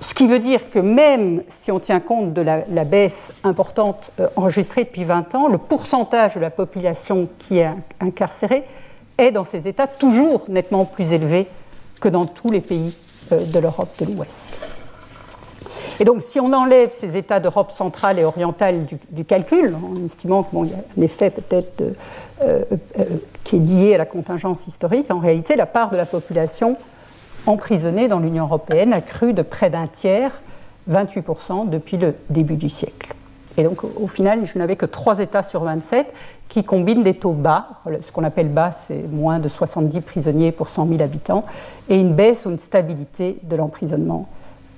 Ce 0.00 0.14
qui 0.14 0.26
veut 0.26 0.38
dire 0.38 0.70
que 0.70 0.78
même 0.78 1.42
si 1.48 1.70
on 1.70 1.78
tient 1.78 2.00
compte 2.00 2.32
de 2.32 2.40
la, 2.40 2.84
baisse 2.84 3.34
importante 3.44 4.12
euh, 4.18 4.28
enregistrée 4.36 4.84
depuis 4.84 5.04
20 5.04 5.34
ans, 5.34 5.48
le 5.48 5.58
pourcentage 5.58 6.36
de 6.36 6.40
la 6.40 6.50
population 6.50 7.28
qui 7.38 7.58
est 7.58 7.68
incarcérée 8.00 8.62
est 9.18 9.30
dans 9.30 9.44
ces 9.44 9.68
États 9.68 9.86
toujours 9.86 10.44
nettement 10.48 10.86
plus 10.86 11.12
élevé 11.12 11.46
que 12.00 12.08
dans 12.08 12.24
tous 12.24 12.50
les 12.50 12.62
pays 12.62 12.94
de 13.30 13.58
l'Europe 13.58 13.90
de 13.98 14.06
l'Ouest. 14.06 14.48
Et 16.00 16.04
donc, 16.04 16.22
si 16.22 16.40
on 16.40 16.52
enlève 16.54 16.90
ces 16.92 17.18
États 17.18 17.40
d'Europe 17.40 17.72
centrale 17.72 18.18
et 18.18 18.24
orientale 18.24 18.86
du, 19.10 19.24
calcul, 19.26 19.74
en 19.74 20.02
estimant 20.02 20.44
qu'il 20.44 20.70
y 20.70 20.72
a 20.72 20.76
un 20.98 21.02
effet 21.02 21.28
peut-être 21.28 21.82
euh, 22.42 22.64
euh, 22.98 23.04
qui 23.44 23.56
est 23.56 23.58
lié 23.58 23.94
à 23.96 23.98
la 23.98 24.06
contingence 24.06 24.66
historique, 24.66 25.10
en 25.10 25.18
réalité, 25.18 25.56
la 25.56 25.66
part 25.66 25.90
de 25.90 25.98
la 25.98 26.06
population 26.06 26.78
emprisonnée 27.46 28.08
dans 28.08 28.18
l'Union 28.18 28.44
européenne 28.44 28.94
a 28.94 29.02
cru 29.02 29.34
de 29.34 29.42
près 29.42 29.68
d'un 29.68 29.86
tiers, 29.86 30.40
28%, 30.90 31.68
depuis 31.68 31.98
le 31.98 32.14
début 32.30 32.56
du 32.56 32.70
siècle. 32.70 33.14
Et 33.60 33.62
donc, 33.62 33.84
au 33.84 34.06
final, 34.06 34.46
je 34.46 34.58
n'avais 34.58 34.74
que 34.74 34.86
3 34.86 35.18
États 35.18 35.42
sur 35.42 35.64
27 35.64 36.10
qui 36.48 36.64
combinent 36.64 37.02
des 37.02 37.12
taux 37.12 37.32
bas. 37.32 37.68
Ce 37.84 38.10
qu'on 38.10 38.24
appelle 38.24 38.48
bas, 38.48 38.72
c'est 38.72 39.04
moins 39.12 39.38
de 39.38 39.50
70 39.50 40.00
prisonniers 40.00 40.50
pour 40.50 40.68
100 40.68 40.88
000 40.88 41.02
habitants, 41.02 41.44
et 41.90 42.00
une 42.00 42.14
baisse 42.14 42.46
ou 42.46 42.50
une 42.50 42.58
stabilité 42.58 43.38
de 43.42 43.56
l'emprisonnement 43.56 44.28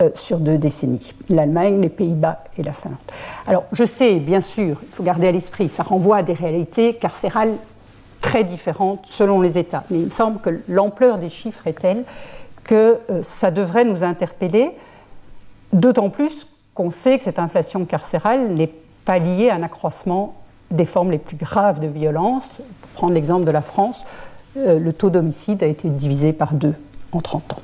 euh, 0.02 0.10
sur 0.16 0.38
deux 0.38 0.58
décennies. 0.58 1.14
L'Allemagne, 1.28 1.80
les 1.80 1.90
Pays-Bas 1.90 2.42
et 2.58 2.64
la 2.64 2.72
Finlande. 2.72 2.98
Alors, 3.46 3.62
je 3.72 3.84
sais, 3.84 4.16
bien 4.16 4.40
sûr, 4.40 4.80
il 4.82 4.94
faut 4.96 5.04
garder 5.04 5.28
à 5.28 5.32
l'esprit, 5.32 5.68
ça 5.68 5.84
renvoie 5.84 6.16
à 6.16 6.22
des 6.24 6.32
réalités 6.32 6.94
carcérales 6.94 7.54
très 8.20 8.42
différentes 8.42 9.06
selon 9.06 9.40
les 9.40 9.58
États. 9.58 9.84
Mais 9.90 10.00
il 10.00 10.06
me 10.06 10.10
semble 10.10 10.40
que 10.40 10.50
l'ampleur 10.66 11.18
des 11.18 11.28
chiffres 11.28 11.68
est 11.68 11.78
telle 11.78 12.02
que 12.64 12.98
euh, 13.10 13.22
ça 13.22 13.52
devrait 13.52 13.84
nous 13.84 14.02
interpeller, 14.02 14.72
d'autant 15.72 16.10
plus 16.10 16.48
qu'on 16.74 16.90
sait 16.90 17.18
que 17.18 17.24
cette 17.24 17.38
inflation 17.38 17.84
carcérale 17.84 18.54
n'est 18.54 18.72
pas 19.04 19.18
liée 19.18 19.50
à 19.50 19.56
un 19.56 19.62
accroissement 19.62 20.34
des 20.70 20.84
formes 20.84 21.10
les 21.10 21.18
plus 21.18 21.36
graves 21.36 21.80
de 21.80 21.86
violence. 21.86 22.58
Pour 22.80 22.90
prendre 22.90 23.12
l'exemple 23.12 23.44
de 23.44 23.50
la 23.50 23.62
France, 23.62 24.04
euh, 24.56 24.78
le 24.78 24.92
taux 24.92 25.10
d'homicide 25.10 25.62
a 25.62 25.66
été 25.66 25.88
divisé 25.88 26.32
par 26.32 26.54
deux 26.54 26.74
en 27.12 27.20
30 27.20 27.52
ans. 27.52 27.62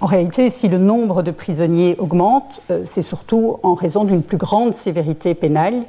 En 0.00 0.06
réalité, 0.06 0.50
si 0.50 0.68
le 0.68 0.78
nombre 0.78 1.22
de 1.22 1.30
prisonniers 1.30 1.96
augmente, 1.98 2.60
euh, 2.70 2.82
c'est 2.84 3.02
surtout 3.02 3.58
en 3.62 3.74
raison 3.74 4.04
d'une 4.04 4.22
plus 4.22 4.36
grande 4.36 4.74
sévérité 4.74 5.34
pénale 5.34 5.84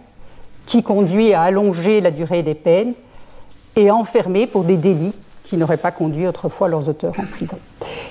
qui 0.66 0.84
conduit 0.84 1.34
à 1.34 1.44
allonger 1.44 2.02
la 2.02 2.12
durée 2.12 2.44
des 2.44 2.56
peines 2.56 2.94
et 3.76 3.92
enfermer 3.92 4.48
pour 4.48 4.64
des 4.64 4.78
délits 4.78 5.14
qui 5.48 5.56
n'auraient 5.56 5.78
pas 5.78 5.92
conduit 5.92 6.28
autrefois 6.28 6.68
leurs 6.68 6.90
auteurs 6.90 7.14
en 7.18 7.26
prison. 7.26 7.58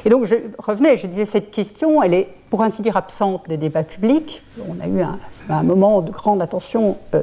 Et 0.06 0.08
donc, 0.08 0.24
je 0.24 0.36
revenais, 0.58 0.96
je 0.96 1.06
disais, 1.06 1.26
cette 1.26 1.50
question, 1.50 2.02
elle 2.02 2.14
est 2.14 2.28
pour 2.48 2.62
ainsi 2.62 2.80
dire 2.80 2.96
absente 2.96 3.46
des 3.46 3.58
débats 3.58 3.82
publics. 3.82 4.42
On 4.66 4.82
a 4.82 4.88
eu 4.88 5.02
un, 5.02 5.62
moment 5.62 6.00
de 6.00 6.10
grande 6.10 6.40
attention 6.40 6.96
euh, 7.14 7.22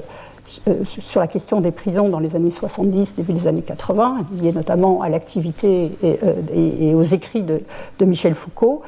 euh, 0.67 0.83
sur 0.85 1.19
la 1.19 1.27
question 1.27 1.61
des 1.61 1.71
prisons 1.71 2.09
dans 2.09 2.19
les 2.19 2.35
années 2.35 2.51
70, 2.51 3.15
début 3.15 3.33
des 3.33 3.47
années 3.47 3.63
80, 3.63 4.27
liée 4.39 4.51
notamment 4.51 5.01
à 5.01 5.09
l'activité 5.09 5.91
et, 6.03 6.19
euh, 6.23 6.93
aux 6.93 7.03
écrits 7.03 7.41
de, 7.41 7.63
de 7.97 8.05
Michel 8.05 8.35
Foucault. 8.35 8.83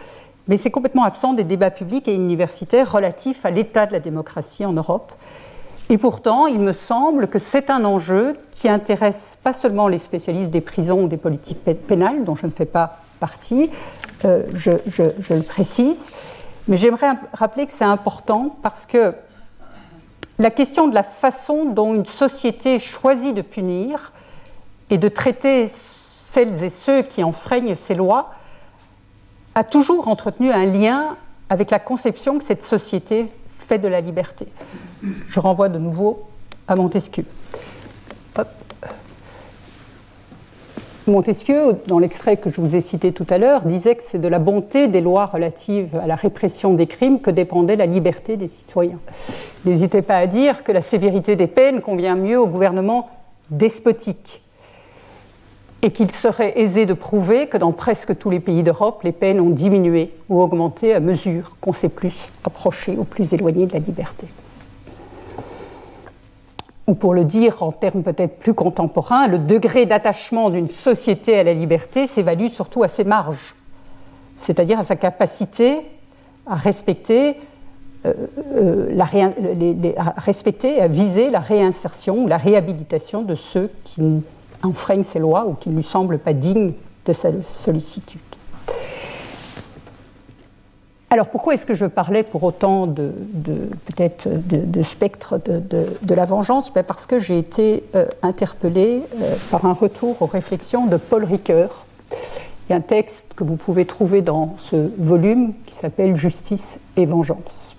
Mais 0.48 0.58
c'est 0.58 0.70
complètement 0.70 1.06
absent 1.06 1.34
des 1.34 1.44
débats 1.44 1.72
publics 1.72 2.08
et 2.08 2.14
universitaires 2.14 2.92
relatifs 2.92 3.48
à 3.48 3.50
l'état 3.50 3.88
de 3.88 3.94
la 3.94 4.00
démocratie 4.00 4.64
en 4.64 4.74
Europe 4.74 5.12
et 5.90 5.98
pourtant, 6.00 6.48
il 6.48 6.60
me 6.60 6.74
semble 6.74 7.28
que 7.28 7.38
c'est 7.38 7.70
un 7.70 7.86
enjeu 7.86 8.36
qui 8.52 8.68
intéresse 8.68 9.38
pas 9.44 9.54
seulement 9.54 9.88
les 9.88 10.00
spécialistes 10.00 10.52
des 10.52 10.62
prisons 10.62 11.04
ou 11.04 11.08
des 11.08 11.18
politiques 11.18 11.64
pénales, 11.64 12.24
dont 12.24 12.36
je 12.36 12.48
ne 12.48 12.52
fais 12.52 12.66
pas 12.66 13.00
partie, 13.20 13.70
euh, 14.26 14.44
je, 14.54 14.72
le 15.34 15.44
précise, 15.44 16.08
mais 16.68 16.78
j'aimerais 16.78 17.12
rappeler 17.34 17.68
que 17.68 17.74
c'est 17.74 17.86
important 17.86 18.56
parce 18.64 18.88
que 18.88 19.14
la 20.40 20.50
question 20.50 20.88
de 20.88 20.96
la 20.96 21.04
façon 21.04 21.66
dont 21.66 21.94
une 21.94 22.06
société 22.06 22.80
choisit 22.80 23.36
de 23.36 23.42
punir 23.42 24.12
et 24.90 24.98
de 24.98 25.08
traiter 25.08 25.68
celles 25.68 26.64
et 26.64 26.70
ceux 26.70 27.04
qui 27.04 27.24
enfreignent 27.24 27.76
ses 27.76 27.96
lois 27.96 28.32
a 29.54 29.64
toujours 29.64 30.08
entretenu 30.08 30.52
un 30.52 30.66
lien 30.66 31.16
avec 31.50 31.70
la 31.70 31.80
conception 31.80 32.40
que 32.40 32.44
cette 32.44 32.64
société 32.64 33.28
fait 33.60 33.78
de 33.78 33.88
la 33.88 34.02
liberté. 34.02 34.48
Je 35.28 35.40
renvoie 35.40 35.70
de 35.70 35.80
nouveau 35.80 36.24
à 36.68 36.76
Montesquieu. 36.76 37.26
Montesquieu, 41.08 41.78
dans 41.86 42.00
l'extrait 42.00 42.38
que 42.38 42.50
je 42.50 42.60
vous 42.60 42.76
ai 42.76 42.82
cité 42.82 43.12
tout 43.12 43.28
à 43.30 43.38
l'heure, 43.38 43.62
disait 43.66 43.96
que 43.96 44.02
c'est 44.02 44.18
de 44.18 44.28
la 44.28 44.40
bonté 44.40 44.88
des 44.88 45.02
lois 45.02 45.28
relatives 45.28 45.96
à 46.02 46.08
la 46.08 46.16
répression 46.16 46.74
des 46.74 46.88
crimes 46.88 47.20
que 47.20 47.30
dépendait 47.30 47.76
la 47.76 47.86
liberté 47.86 48.38
des 48.38 48.48
citoyens. 48.48 49.00
N'hésitez 49.66 50.02
pas 50.02 50.18
à 50.18 50.26
dire 50.26 50.64
que 50.64 50.72
la 50.72 50.82
sévérité 50.82 51.36
des 51.36 51.46
peines 51.46 51.82
convient 51.82 52.16
mieux 52.16 52.40
au 52.40 52.48
gouvernement 52.48 53.10
despotique 53.52 54.42
et 55.84 55.92
qu'il 55.92 56.10
serait 56.10 56.60
aisé 56.60 56.88
de 56.88 56.94
prouver 56.94 57.46
que 57.46 57.58
dans 57.58 57.72
presque 57.72 58.18
tous 58.18 58.32
les 58.32 58.40
pays 58.40 58.64
d'Europe, 58.64 59.04
les 59.04 59.12
peines 59.12 59.40
ont 59.40 59.52
diminué 59.52 60.12
ou 60.30 60.42
augmenté 60.42 60.96
à 60.96 61.00
mesure 61.00 61.56
qu'on 61.62 61.74
s'est 61.74 61.90
plus 61.90 62.32
approché 62.44 62.96
ou 62.98 63.04
plus 63.04 63.32
éloigné 63.32 63.68
de 63.68 63.74
la 63.74 63.80
liberté. 63.80 64.26
Ou 66.88 66.94
pour 66.94 67.14
le 67.14 67.24
dire 67.24 67.64
en 67.64 67.72
termes 67.72 68.04
peut-être 68.04 68.38
plus 68.38 68.54
contemporains, 68.54 69.28
le 69.28 69.40
degré 69.40 69.86
d'attachement 69.86 70.50
d'une 70.50 70.68
société 70.68 71.40
à 71.40 71.44
la 71.44 71.54
liberté 71.54 72.06
s'évalue 72.06 72.50
surtout 72.50 72.84
à 72.84 72.88
ses 72.88 73.04
marges, 73.04 73.56
c'est-à-dire 74.38 74.80
à 74.80 74.84
sa 74.84 74.96
capacité 74.96 75.82
à 76.46 76.56
respecter, 76.56 77.38
euh, 78.06 78.14
euh, 78.56 79.00
à 79.00 80.84
à 80.84 80.88
viser 80.88 81.30
la 81.30 81.40
réinsertion 81.40 82.24
ou 82.24 82.28
la 82.28 82.38
réhabilitation 82.38 83.24
de 83.24 83.36
ceux 83.36 83.72
qui 83.84 84.02
enfreignent 84.64 85.04
ces 85.04 85.20
lois 85.20 85.48
ou 85.48 85.54
qui 85.54 85.70
ne 85.70 85.76
lui 85.76 85.84
semblent 85.84 86.20
pas 86.20 86.34
dignes 86.34 86.74
de 87.06 87.14
sa 87.14 87.30
sollicitude. 87.48 88.22
Alors 91.16 91.30
pourquoi 91.30 91.54
est-ce 91.54 91.66
que 91.66 91.76
je 91.76 91.86
parlais 91.86 92.24
pour 92.24 92.44
autant 92.44 92.88
de, 92.88 93.14
de, 93.34 94.84
spectre 94.84 95.38
de, 95.38 96.14
la 96.14 96.26
vengeance? 96.26 96.74
Ben, 96.74 96.84
Parce 96.84 97.06
que 97.06 97.20
j'ai 97.20 97.38
été 97.40 97.86
euh, 97.96 98.06
interpellée 98.22 99.02
euh, 99.22 99.36
par 99.50 99.64
un 99.64 99.72
retour 99.72 100.22
aux 100.22 100.26
réflexions 100.26 100.88
de 100.88 100.98
Paul 100.98 101.24
Ricoeur. 101.24 101.86
Il 102.12 102.72
y 102.72 102.74
a 102.74 102.76
un 102.76 102.82
texte 102.82 103.28
que 103.34 103.46
vous 103.46 103.56
pouvez 103.56 103.86
trouver 103.86 104.22
dans 104.22 104.58
ce 104.60 104.92
volume 104.98 105.54
qui 105.66 105.74
s'appelle 105.76 106.18
Justice 106.18 106.82
et 106.98 107.06
vengeance. 107.06 107.78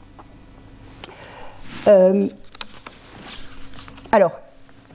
Euh, 1.87 2.29
alors, 4.13 4.39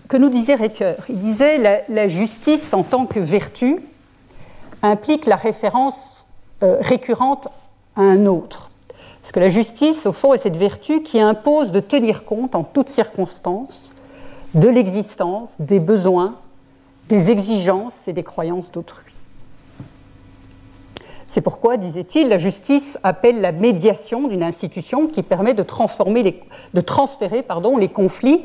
que 0.07 0.17
nous 0.17 0.29
disait 0.29 0.55
Ricoeur? 0.55 0.97
Il 1.09 1.19
disait 1.19 1.59
la, 1.59 1.81
la 1.89 2.07
justice 2.07 2.73
en 2.73 2.81
tant 2.81 3.05
que 3.05 3.19
vertu 3.19 3.83
implique 4.81 5.27
la 5.27 5.35
référence 5.35 6.25
récurrente 6.63 7.47
à 7.95 8.01
un 8.01 8.25
autre. 8.25 8.69
Parce 9.21 9.31
que 9.31 9.39
la 9.39 9.49
justice, 9.49 10.05
au 10.05 10.11
fond, 10.11 10.33
est 10.33 10.39
cette 10.39 10.57
vertu 10.57 11.03
qui 11.03 11.19
impose 11.19 11.71
de 11.71 11.79
tenir 11.79 12.25
compte 12.25 12.55
en 12.55 12.63
toutes 12.63 12.89
circonstances 12.89 13.93
de 14.53 14.67
l'existence, 14.67 15.51
des 15.59 15.79
besoins, 15.79 16.35
des 17.07 17.31
exigences 17.31 18.07
et 18.07 18.13
des 18.13 18.23
croyances 18.23 18.71
d'autrui. 18.71 19.11
C'est 21.25 21.41
pourquoi, 21.41 21.77
disait-il, 21.77 22.27
la 22.27 22.37
justice 22.37 22.99
appelle 23.03 23.39
la 23.39 23.53
médiation 23.53 24.27
d'une 24.27 24.43
institution 24.43 25.07
qui 25.07 25.23
permet 25.23 25.53
de, 25.53 25.63
transformer 25.63 26.41
de 26.73 26.81
transférer 26.81 27.45
les 27.79 27.87
conflits 27.87 28.41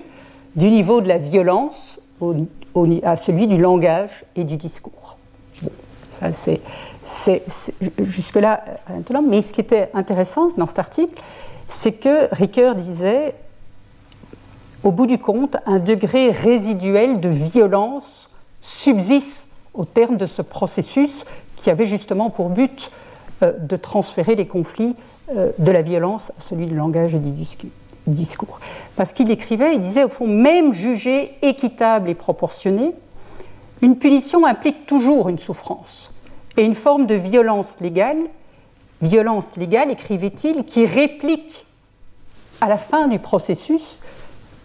du 0.55 0.71
niveau 0.71 1.01
de 1.01 1.09
la 1.09 1.19
violence 1.19 1.99
à 3.03 3.17
celui 3.17 3.49
du 3.49 3.59
langage 3.59 4.25
et 4.37 4.45
du 4.45 4.57
discours. 4.57 5.19
Jusque-là 7.99 8.65
euh, 8.91 9.21
Mais 9.27 9.43
ce 9.43 9.53
qui 9.53 9.61
était 9.61 9.91
intéressant 9.95 10.49
dans 10.57 10.67
cet 10.67 10.79
article, 10.79 11.21
c'est 11.69 11.93
que 11.93 12.35
Ricoeur 12.35 12.75
disait, 12.75 13.35
au 14.85 14.93
bout 14.93 15.07
du 15.07 15.19
compte, 15.19 15.57
un 15.67 15.79
degré 15.79 16.31
résiduel 16.31 17.21
de 17.21 17.29
violence 17.29 18.29
subsiste 18.63 19.49
au 19.75 19.85
terme 19.85 20.17
de 20.17 20.27
ce 20.27 20.43
processus 20.43 21.25
qui 21.57 21.71
avait 21.71 21.87
justement 21.87 22.31
pour 22.31 22.49
but 22.51 22.91
euh, 23.43 23.53
de 23.59 23.77
transférer 23.77 24.35
les 24.35 24.47
conflits 24.47 24.97
euh, 25.37 25.53
de 25.59 25.71
la 25.71 25.83
violence 25.83 26.31
à 26.39 26.43
celui 26.43 26.67
du 26.67 26.75
langage 26.75 27.15
et 27.15 27.19
du 27.19 27.33
discours. 28.07 28.61
Parce 28.95 29.13
qu'il 29.13 29.31
écrivait, 29.31 29.75
il 29.75 29.81
disait 29.81 30.05
au 30.05 30.09
fond, 30.09 30.27
même 30.27 30.73
jugé 30.73 31.33
équitable 31.43 32.09
et 32.09 32.15
proportionné, 32.15 32.93
une 33.83 33.99
punition 33.99 34.47
implique 34.47 34.87
toujours 34.87 35.29
une 35.29 35.39
souffrance 35.39 36.13
et 36.57 36.65
une 36.65 36.75
forme 36.75 37.07
de 37.07 37.15
violence 37.15 37.77
légale, 37.81 38.19
violence 39.03 39.57
légale, 39.57 39.91
écrivait-il, 39.91 40.65
qui 40.65 40.87
réplique 40.87 41.67
à 42.61 42.69
la 42.69 42.79
fin 42.79 43.09
du 43.09 43.19
processus, 43.19 43.99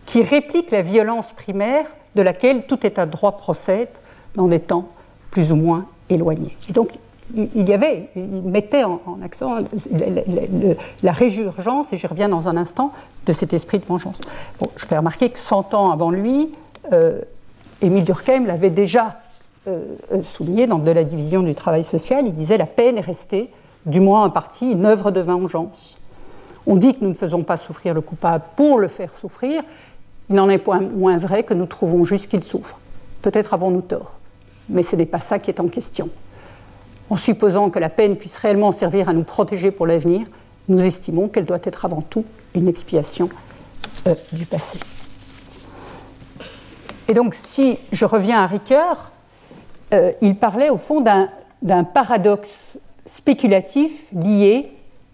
qui 0.06 0.24
réplique 0.24 0.72
la 0.72 0.82
violence 0.82 1.34
primaire 1.34 1.86
de 2.16 2.22
laquelle 2.22 2.66
tout 2.66 2.86
état 2.86 3.06
de 3.06 3.12
droit 3.12 3.34
procède 3.38 3.90
dans 4.36 4.48
des 4.48 4.60
temps 4.60 4.88
plus 5.30 5.52
ou 5.52 5.56
moins 5.56 5.86
éloignés. 6.10 6.56
Et 6.70 6.74
donc, 6.74 6.92
il 7.34 7.68
y 7.68 7.74
avait, 7.74 8.10
il 8.16 8.42
mettait 8.44 8.84
en, 8.84 9.00
accent 9.24 9.56
la, 11.04 11.12
résurgence, 11.12 11.94
et 11.94 11.98
j'y 11.98 12.08
reviens 12.08 12.28
dans 12.28 12.50
un 12.50 12.58
instant, 12.58 12.92
de 13.26 13.34
cet 13.34 13.54
esprit 13.54 13.80
de 13.80 13.86
vengeance. 13.86 14.20
Je 14.76 14.86
fais 14.86 14.98
remarquer 14.98 15.30
que 15.30 15.40
100 15.40 15.74
ans 15.74 15.92
avant 15.92 16.12
lui, 16.12 16.52
euh, 16.92 17.22
Émile 17.82 18.06
Durkheim 18.06 18.46
l'avait 18.46 18.70
déjà 18.70 19.20
euh, 19.68 19.96
euh, 20.12 20.24
souligné 20.24 20.68
dans 20.68 20.80
De 20.80 20.92
la 20.92 21.04
division 21.04 21.42
du 21.42 21.56
travail 21.56 21.84
social, 21.84 22.26
il 22.26 22.34
disait 22.34 22.58
la 22.58 22.66
peine 22.66 22.98
est 22.98 23.02
restée, 23.02 23.50
du 23.86 24.00
moins 24.00 24.24
en 24.26 24.30
partie, 24.30 24.72
une 24.72 24.86
œuvre 24.86 25.12
de 25.12 25.22
vengeance. 25.22 25.98
On 26.68 26.76
dit 26.76 26.94
que 26.94 27.04
nous 27.04 27.10
ne 27.10 27.16
faisons 27.16 27.44
pas 27.44 27.58
souffrir 27.58 27.94
le 27.94 28.02
coupable 28.02 28.44
pour 28.56 28.80
le 28.80 28.88
faire 28.88 29.14
souffrir, 29.14 29.64
il 30.30 30.36
n'en 30.36 30.50
est 30.50 30.60
point 30.60 30.80
moins 30.80 31.18
vrai 31.18 31.44
que 31.44 31.54
nous 31.54 31.66
trouvons 31.66 32.06
juste 32.06 32.30
qu'il 32.30 32.44
souffre. 32.44 32.80
Peut-être 33.22 33.54
avons-nous 33.54 33.82
tort, 33.82 34.14
mais 34.70 34.84
ce 34.84 34.96
n'est 34.96 35.06
pas 35.06 35.20
ça 35.20 35.40
qui 35.40 35.50
est 35.50 35.60
en 35.60 35.68
question. 35.68 36.10
En 37.10 37.16
supposant 37.16 37.70
que 37.70 37.80
la 37.80 37.90
peine 37.90 38.16
puisse 38.16 38.38
réellement 38.38 38.72
servir 38.72 39.10
à 39.10 39.14
nous 39.14 39.24
protéger 39.24 39.72
pour 39.72 39.86
l'avenir, 39.86 40.26
nous 40.70 40.80
estimons 40.80 41.28
qu'elle 41.28 41.46
doit 41.46 41.60
être 41.64 41.84
avant 41.84 42.02
tout 42.02 42.24
une 42.56 42.68
expiation 42.68 43.30
euh, 44.08 44.16
du 44.32 44.46
passé. 44.46 44.80
Et 47.12 47.14
donc, 47.14 47.36
si 47.36 47.78
je 47.92 48.06
reviens 48.06 48.42
à 48.42 48.48
Ricoeur, 48.48 49.12
euh, 49.94 50.14
il 50.22 50.38
parlait 50.38 50.70
au 50.70 50.78
fond 50.78 51.02
d'un 51.02 51.84
paradoxe 51.84 52.78
spéculatif 53.06 54.06
lié, 54.14 54.72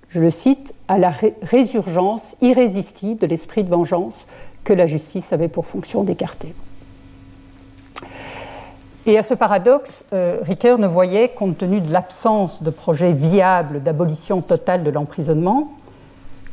je 0.07 0.19
le 0.19 0.29
cite, 0.29 0.75
à 0.87 0.99
la 0.99 1.11
résurgence 1.41 2.35
irrésistible 2.39 3.19
de 3.19 3.25
l'esprit 3.25 3.63
de 3.63 3.71
vengeance 3.71 4.27
que 4.63 4.73
la 4.73 4.85
justice 4.85 5.33
avait 5.33 5.47
pour 5.47 5.65
fonction 5.65 6.03
d'écarter. 6.03 6.53
Et 9.07 9.17
à 9.17 9.23
ce 9.23 9.33
paradoxe, 9.33 10.05
euh, 10.13 10.37
Ricoeur 10.43 10.77
ne 10.77 10.85
voyait, 10.85 11.29
compte 11.29 11.57
tenu 11.57 11.81
de 11.81 11.91
l'absence 11.91 12.61
de 12.61 12.69
projet 12.69 13.11
viable 13.11 13.79
d'abolition 13.79 14.41
totale 14.41 14.83
de 14.83 14.91
l'emprisonnement, 14.91 15.71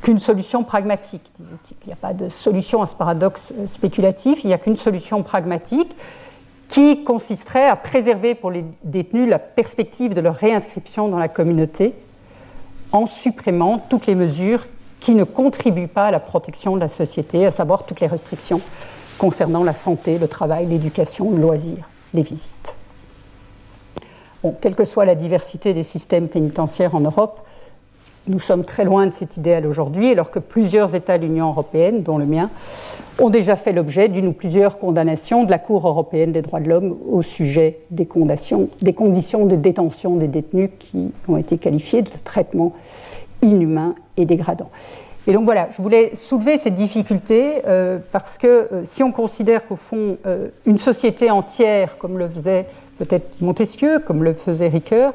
qu'une 0.04 0.20
solution 0.20 0.64
pragmatique, 0.64 1.32
disait-il. 1.38 1.76
Il 1.84 1.86
n'y 1.86 1.92
a 1.94 1.96
pas 1.96 2.12
de 2.12 2.28
solution 2.28 2.82
à 2.82 2.86
ce 2.86 2.94
paradoxe 2.94 3.54
euh, 3.58 3.66
spéculatif, 3.66 4.44
il 4.44 4.48
n'y 4.48 4.52
a 4.52 4.58
qu'une 4.58 4.76
solution 4.76 5.22
pragmatique 5.22 5.96
qui 6.68 7.04
consisterait 7.04 7.68
à 7.68 7.74
préserver 7.74 8.34
pour 8.34 8.50
les 8.50 8.66
détenus 8.82 9.30
la 9.30 9.38
perspective 9.38 10.12
de 10.12 10.20
leur 10.20 10.34
réinscription 10.34 11.08
dans 11.08 11.18
la 11.18 11.28
communauté 11.28 11.94
en 12.92 13.06
supprimant 13.06 13.78
toutes 13.78 14.06
les 14.06 14.14
mesures 14.14 14.66
qui 15.00 15.14
ne 15.14 15.24
contribuent 15.24 15.88
pas 15.88 16.08
à 16.08 16.10
la 16.10 16.20
protection 16.20 16.74
de 16.74 16.80
la 16.80 16.88
société, 16.88 17.46
à 17.46 17.50
savoir 17.50 17.86
toutes 17.86 18.00
les 18.00 18.06
restrictions 18.06 18.60
concernant 19.16 19.64
la 19.64 19.72
santé, 19.72 20.18
le 20.18 20.28
travail, 20.28 20.66
l'éducation, 20.66 21.30
le 21.30 21.38
loisir, 21.38 21.88
les 22.12 22.22
visites. 22.22 22.76
Quelle 24.60 24.74
que 24.74 24.84
soit 24.84 25.06
la 25.06 25.14
diversité 25.14 25.72
des 25.72 25.82
systèmes 25.82 26.28
pénitentiaires 26.28 26.94
en 26.94 27.00
Europe, 27.00 27.40
nous 28.26 28.40
sommes 28.40 28.64
très 28.64 28.84
loin 28.84 29.06
de 29.06 29.12
cet 29.12 29.36
idéal 29.36 29.66
aujourd'hui, 29.66 30.10
alors 30.10 30.30
que 30.30 30.38
plusieurs 30.38 30.94
États 30.94 31.18
de 31.18 31.26
l'Union 31.26 31.48
européenne, 31.48 32.02
dont 32.02 32.18
le 32.18 32.26
mien, 32.26 32.50
ont 33.18 33.30
déjà 33.30 33.54
fait 33.56 33.72
l'objet 33.72 34.08
d'une 34.08 34.28
ou 34.28 34.32
plusieurs 34.32 34.78
condamnations 34.78 35.44
de 35.44 35.50
la 35.50 35.58
Cour 35.58 35.86
européenne 35.86 36.32
des 36.32 36.42
droits 36.42 36.60
de 36.60 36.68
l'homme 36.68 36.96
au 37.10 37.22
sujet 37.22 37.78
des, 37.90 38.06
conditions 38.06 38.68
de 38.80 39.56
détention 39.56 40.16
des 40.16 40.28
détenus 40.28 40.70
qui 40.78 41.12
ont 41.28 41.36
été 41.36 41.58
qualifiées 41.58 42.02
de 42.02 42.10
traitements 42.24 42.72
inhumains 43.42 43.94
et 44.16 44.24
dégradants. 44.24 44.70
Et 45.26 45.32
donc 45.32 45.44
voilà, 45.44 45.68
je 45.74 45.80
voulais 45.80 46.14
soulever 46.16 46.58
cette 46.58 46.74
difficulté 46.74 47.62
euh, 47.66 47.98
parce 48.12 48.36
que 48.36 48.46
euh, 48.46 48.82
si 48.84 49.02
on 49.02 49.10
considère 49.10 49.66
qu'au 49.66 49.76
fond, 49.76 50.18
euh, 50.26 50.48
une 50.66 50.76
société 50.76 51.30
entière, 51.30 51.96
comme 51.96 52.18
le 52.18 52.28
faisait 52.28 52.66
peut-être 52.98 53.40
Montesquieu, 53.40 54.00
comme 54.00 54.22
le 54.22 54.34
faisait 54.34 54.68
Ricoeur, 54.68 55.14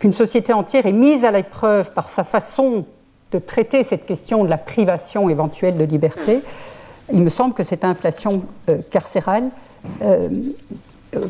qu'une 0.00 0.12
société 0.14 0.52
entière 0.52 0.86
est 0.86 0.92
mise 0.92 1.24
à 1.24 1.30
l'épreuve 1.30 1.92
par 1.92 2.08
sa 2.08 2.24
façon 2.24 2.86
de 3.30 3.38
traiter 3.38 3.84
cette 3.84 4.06
question 4.06 4.42
de 4.42 4.48
la 4.50 4.58
privation 4.58 5.28
éventuelle 5.28 5.76
de 5.76 5.84
liberté, 5.84 6.40
il 7.12 7.22
me 7.22 7.28
semble 7.28 7.54
que 7.54 7.64
cette 7.64 7.84
inflation 7.84 8.42
euh, 8.68 8.78
carcérale 8.90 9.50
euh, 10.02 10.28
euh, 11.14 11.28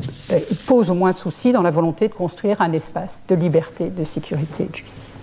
pose 0.66 0.91
au 0.91 0.95
moins 0.95 1.12
souci 1.12 1.53
dans 1.53 1.62
la 1.62 1.71
volonté 1.71 2.09
de 2.09 2.14
construire 2.14 2.61
un 2.62 2.73
espace 2.73 3.23
de 3.29 3.35
liberté, 3.35 3.89
de 3.89 4.05
sécurité 4.05 4.64
et 4.64 4.66
de 4.66 4.75
justice. 4.75 5.23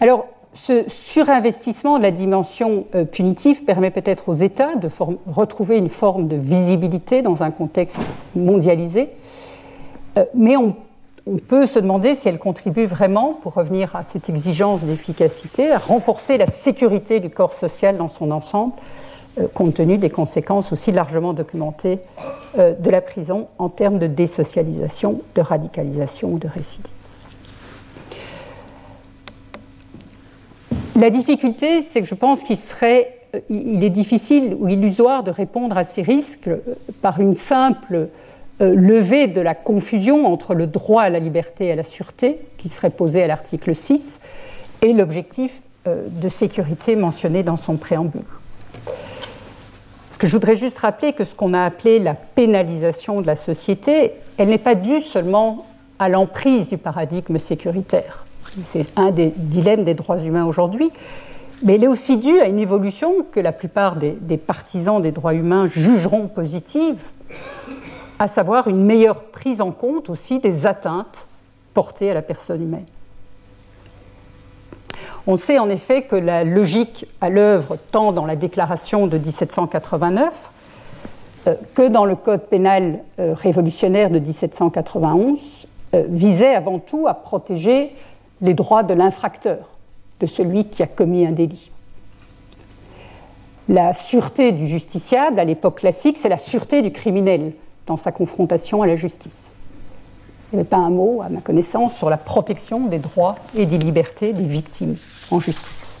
Alors, 0.00 0.26
ce 0.54 0.84
surinvestissement 0.88 1.98
de 1.98 2.02
la 2.02 2.10
dimension 2.10 2.86
punitive 3.10 3.64
permet 3.64 3.90
peut-être 3.90 4.28
aux 4.28 4.34
États 4.34 4.76
de 4.76 4.88
retrouver 5.26 5.78
une 5.78 5.88
forme 5.88 6.28
de 6.28 6.36
visibilité 6.36 7.22
dans 7.22 7.42
un 7.42 7.50
contexte 7.50 8.04
mondialisé, 8.36 9.10
mais 10.34 10.56
on 10.56 10.74
peut 11.38 11.66
se 11.66 11.78
demander 11.78 12.14
si 12.14 12.28
elle 12.28 12.38
contribue 12.38 12.86
vraiment, 12.86 13.38
pour 13.42 13.54
revenir 13.54 13.96
à 13.96 14.02
cette 14.02 14.28
exigence 14.28 14.82
d'efficacité, 14.82 15.70
à 15.70 15.78
renforcer 15.78 16.36
la 16.36 16.46
sécurité 16.46 17.20
du 17.20 17.30
corps 17.30 17.54
social 17.54 17.96
dans 17.96 18.08
son 18.08 18.30
ensemble, 18.30 18.74
euh, 19.40 19.48
compte 19.52 19.74
tenu 19.74 19.98
des 19.98 20.10
conséquences 20.10 20.72
aussi 20.72 20.92
largement 20.92 21.32
documentées 21.32 21.98
euh, 22.58 22.72
de 22.72 22.90
la 22.90 23.00
prison 23.00 23.46
en 23.58 23.68
termes 23.68 23.98
de 23.98 24.06
désocialisation, 24.06 25.22
de 25.34 25.40
radicalisation 25.40 26.32
ou 26.32 26.38
de 26.38 26.46
récidive. 26.46 26.92
La 30.94 31.10
difficulté, 31.10 31.82
c'est 31.82 32.00
que 32.00 32.06
je 32.06 32.14
pense 32.14 32.44
qu'il 32.44 32.56
serait, 32.56 33.18
euh, 33.34 33.40
il 33.50 33.82
est 33.82 33.90
difficile 33.90 34.56
ou 34.60 34.68
illusoire 34.68 35.24
de 35.24 35.32
répondre 35.32 35.76
à 35.76 35.82
ces 35.82 36.02
risques 36.02 36.50
par 37.02 37.18
une 37.18 37.34
simple 37.34 38.10
euh, 38.60 38.72
lever 38.76 39.26
de 39.26 39.40
la 39.40 39.54
confusion 39.54 40.26
entre 40.26 40.54
le 40.54 40.68
droit 40.68 41.02
à 41.02 41.10
la 41.10 41.18
liberté 41.18 41.66
et 41.66 41.72
à 41.72 41.76
la 41.76 41.82
sûreté, 41.82 42.38
qui 42.56 42.68
serait 42.68 42.90
posé 42.90 43.20
à 43.20 43.26
l'article 43.26 43.74
6, 43.74 44.20
et 44.82 44.92
l'objectif 44.92 45.62
euh, 45.88 46.06
de 46.08 46.28
sécurité 46.28 46.94
mentionné 46.94 47.42
dans 47.42 47.56
son 47.56 47.76
préambule. 47.76 48.22
Parce 50.08 50.18
que 50.18 50.28
je 50.28 50.32
voudrais 50.32 50.54
juste 50.54 50.78
rappeler 50.78 51.14
que 51.14 51.24
ce 51.24 51.34
qu'on 51.34 51.52
a 51.52 51.64
appelé 51.64 51.98
la 51.98 52.14
pénalisation 52.14 53.20
de 53.20 53.26
la 53.26 53.34
société, 53.34 54.12
elle 54.36 54.50
n'est 54.50 54.58
pas 54.58 54.76
due 54.76 55.02
seulement 55.02 55.66
à 55.98 56.08
l'emprise 56.08 56.68
du 56.68 56.78
paradigme 56.78 57.38
sécuritaire. 57.38 58.24
C'est 58.62 58.86
un 58.94 59.10
des 59.10 59.32
dilemmes 59.36 59.82
des 59.82 59.94
droits 59.94 60.20
humains 60.20 60.44
aujourd'hui. 60.44 60.92
Mais 61.64 61.74
elle 61.74 61.84
est 61.84 61.88
aussi 61.88 62.18
due 62.18 62.38
à 62.40 62.46
une 62.46 62.60
évolution 62.60 63.24
que 63.32 63.40
la 63.40 63.52
plupart 63.52 63.96
des 63.96 64.36
partisans 64.36 65.00
des 65.00 65.12
droits 65.12 65.34
humains 65.34 65.66
jugeront 65.66 66.28
positive, 66.28 66.98
à 68.18 68.28
savoir 68.28 68.68
une 68.68 68.84
meilleure 68.84 69.24
prise 69.24 69.60
en 69.60 69.72
compte 69.72 70.10
aussi 70.10 70.38
des 70.38 70.66
atteintes 70.66 71.26
portées 71.72 72.10
à 72.10 72.14
la 72.14 72.22
personne 72.22 72.62
humaine. 72.62 72.86
On 75.26 75.36
sait 75.36 75.58
en 75.58 75.70
effet 75.70 76.02
que 76.02 76.16
la 76.16 76.44
logique 76.44 77.06
à 77.20 77.30
l'œuvre 77.30 77.78
tant 77.90 78.12
dans 78.12 78.26
la 78.26 78.36
déclaration 78.36 79.06
de 79.06 79.16
1789 79.16 80.50
euh, 81.46 81.54
que 81.74 81.88
dans 81.88 82.04
le 82.04 82.14
code 82.14 82.42
pénal 82.42 83.00
euh, 83.18 83.34
révolutionnaire 83.34 84.10
de 84.10 84.18
1791 84.18 85.66
euh, 85.94 86.04
visait 86.08 86.54
avant 86.54 86.78
tout 86.78 87.06
à 87.08 87.14
protéger 87.14 87.92
les 88.42 88.54
droits 88.54 88.82
de 88.82 88.92
l'infracteur, 88.92 89.70
de 90.20 90.26
celui 90.26 90.66
qui 90.66 90.82
a 90.82 90.86
commis 90.86 91.26
un 91.26 91.32
délit. 91.32 91.70
La 93.68 93.94
sûreté 93.94 94.52
du 94.52 94.66
justiciable, 94.66 95.40
à 95.40 95.44
l'époque 95.44 95.76
classique, 95.76 96.18
c'est 96.18 96.28
la 96.28 96.36
sûreté 96.36 96.82
du 96.82 96.92
criminel 96.92 97.52
dans 97.86 97.96
sa 97.96 98.12
confrontation 98.12 98.82
à 98.82 98.86
la 98.86 98.96
justice. 98.96 99.54
Il 100.52 100.56
n'y 100.56 100.60
avait 100.60 100.68
pas 100.68 100.76
un 100.76 100.90
mot, 100.90 101.22
à 101.22 101.28
ma 101.28 101.40
connaissance, 101.40 101.96
sur 101.96 102.10
la 102.10 102.16
protection 102.16 102.86
des 102.86 102.98
droits 102.98 103.36
et 103.56 103.66
des 103.66 103.78
libertés 103.78 104.32
des 104.32 104.44
victimes 104.44 104.96
en 105.30 105.40
justice. 105.40 105.98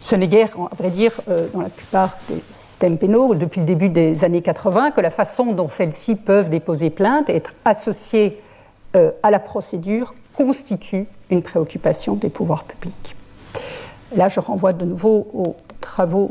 Ce 0.00 0.16
n'est 0.16 0.26
guère, 0.26 0.50
à 0.70 0.74
vrai 0.74 0.90
dire, 0.90 1.12
euh, 1.28 1.46
dans 1.54 1.60
la 1.60 1.68
plupart 1.68 2.18
des 2.28 2.42
systèmes 2.50 2.98
pénaux, 2.98 3.34
depuis 3.36 3.60
le 3.60 3.66
début 3.66 3.88
des 3.88 4.24
années 4.24 4.42
80, 4.42 4.90
que 4.90 5.00
la 5.00 5.10
façon 5.10 5.52
dont 5.52 5.68
celles-ci 5.68 6.16
peuvent 6.16 6.50
déposer 6.50 6.90
plainte 6.90 7.30
et 7.30 7.36
être 7.36 7.54
associées 7.64 8.42
euh, 8.96 9.12
à 9.22 9.30
la 9.30 9.38
procédure 9.38 10.14
constitue 10.34 11.06
une 11.30 11.42
préoccupation 11.42 12.16
des 12.16 12.30
pouvoirs 12.30 12.64
publics. 12.64 13.14
Là, 14.16 14.28
je 14.28 14.40
renvoie 14.40 14.72
de 14.72 14.84
nouveau 14.84 15.28
aux 15.32 15.56
travaux 15.80 16.30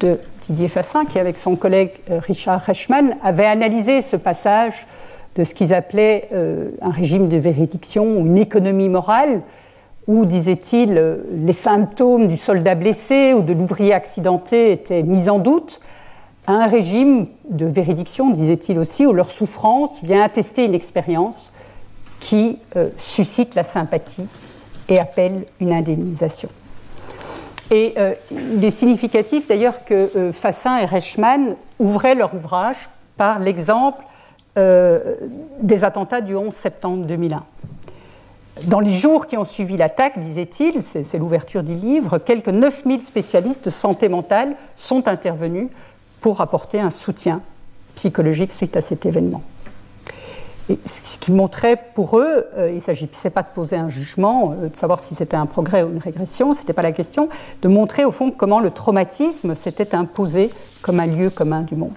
de 0.00 0.18
Didier 0.48 0.68
Fassin, 0.68 1.04
qui, 1.06 1.18
avec 1.18 1.38
son 1.38 1.56
collègue 1.56 1.90
euh, 2.10 2.20
Richard 2.20 2.60
Reichmann, 2.60 3.16
avait 3.22 3.46
analysé 3.46 4.00
ce 4.02 4.16
passage 4.16 4.86
de 5.34 5.44
ce 5.44 5.54
qu'ils 5.54 5.74
appelaient 5.74 6.28
euh, 6.32 6.70
un 6.80 6.90
régime 6.90 7.28
de 7.28 7.36
véridiction 7.36 8.04
ou 8.04 8.26
une 8.26 8.38
économie 8.38 8.88
morale, 8.88 9.42
où, 10.06 10.24
disait-il, 10.24 10.96
euh, 10.96 11.16
les 11.34 11.52
symptômes 11.52 12.28
du 12.28 12.36
soldat 12.36 12.76
blessé 12.76 13.34
ou 13.34 13.40
de 13.40 13.52
l'ouvrier 13.52 13.92
accidenté 13.92 14.70
étaient 14.70 15.02
mis 15.02 15.28
en 15.28 15.38
doute, 15.38 15.80
à 16.46 16.52
un 16.52 16.66
régime 16.66 17.26
de 17.50 17.66
véridiction, 17.66 18.30
disait-il 18.30 18.78
aussi, 18.78 19.04
où 19.04 19.12
leur 19.12 19.30
souffrance 19.30 20.00
vient 20.04 20.22
attester 20.22 20.64
une 20.64 20.74
expérience 20.74 21.52
qui 22.20 22.58
suscite 22.98 23.56
la 23.56 23.64
sympathie 23.64 24.26
et 24.88 25.00
appelle 25.00 25.44
une 25.60 25.72
indemnisation. 25.72 26.48
Et 27.70 27.94
euh, 27.96 28.14
il 28.30 28.64
est 28.64 28.70
significatif 28.70 29.48
d'ailleurs 29.48 29.84
que 29.84 30.10
euh, 30.16 30.32
Fassin 30.32 30.78
et 30.78 30.84
Reichmann 30.84 31.56
ouvraient 31.78 32.14
leur 32.14 32.34
ouvrage 32.34 32.88
par 33.16 33.38
l'exemple 33.38 34.04
euh, 34.56 35.16
des 35.60 35.82
attentats 35.84 36.20
du 36.20 36.34
11 36.34 36.54
septembre 36.54 37.06
2001. 37.06 37.44
Dans 38.64 38.80
les 38.80 38.92
jours 38.92 39.26
qui 39.26 39.36
ont 39.36 39.44
suivi 39.44 39.76
l'attaque, 39.76 40.18
disait-il, 40.18 40.82
c'est 40.82 41.18
l'ouverture 41.18 41.62
du 41.62 41.74
livre, 41.74 42.18
quelques 42.18 42.48
9000 42.48 43.00
spécialistes 43.00 43.66
de 43.66 43.70
santé 43.70 44.08
mentale 44.08 44.54
sont 44.76 45.08
intervenus 45.08 45.68
pour 46.20 46.40
apporter 46.40 46.80
un 46.80 46.90
soutien 46.90 47.42
psychologique 47.96 48.52
suite 48.52 48.76
à 48.76 48.80
cet 48.80 49.04
événement 49.04 49.42
ce 50.84 51.18
qui 51.18 51.30
montrait 51.30 51.80
pour 51.94 52.18
eux, 52.18 52.46
euh, 52.56 52.70
il 52.70 52.76
ne 52.76 52.80
s'agissait 52.80 53.30
pas 53.30 53.42
de 53.42 53.48
poser 53.54 53.76
un 53.76 53.88
jugement, 53.88 54.54
euh, 54.60 54.68
de 54.68 54.76
savoir 54.76 54.98
si 54.98 55.14
c'était 55.14 55.36
un 55.36 55.46
progrès 55.46 55.82
ou 55.82 55.90
une 55.90 55.98
régression, 55.98 56.54
ce 56.54 56.60
n'était 56.60 56.72
pas 56.72 56.82
la 56.82 56.92
question, 56.92 57.28
de 57.62 57.68
montrer 57.68 58.04
au 58.04 58.10
fond 58.10 58.32
comment 58.32 58.58
le 58.58 58.70
traumatisme 58.70 59.54
s'était 59.54 59.94
imposé 59.94 60.50
comme 60.82 60.98
un 60.98 61.06
lieu 61.06 61.30
commun 61.30 61.62
du 61.62 61.76
monde. 61.76 61.94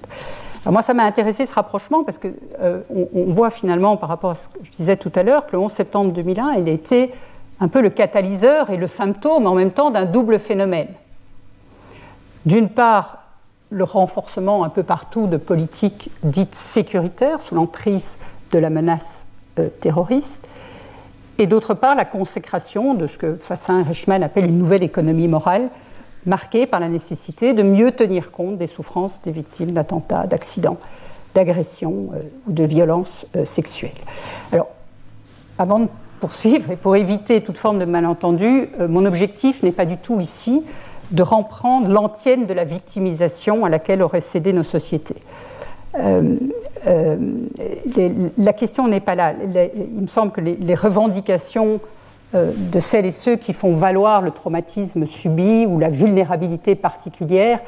Alors 0.63 0.73
moi, 0.73 0.81
ça 0.81 0.93
m'a 0.93 1.03
intéressé 1.03 1.45
ce 1.45 1.53
rapprochement 1.55 2.03
parce 2.03 2.19
qu'on 2.19 2.33
euh, 2.61 2.81
on 2.91 3.31
voit 3.31 3.49
finalement, 3.49 3.97
par 3.97 4.09
rapport 4.09 4.31
à 4.31 4.35
ce 4.35 4.49
que 4.49 4.59
je 4.63 4.69
disais 4.69 4.97
tout 4.97 5.11
à 5.15 5.23
l'heure, 5.23 5.47
que 5.47 5.53
le 5.53 5.59
11 5.59 5.71
septembre 5.71 6.11
2001, 6.11 6.53
il 6.59 6.69
a 6.69 6.71
été 6.71 7.11
un 7.59 7.67
peu 7.69 7.81
le 7.81 7.89
catalyseur 7.89 8.69
et 8.69 8.77
le 8.77 8.87
symptôme 8.87 9.47
en 9.47 9.55
même 9.55 9.71
temps 9.71 9.89
d'un 9.89 10.05
double 10.05 10.39
phénomène. 10.39 10.89
D'une 12.45 12.69
part, 12.69 13.19
le 13.69 13.83
renforcement 13.83 14.63
un 14.63 14.69
peu 14.69 14.83
partout 14.83 15.27
de 15.27 15.37
politiques 15.37 16.09
dites 16.23 16.55
sécuritaires 16.55 17.41
sous 17.41 17.55
l'emprise 17.55 18.17
de 18.51 18.59
la 18.59 18.69
menace 18.69 19.25
euh, 19.59 19.69
terroriste, 19.79 20.47
et 21.37 21.47
d'autre 21.47 21.73
part 21.73 21.95
la 21.95 22.05
consécration 22.05 22.93
de 22.93 23.07
ce 23.07 23.17
que 23.17 23.35
Fassin 23.35 23.79
et 23.79 23.83
Reichmann 23.83 24.23
appellent 24.23 24.47
une 24.47 24.57
nouvelle 24.57 24.83
économie 24.83 25.27
morale, 25.27 25.69
marquée 26.25 26.65
par 26.65 26.79
la 26.79 26.89
nécessité 26.89 27.53
de 27.53 27.63
mieux 27.63 27.91
tenir 27.91 28.31
compte 28.31 28.57
des 28.57 28.67
souffrances 28.67 29.21
des 29.21 29.31
victimes 29.31 29.71
d'attentats, 29.71 30.27
d'accidents, 30.27 30.77
d'agressions 31.33 32.09
euh, 32.13 32.21
ou 32.47 32.51
de 32.51 32.63
violences 32.63 33.25
euh, 33.35 33.45
sexuelles. 33.45 33.91
Alors, 34.51 34.67
avant 35.57 35.79
de 35.79 35.87
poursuivre 36.19 36.71
et 36.71 36.75
pour 36.75 36.95
éviter 36.95 37.41
toute 37.41 37.57
forme 37.57 37.79
de 37.79 37.85
malentendu, 37.85 38.69
mon 38.89 39.05
objectif 39.05 39.63
n'est 39.63 39.71
pas 39.71 39.85
du 39.85 39.95
tout 39.95 40.19
ici 40.19 40.63
de 41.11 41.23
reprendre 41.23 41.89
l'antienne 41.89 42.45
de 42.45 42.53
la 42.53 42.63
victimisation 42.63 43.65
à 43.65 43.69
laquelle 43.69 44.01
auraient 44.01 44.21
cédé 44.21 44.53
nos 44.53 44.63
sociétés. 44.63 45.15
Euh, 45.97 46.37
euh, 46.87 47.17
la 48.37 48.53
question 48.53 48.87
n'est 48.87 48.99
pas 48.99 49.15
là. 49.15 49.33
il 49.75 50.01
me 50.01 50.07
semble 50.07 50.31
que 50.31 50.41
les, 50.41 50.75
revendications 50.75 51.79
euh, 52.35 52.51
de 52.55 52.79
celles 52.79 53.05
et 53.05 53.11
ceux 53.11 53.35
qui 53.35 53.53
font 53.53 53.73
valoir 53.73 54.21
le 54.21 54.31
traumatisme 54.31 55.07
subi 55.07 55.65
ou 55.65 55.79
la 55.79 55.89
vulnérabilité 55.89 56.75
particulière 56.75 57.59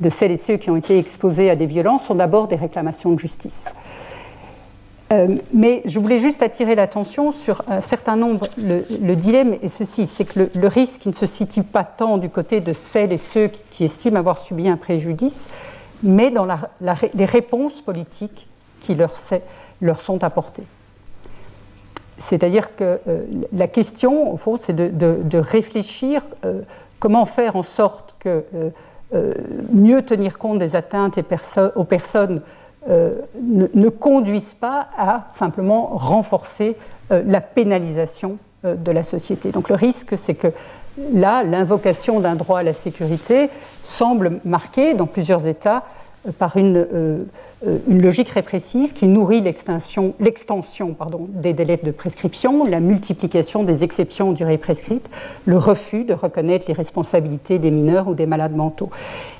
de 0.00 0.08
celles 0.08 0.32
et 0.32 0.36
ceux 0.36 0.56
qui 0.56 0.70
ont 0.70 0.76
été 0.76 0.98
exposés 0.98 1.50
à 1.50 1.56
des 1.56 1.66
violences 1.66 2.04
sont 2.06 2.14
d'abord 2.14 2.48
des 2.48 2.56
réclamations 2.56 3.12
de 3.12 3.18
justice. 3.18 3.74
mais 5.54 5.82
je 5.84 5.98
voulais 5.98 6.18
juste 6.18 6.42
attirer 6.42 6.74
l'attention 6.74 7.32
sur 7.32 7.62
un 7.68 7.80
certain 7.80 8.16
nombre. 8.16 8.46
Le, 8.58 9.14
dilemme 9.14 9.54
est 9.62 9.68
ceci 9.68 10.06
c'est 10.06 10.24
que 10.24 10.50
le, 10.52 10.68
risque 10.68 11.06
ne 11.06 11.12
se 11.12 11.26
situe 11.26 11.62
pas 11.62 11.84
tant 11.84 12.18
du 12.18 12.28
côté 12.28 12.60
de 12.60 12.72
celles 12.72 13.12
et 13.12 13.18
ceux 13.18 13.50
qui 13.70 13.84
estiment 13.84 14.18
avoir 14.18 14.36
subi 14.36 14.68
un 14.68 14.76
préjudice, 14.76 15.48
mais 16.02 16.30
dans 16.30 16.46
les 17.14 17.24
réponses 17.24 17.80
politiques 17.80 18.48
qui 18.80 18.94
leur, 18.94 19.16
sont 20.00 20.24
apportées. 20.24 20.66
C'est-à-dire 22.18 22.76
que 22.76 22.98
euh, 23.08 23.24
la 23.52 23.68
question, 23.68 24.32
au 24.32 24.36
fond, 24.36 24.56
c'est 24.56 24.74
de, 24.74 25.38
réfléchir 25.38 26.22
euh, 26.44 26.62
comment 26.98 27.26
faire 27.26 27.56
en 27.56 27.62
sorte 27.62 28.14
que 28.18 28.44
euh, 29.14 29.32
mieux 29.72 30.02
tenir 30.02 30.38
compte 30.38 30.58
des 30.58 30.76
atteintes 30.76 31.18
aux 31.74 31.84
personnes 31.84 32.40
ne, 32.88 33.66
ne, 33.74 33.88
conduisent 33.88 34.54
pas 34.54 34.88
à 34.96 35.26
simplement 35.32 35.88
renforcer 35.94 36.76
la 37.10 37.40
pénalisation 37.40 38.38
de 38.62 38.92
la 38.92 39.02
société. 39.02 39.50
Donc 39.50 39.68
le 39.68 39.74
risque, 39.74 40.16
c'est 40.16 40.34
que 40.34 40.48
là, 41.12 41.42
l'invocation 41.44 42.20
d'un 42.20 42.34
droit 42.34 42.60
à 42.60 42.62
la 42.62 42.72
sécurité 42.72 43.50
semble 43.84 44.40
marquée 44.44 44.94
dans 44.94 45.06
plusieurs 45.06 45.46
États 45.46 45.84
euh, 46.26 46.32
par 46.32 46.56
une, 46.56 46.76
euh, 46.76 47.24
euh, 47.66 47.78
une, 47.88 48.02
logique 48.02 48.28
répressive 48.28 48.92
qui 48.92 49.06
nourrit 49.06 49.40
l'extension 49.40 50.14
des 50.20 51.52
délais 51.52 51.76
de 51.82 51.90
prescription, 51.90 52.64
la 52.64 52.80
multiplication 52.80 53.62
des 53.62 53.84
exceptions 53.84 54.30
aux 54.30 54.34
durées 54.34 54.58
prescrites, 54.58 55.08
le 55.44 55.58
refus 55.58 56.04
de 56.04 56.14
reconnaître 56.14 56.66
les 56.68 56.74
responsabilités 56.74 57.58
des 57.58 57.70
mineurs 57.70 58.08
ou 58.08 58.14
des 58.14 58.26
malades 58.26 58.56
mentaux. 58.56 58.90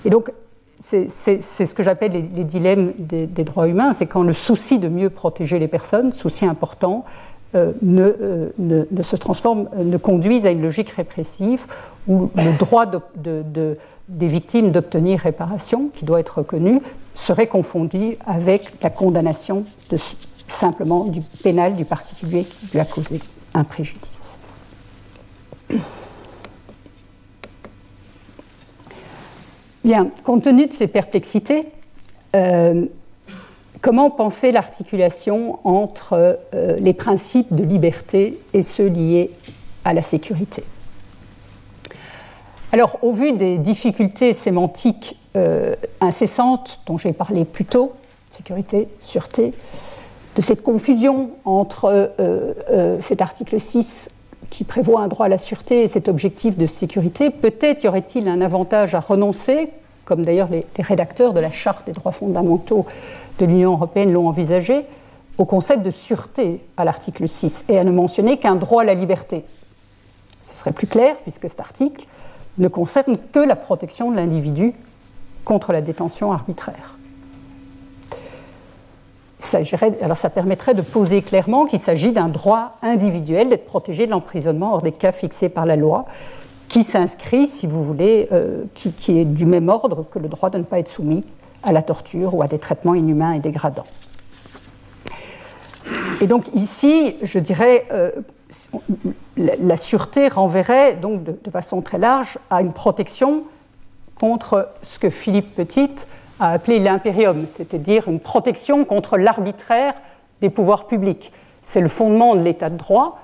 Et 0.04 0.11
donc, 0.11 0.30
c'est 0.78 1.09
ce 1.09 1.74
que 1.74 1.82
j'appelle 1.82 2.12
les, 2.12 2.44
dilemmes 2.44 2.92
des, 2.98 3.26
des, 3.26 3.44
droits 3.44 3.66
humains, 3.66 3.94
c'est 3.94 4.04
quand 4.04 4.22
le 4.22 4.34
souci 4.34 4.78
de 4.78 4.88
mieux 4.88 5.09
protéger 5.09 5.59
les 5.59 5.68
personnes, 5.68 6.12
souci 6.12 6.44
important, 6.44 7.07
euh, 7.57 7.72
ne, 7.82 8.52
ne, 8.59 9.02
se 9.02 9.16
transforme, 9.16 9.68
ne 9.76 9.96
conduisent 9.96 10.46
à 10.46 10.50
une 10.50 10.62
logique 10.62 10.90
répressive 10.90 11.66
où 12.07 12.30
le 12.36 12.57
droit 12.57 12.86
des 13.16 14.26
victimes 14.26 14.70
d'obtenir 14.70 15.20
réparation, 15.20 15.88
qui 15.92 16.04
doit 16.04 16.20
être 16.20 16.38
reconnu, 16.38 16.80
serait 17.14 17.46
confondu 17.46 18.16
avec 18.26 18.72
la 18.82 18.90
condamnation 18.90 19.64
simplement 20.48 21.04
du 21.04 21.20
pénal 21.42 21.74
du 21.74 21.84
particulier 21.84 22.44
qui 22.44 22.66
lui 22.72 22.78
a 22.78 22.84
causé 22.84 23.20
un 23.54 23.64
préjudice. 23.64 24.38
Bien, 29.84 30.09
compte 30.24 30.42
tenu 30.44 30.66
de 30.66 30.72
ces 30.72 30.88
perplexités, 30.88 31.68
euh, 32.34 32.86
comment 33.87 34.11
penser 34.11 34.51
l'articulation 34.51 35.61
entre 35.62 36.41
euh, 36.57 36.76
les 36.80 36.93
principes 36.93 37.55
de 37.55 37.62
liberté 37.62 38.37
et 38.53 38.62
ceux 38.62 38.89
liés 38.89 39.30
à 39.84 39.95
la 39.95 40.03
sécurité. 40.03 40.64
Alors, 42.72 42.99
au 43.03 43.12
vu 43.12 43.30
des 43.30 43.59
difficultés 43.59 44.32
sémantiques 44.32 45.16
euh, 45.37 45.76
incessantes 46.01 46.80
dont 46.87 46.99
j'ai 46.99 47.12
parlé 47.12 47.45
plus 47.45 47.64
tôt, 47.64 47.93
sécurité, 48.28 48.89
sûreté, 48.99 49.55
de 50.34 50.43
cette 50.43 50.64
confusion 50.64 51.30
entre 51.45 52.11
cet 53.01 53.22
article 53.22 53.59
6 53.61 54.11
qui 54.51 54.64
prévoit 54.64 55.01
un 55.01 55.09
droit 55.09 55.26
à 55.26 55.28
la 55.28 55.39
sûreté 55.39 55.84
et 55.84 55.89
cet 55.89 56.09
objectif 56.09 56.59
de 56.59 56.66
sécurité, 56.66 57.30
peut-être 57.30 57.84
y 57.84 57.89
aurait-il 57.89 58.26
un 58.26 58.41
avantage 58.41 58.97
à 58.97 59.01
renoncer, 59.01 59.70
comme 60.07 60.24
d'ailleurs 60.24 60.48
les, 60.48 60.64
rédacteurs 60.78 61.34
de 61.34 61.40
la 61.40 61.50
Charte 61.50 61.84
des 61.84 61.92
droits 61.92 62.12
fondamentaux 62.12 62.86
de 63.38 63.44
l'Union 63.44 63.72
européenne 63.72 64.12
l'ont 64.12 64.28
envisagé, 64.28 64.86
au 65.36 65.44
concept 65.44 65.82
de 65.82 65.90
sûreté 65.90 66.64
à 66.78 66.84
l'article 66.86 67.28
6 67.28 67.66
et 67.68 67.78
à 67.78 67.84
ne 67.84 67.90
mentionner 67.90 68.38
qu'un 68.38 68.57
droit 68.57 68.80
à 68.80 68.84
la 68.86 68.94
liberté. 68.94 69.44
Ce 70.42 70.57
serait 70.57 70.72
plus 70.72 70.86
clair 70.86 71.16
puisque 71.22 71.50
cet 71.50 71.61
article 71.61 72.07
ne 72.57 72.68
concerne 72.68 73.18
que 73.32 73.40
la 73.40 73.57
protection 73.57 74.11
de 74.11 74.16
l'individu 74.16 74.72
contre 75.44 75.72
la 75.72 75.82
détention 75.82 76.32
arbitraire 76.32 76.96
alors 80.02 80.16
ça 80.16 80.30
permettrait 80.30 80.74
de 80.74 80.82
poser 80.82 81.22
clairement 81.22 81.66
qu'il 81.66 81.78
s'agit 81.78 82.12
d'un 82.12 82.28
droit 82.28 82.76
individuel 82.82 83.48
d'être 83.48 83.66
protégé 83.66 84.07
de 84.07 84.11
l'emprisonnement 84.11 84.74
hors 84.74 84.82
des 84.82 84.92
cas 84.92 85.12
fixés 85.12 85.48
par 85.48 85.66
la 85.66 85.76
loi, 85.76 86.07
qui 86.69 86.83
s'inscrit, 86.83 87.47
si 87.47 87.67
vous 87.67 87.85
voulez, 87.85 88.29
euh, 88.33 88.64
qui, 88.75 89.19
est 89.19 89.25
du 89.25 89.47
même 89.47 89.69
ordre 89.69 90.05
que 90.11 90.19
le 90.19 90.29
droit 90.29 90.51
de 90.51 90.59
ne 90.59 90.62
pas 90.64 90.79
être 90.79 90.89
soumis 90.89 91.25
à 91.62 91.73
la 91.73 91.83
torture 91.83 92.35
ou 92.35 92.43
à 92.43 92.49
des 92.49 92.59
traitements 92.59 92.95
inhumains 92.95 93.33
et 93.33 93.41
dégradants. 93.41 93.87
Et 96.21 96.27
donc 96.27 96.45
ici, 96.55 97.17
je 97.23 97.39
dirais, 97.39 97.87
euh, 97.93 98.11
la, 99.37 99.77
sûreté 99.77 100.29
renverrait 100.29 100.97
donc 100.97 101.23
de, 101.23 101.39
de, 101.43 101.51
façon 101.51 101.81
très 101.83 101.99
large 101.99 102.39
à 102.51 102.61
une 102.61 102.73
protection 102.73 103.45
contre 104.19 104.71
ce 104.83 104.99
que 104.99 105.11
Philippe 105.11 105.55
Petit 105.55 105.91
a 106.41 106.53
appelé 106.53 106.79
l'impérium, 106.79 107.47
c'est-à-dire 107.51 108.09
une 108.09 108.21
protection 108.21 108.85
contre 108.85 109.17
l'arbitraire 109.17 109.95
des 110.41 110.51
pouvoirs 110.51 110.87
publics. 110.87 111.33
C'est 111.62 111.81
le 111.81 111.89
fondement 111.89 112.35
de 112.35 112.43
l'état 112.43 112.71
de 112.71 112.77
droit 112.77 113.21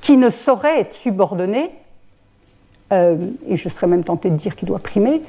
qui 0.00 0.16
ne 0.16 0.30
saurait 0.30 0.80
être 0.80 0.94
subordonné, 0.94 1.70
euh, 2.92 3.16
et 3.48 3.56
je 3.56 3.68
serais 3.68 3.86
même 3.86 4.04
tenté 4.04 4.30
de 4.30 4.36
dire 4.36 4.54
qu'il 4.54 4.68
doit 4.68 4.78
primer, 4.78 5.22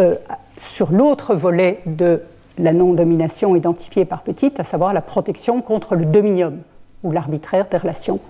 euh, 0.00 0.16
sur 0.56 0.90
l'autre 0.90 1.34
volet 1.34 1.80
de 1.86 2.22
la 2.58 2.72
non-domination 2.72 3.54
identifiée 3.56 4.04
par 4.04 4.22
Petit, 4.22 4.52
à 4.58 4.64
savoir 4.64 4.92
la 4.92 5.02
protection 5.02 5.60
contre 5.62 5.94
le 5.94 6.04
dominium 6.04 6.58
ou 7.02 7.10
l'arbitraire 7.10 7.66
des 7.70 7.76
relations 7.76 8.20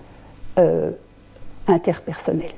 euh, 0.59 0.91
interpersonnelles. 1.67 2.51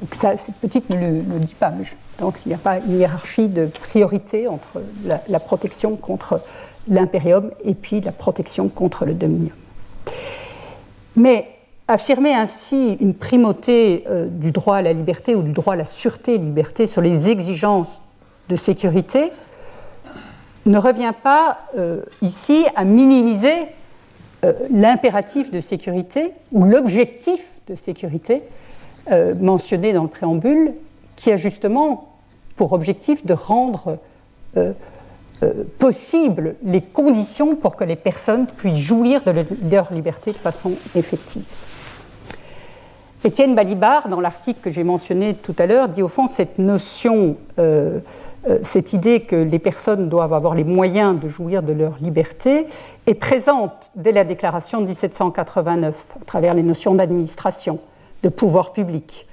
Donc 0.00 0.14
ça, 0.14 0.34
Petite 0.60 0.90
ne 0.90 0.98
le, 0.98 1.38
dit 1.38 1.54
pas, 1.54 1.70
mais 1.70 1.84
donc 2.18 2.44
il 2.44 2.48
n'y 2.48 2.54
a 2.54 2.58
pas 2.58 2.78
une 2.78 2.98
hiérarchie 2.98 3.48
de 3.48 3.66
priorité 3.66 4.48
entre 4.48 4.82
la, 5.06 5.40
protection 5.40 5.96
contre 5.96 6.42
l'impérium 6.88 7.50
et 7.64 7.74
puis 7.74 8.00
la 8.00 8.12
protection 8.12 8.68
contre 8.68 9.06
le 9.06 9.14
dominium. 9.14 9.56
Mais 11.16 11.48
affirmer 11.92 12.34
ainsi 12.34 12.96
une 13.00 13.14
primauté 13.14 14.04
euh, 14.08 14.26
du 14.26 14.50
droit 14.50 14.76
à 14.76 14.82
la 14.82 14.92
liberté 14.92 15.34
ou 15.34 15.42
du 15.42 15.52
droit 15.52 15.74
à 15.74 15.76
la 15.76 15.84
sûreté 15.84 16.34
et 16.34 16.38
liberté 16.38 16.86
sur 16.86 17.00
les 17.00 17.28
exigences 17.28 18.00
de 18.48 18.56
sécurité 18.56 19.30
ne 20.64 20.78
revient 20.78 21.12
pas 21.22 21.60
euh, 21.76 22.02
ici 22.22 22.64
à 22.76 22.84
minimiser 22.84 23.54
euh, 24.44 24.52
l'impératif 24.70 25.50
de 25.50 25.60
sécurité 25.60 26.32
ou 26.52 26.64
l'objectif 26.64 27.50
de 27.68 27.74
sécurité 27.74 28.42
mentionné 29.40 29.92
dans 29.92 30.04
le 30.04 30.08
préambule, 30.08 30.74
qui 31.16 31.32
a 31.32 31.36
justement 31.36 32.14
pour 32.54 32.72
objectif 32.72 33.26
de 33.26 33.34
rendre 33.34 33.98
possible 35.80 36.54
les 36.62 36.80
conditions 36.80 37.56
pour 37.56 37.74
que 37.74 37.82
les 37.82 37.96
personnes 37.96 38.46
puissent 38.46 38.76
jouir 38.76 39.22
de 39.24 39.44
leur 39.68 39.92
liberté 39.92 40.30
de 40.30 40.36
façon 40.36 40.74
effective. 40.94 41.42
Étienne 43.24 43.54
Balibar, 43.54 44.08
dans 44.08 44.20
l'article 44.20 44.58
que 44.60 44.70
j'ai 44.70 44.82
mentionné 44.82 45.34
tout 45.34 45.54
à 45.58 45.66
l'heure, 45.66 45.88
dit 45.88 46.02
au 46.02 46.08
fond 46.08 46.26
cette 46.26 46.58
notion, 46.58 47.36
euh, 47.58 48.00
cette 48.64 48.92
idée 48.92 49.20
que 49.20 49.36
les 49.36 49.60
personnes 49.60 50.08
doivent 50.08 50.34
avoir 50.34 50.56
les 50.56 50.64
moyens 50.64 51.18
de 51.20 51.28
jouir 51.28 51.62
de 51.62 51.72
leur 51.72 51.98
liberté 52.00 52.66
est 53.06 53.14
présente 53.14 53.92
dès 53.94 54.10
la 54.10 54.24
déclaration 54.24 54.80
de 54.80 54.86
1789 54.86 56.06
à 56.20 56.24
travers 56.24 56.54
les 56.54 56.64
notions 56.64 56.94
d'administration, 56.94 57.78
de 58.24 58.28
pouvoir 58.28 58.72
public, 58.72 59.28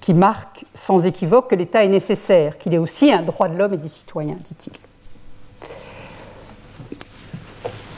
qui 0.00 0.14
marque 0.14 0.64
sans 0.74 1.04
équivoque 1.04 1.50
que 1.50 1.56
l'État 1.56 1.84
est 1.84 1.88
nécessaire, 1.88 2.58
qu'il 2.58 2.74
est 2.74 2.78
aussi 2.78 3.12
un 3.12 3.22
droit 3.22 3.48
de 3.48 3.56
l'homme 3.56 3.74
et 3.74 3.78
du 3.78 3.88
citoyen, 3.88 4.36
dit-il. 4.44 4.72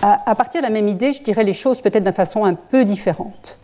À, 0.01 0.35
partir 0.37 0.63
de 0.63 0.67
la 0.67 0.73
même 0.73 0.89
idée, 0.89 1.13
je 1.13 1.23
dirais 1.23 1.43
les 1.43 1.53
choses 1.53 1.83
peut-être 1.83 2.05
d'une 2.05 2.13
façon 2.13 2.45
un 2.45 2.55
peu 2.55 2.85
différente. 2.85 3.59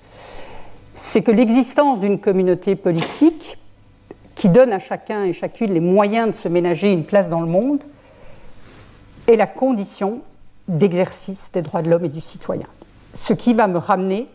C'est 0.95 1.23
que 1.23 1.33
l'existence 1.33 2.01
d'une 2.01 2.21
communauté 2.21 2.77
politique 2.77 3.59
qui 4.35 4.49
donne 4.49 4.73
à 4.73 4.79
chacun 4.79 5.25
et 5.25 5.33
chacune 5.33 5.73
les 5.73 5.81
moyens 5.81 6.29
de 6.29 6.35
se 6.35 6.49
ménager 6.49 6.93
une 6.93 7.05
place 7.05 7.29
dans 7.29 7.41
le 7.41 7.47
monde 7.47 7.83
est 9.27 9.37
la 9.37 9.47
condition 9.47 10.21
d'exercice 10.69 11.51
des 11.53 11.63
droits 11.63 11.83
de 11.83 11.91
l'homme 11.91 12.05
et 12.05 12.09
du 12.09 12.21
citoyen. 12.21 12.67
Ce 13.15 13.33
qui 13.33 13.55
va 13.55 13.67
me 13.67 13.79
ramener 13.79 14.29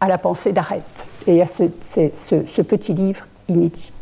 à 0.00 0.08
la 0.08 0.18
pensée 0.18 0.52
d'Arrête 0.52 1.06
et 1.26 1.42
à 1.42 1.46
ce, 1.46 2.62
petit 2.62 2.94
livre 2.94 3.26
inédit. 3.48 3.92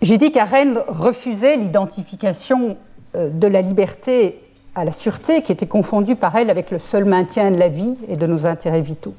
J'ai 0.00 0.18
dit 0.18 0.32
qu'Arène 0.32 0.80
refusait 0.88 1.56
l'identification 1.56 2.76
euh, 3.14 3.28
de 3.28 3.46
la 3.46 3.62
liberté 3.62 4.41
à 4.74 4.84
la 4.84 4.92
sûreté 4.92 5.42
qui 5.42 5.52
était 5.52 5.66
confondue 5.66 6.16
par 6.16 6.36
elle 6.36 6.50
avec 6.50 6.70
le 6.70 6.78
seul 6.78 7.04
maintien 7.04 7.50
de 7.50 7.58
la 7.58 7.68
vie 7.68 7.96
et 8.08 8.16
de 8.16 8.26
nos 8.26 8.46
intérêts 8.46 8.80
vitaux. 8.80 9.14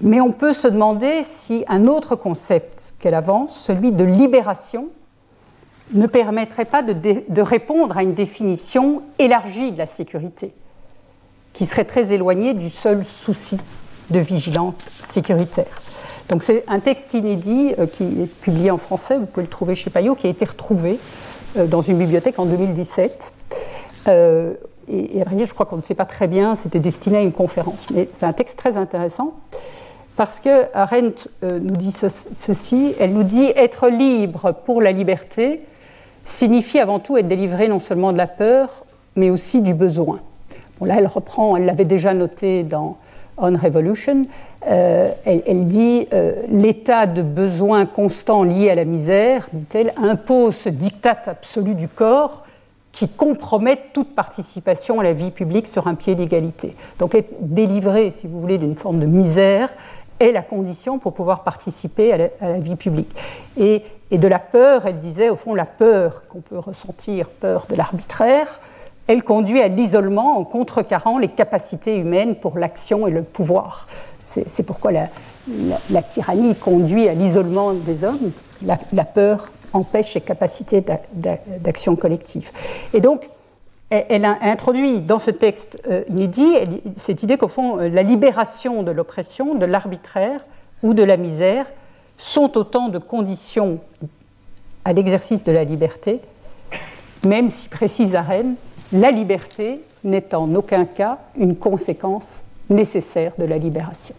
Mais 0.00 0.20
on 0.20 0.32
peut 0.32 0.52
se 0.52 0.68
demander 0.68 1.22
si 1.24 1.64
un 1.68 1.86
autre 1.86 2.16
concept 2.16 2.94
qu'elle 2.98 3.14
avance, 3.14 3.58
celui 3.58 3.92
de 3.92 4.04
libération, 4.04 4.88
ne 5.92 6.06
permettrait 6.06 6.64
pas 6.64 6.82
de 6.82 7.40
répondre 7.40 7.96
à 7.96 8.02
une 8.02 8.14
définition 8.14 9.02
élargie 9.18 9.70
de 9.70 9.78
la 9.78 9.86
sécurité 9.86 10.52
qui 11.56 11.64
serait 11.64 11.84
très 11.84 12.12
éloigné 12.12 12.52
du 12.52 12.68
seul 12.68 13.02
souci 13.04 13.56
de 14.10 14.18
vigilance 14.18 14.90
sécuritaire. 15.02 15.80
Donc 16.28 16.42
c'est 16.42 16.64
un 16.68 16.80
texte 16.80 17.14
inédit 17.14 17.74
euh, 17.78 17.86
qui 17.86 18.04
est 18.04 18.26
publié 18.26 18.70
en 18.70 18.76
français, 18.76 19.16
vous 19.16 19.24
pouvez 19.24 19.44
le 19.44 19.48
trouver 19.50 19.74
chez 19.74 19.88
Payot, 19.88 20.16
qui 20.16 20.26
a 20.26 20.30
été 20.30 20.44
retrouvé 20.44 20.98
dans 21.64 21.80
une 21.82 21.98
bibliothèque 21.98 22.38
en 22.38 22.46
2017. 22.46 23.32
Euh, 24.08 24.54
et, 24.88 25.18
et 25.18 25.46
je 25.46 25.54
crois 25.54 25.66
qu'on 25.66 25.78
ne 25.78 25.82
sait 25.82 25.94
pas 25.94 26.04
très 26.04 26.28
bien, 26.28 26.54
c'était 26.54 26.78
destiné 26.78 27.18
à 27.18 27.20
une 27.20 27.32
conférence. 27.32 27.86
Mais 27.92 28.08
c'est 28.12 28.26
un 28.26 28.32
texte 28.32 28.58
très 28.58 28.76
intéressant 28.76 29.34
parce 30.16 30.40
que 30.40 30.64
Arendt 30.72 31.28
nous 31.42 31.76
dit 31.76 31.92
ceci, 31.92 32.94
elle 32.98 33.12
nous 33.12 33.24
dit 33.24 33.52
être 33.54 33.88
libre 33.88 34.52
pour 34.64 34.80
la 34.80 34.92
liberté 34.92 35.60
signifie 36.24 36.78
avant 36.78 37.00
tout 37.00 37.18
être 37.18 37.28
délivré 37.28 37.68
non 37.68 37.80
seulement 37.80 38.12
de 38.12 38.16
la 38.16 38.26
peur, 38.26 38.84
mais 39.14 39.28
aussi 39.28 39.60
du 39.60 39.74
besoin 39.74 40.20
là, 40.84 40.96
elle 40.98 41.06
reprend, 41.06 41.56
elle 41.56 41.64
l'avait 41.64 41.86
déjà 41.86 42.12
noté 42.12 42.62
dans 42.62 42.98
On 43.38 43.56
Revolution. 43.56 44.22
Euh, 44.66 45.10
elle, 45.24 45.66
dit 45.66 46.08
euh, 46.12 46.42
l'état 46.48 47.06
de 47.06 47.22
besoin 47.22 47.86
constant 47.86 48.42
lié 48.42 48.70
à 48.70 48.74
la 48.74 48.84
misère, 48.84 49.48
dit-elle, 49.52 49.92
impose 49.96 50.56
ce 50.56 50.68
diktat 50.68 51.22
absolu 51.26 51.74
du 51.74 51.88
corps 51.88 52.44
qui 52.92 53.08
compromet 53.08 53.78
toute 53.92 54.14
participation 54.14 55.00
à 55.00 55.02
la 55.02 55.12
vie 55.12 55.30
publique 55.30 55.66
sur 55.66 55.86
un 55.86 55.94
pied 55.94 56.14
d'égalité. 56.14 56.74
Donc 56.98 57.14
être 57.14 57.30
délivré, 57.40 58.10
si 58.10 58.26
vous 58.26 58.40
voulez, 58.40 58.58
d'une 58.58 58.76
forme 58.76 59.00
de 59.00 59.06
misère 59.06 59.68
est 60.18 60.32
la 60.32 60.40
condition 60.40 60.98
pour 60.98 61.12
pouvoir 61.12 61.44
participer 61.44 62.12
à 62.14 62.16
la, 62.16 62.58
vie 62.58 62.76
publique. 62.76 63.14
Et, 63.58 63.82
et, 64.10 64.16
de 64.16 64.26
la 64.26 64.38
peur, 64.38 64.86
elle 64.86 64.98
disait, 64.98 65.28
au 65.28 65.36
fond, 65.36 65.54
la 65.54 65.66
peur 65.66 66.26
qu'on 66.28 66.40
peut 66.40 66.58
ressentir, 66.58 67.28
peur 67.28 67.66
de 67.68 67.74
l'arbitraire, 67.74 68.60
elle 69.06 69.22
conduit 69.22 69.60
à 69.60 69.68
l'isolement 69.68 70.38
en 70.38 70.44
contrecarrant 70.44 71.18
les 71.18 71.28
capacités 71.28 71.96
humaines 71.96 72.36
pour 72.36 72.58
l'action 72.58 73.06
et 73.06 73.10
le 73.10 73.22
pouvoir. 73.22 73.86
C'est 74.18 74.64
pourquoi 74.64 74.90
la, 74.92 76.02
tyrannie 76.02 76.54
conduit 76.54 77.08
à 77.08 77.14
l'isolement 77.14 77.72
des 77.72 78.04
hommes. 78.04 78.32
La, 78.62 79.04
peur 79.04 79.50
empêche 79.72 80.14
les 80.14 80.20
capacités 80.20 80.84
d'action 81.14 81.94
collective. 81.94 82.50
Et 82.94 83.00
donc, 83.00 83.28
elle 83.90 84.24
a 84.24 84.38
introduit 84.42 85.00
dans 85.00 85.20
ce 85.20 85.30
texte 85.30 85.78
euh, 85.88 86.02
inédit 86.08 86.56
cette 86.96 87.22
idée 87.22 87.36
qu'au 87.36 87.46
fond, 87.46 87.78
euh, 87.78 87.88
la 87.88 88.02
libération 88.02 88.82
de 88.82 88.90
l'oppression, 88.90 89.54
de 89.54 89.64
l'arbitraire 89.64 90.44
ou 90.82 90.92
de 90.92 91.04
la 91.04 91.16
misère 91.16 91.66
sont 92.18 92.58
autant 92.58 92.88
de 92.88 92.98
conditions 92.98 93.78
à 94.84 94.92
l'exercice 94.92 95.44
de 95.44 95.52
la 95.52 95.62
liberté, 95.62 96.20
même 97.24 97.48
si, 97.48 97.68
précise 97.68 98.16
Arène, 98.16 98.56
la 98.92 99.10
liberté 99.10 99.80
n'est 100.04 100.34
en 100.34 100.54
aucun 100.54 100.84
cas 100.84 101.18
une 101.36 101.56
conséquence 101.56 102.42
nécessaire 102.70 103.32
de 103.38 103.44
la 103.44 103.58
libération. 103.58 104.14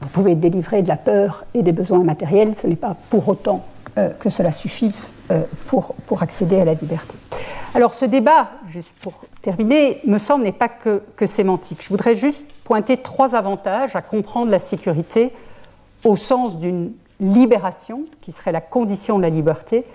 Vous 0.00 0.08
pouvez 0.08 0.34
délivrer 0.34 0.82
de 0.82 0.88
la 0.88 0.96
peur 0.96 1.44
et 1.54 1.62
des 1.62 1.72
besoins 1.72 2.02
matériels, 2.02 2.54
ce 2.54 2.66
n'est 2.66 2.76
pas 2.76 2.96
pour 3.10 3.28
autant 3.28 3.64
que 4.18 4.30
cela 4.30 4.52
suffise 4.52 5.12
pour, 5.66 5.94
pour 6.06 6.22
accéder 6.22 6.58
à 6.60 6.64
la 6.64 6.74
liberté. 6.74 7.14
Alors 7.74 7.94
ce 7.94 8.04
débat, 8.04 8.50
juste 8.68 8.92
pour 9.00 9.24
terminer, 9.40 10.00
me 10.04 10.18
semble 10.18 10.44
n'est 10.44 10.52
pas 10.52 10.68
que, 10.68 11.02
que, 11.16 11.26
sémantique. 11.26 11.82
Je 11.82 11.88
voudrais 11.88 12.14
juste 12.14 12.44
pointer 12.64 12.98
trois 12.98 13.34
avantages 13.34 13.96
à 13.96 14.02
comprendre 14.02 14.50
la 14.50 14.58
sécurité 14.58 15.32
au 16.04 16.16
sens 16.16 16.58
d'une 16.58 16.92
libération, 17.20 18.04
qui 18.20 18.32
serait 18.32 18.52
la 18.52 18.60
condition 18.60 19.16
de 19.16 19.22
la 19.22 19.30
liberté, 19.30 19.86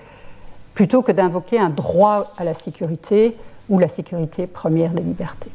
plutôt 0.78 1.02
que 1.02 1.12
d'invoquer 1.12 1.58
un 1.58 1.72
droit 1.72 2.36
à 2.38 2.44
la 2.44 2.54
sécurité 2.54 3.36
ou 3.68 3.80
la 3.80 3.88
sécurité 3.88 4.46
première 4.46 4.92
des 4.92 5.02
libertés. 5.02 5.50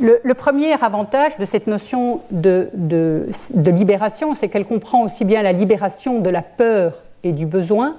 Le, 0.00 0.32
premier 0.32 0.72
avantage 0.82 1.36
de 1.36 1.44
cette 1.44 1.66
notion 1.66 2.22
de, 2.30 2.70
de, 2.72 3.28
libération, 3.70 4.34
c'est 4.34 4.48
qu'elle 4.48 4.64
comprend 4.64 5.02
aussi 5.02 5.26
bien 5.26 5.42
la 5.42 5.52
libération 5.52 6.22
de 6.22 6.30
la 6.30 6.40
peur 6.40 6.94
et 7.22 7.32
du 7.32 7.44
besoin, 7.44 7.96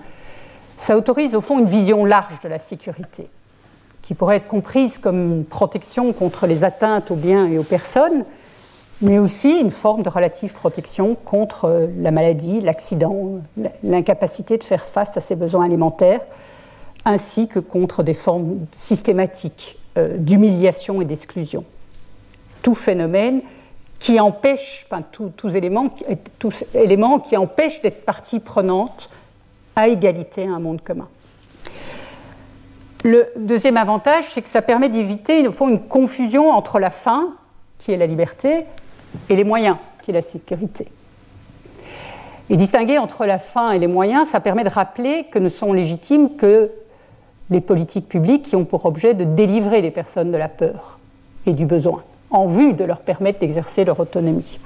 ça 0.78 0.97
autorise 0.97 1.36
au 1.36 1.41
fond 1.41 1.59
une 1.59 1.67
vision 1.67 2.05
large 2.05 2.39
de 2.41 2.49
la 2.49 2.57
sécurité, 2.57 3.30
qui 4.01 4.15
pourrait 4.15 4.38
être 4.38 4.47
comprise 4.47 4.97
comme 4.97 5.32
une 5.32 5.45
protection 5.45 6.11
contre 6.11 6.47
les 6.47 6.63
atteintes 6.63 7.11
aux 7.11 7.15
biens 7.15 7.45
et 7.45 7.59
aux 7.59 7.63
personnes, 7.63 8.25
mais 9.01 9.19
aussi 9.19 9.59
une 9.59 9.71
forme 9.71 10.03
de 10.03 10.09
relative 10.09 10.53
protection 10.53 11.15
contre 11.15 11.65
euh, 11.65 11.87
la 11.99 12.11
maladie, 12.11 12.61
l'accident, 12.61 13.41
l'incapacité 13.83 14.57
de 14.57 14.63
faire 14.63 14.85
face 14.85 15.17
à 15.17 15.21
ses 15.21 15.35
besoins 15.35 15.65
alimentaires, 15.65 16.21
ainsi 17.05 17.47
que 17.47 17.59
contre 17.59 18.03
des 18.03 18.13
formes 18.13 18.65
systématiques 18.73 19.77
euh, 19.97 20.17
d'humiliation 20.17 21.01
et 21.01 21.05
d'exclusion. 21.05 21.63
Tout 22.61 22.75
phénomène 22.75 23.41
qui 23.99 24.19
empêche, 24.19 24.85
enfin 24.89 25.03
éléments 26.73 27.19
qui 27.19 27.37
empêchent 27.37 27.81
d'être 27.81 28.05
partie 28.05 28.39
prenante 28.39 29.09
à 29.75 29.87
égalité 29.87 30.47
à 30.47 30.51
un 30.51 30.59
monde 30.59 30.81
commun. 30.83 31.07
Le 33.03 33.27
deuxième 33.37 33.77
avantage, 33.77 34.25
c'est 34.29 34.41
que 34.41 34.49
ça 34.49 34.61
permet 34.61 34.89
d'éviter 34.89 35.39
une 35.39 35.79
confusion 35.87 36.51
entre 36.51 36.79
la 36.79 36.89
fin, 36.89 37.33
qui 37.79 37.91
est 37.91 37.97
la 37.97 38.07
liberté, 38.07 38.65
et 39.30 39.36
les 39.36 39.43
moyens, 39.43 39.78
qui 40.01 40.12
est 40.12 40.14
la 40.14 40.22
sécurité. 40.22 40.88
Et 42.49 42.55
distinguer 42.55 42.97
entre 42.97 43.26
la 43.26 43.39
fin 43.39 43.72
et 43.72 43.80
les 43.80 43.88
moyens, 43.88 44.30
ça 44.30 44.39
permet 44.39 44.64
de 44.64 44.70
rappeler 44.70 45.26
que 45.32 45.39
ne 45.39 45.49
sont 45.49 45.74
légitimes 45.74 46.38
que 46.38 46.72
les 47.49 47.62
politiques 47.62 48.08
publiques 48.08 48.43
qui 48.43 48.55
ont 48.55 48.66
pour 48.66 48.86
objet 48.86 49.14
de 49.14 49.24
délivrer 49.24 49.82
les 49.82 49.91
personnes 49.91 50.32
de 50.32 50.38
la 50.38 50.49
peur 50.49 50.99
et 51.45 51.53
du 51.53 51.66
besoin, 51.66 52.03
en 52.30 52.45
vue 52.45 52.74
de 52.74 52.84
leur 52.84 53.01
permettre 53.01 53.39
d'exercer 53.39 53.86
leur 53.86 53.99
autonomie. 53.99 54.60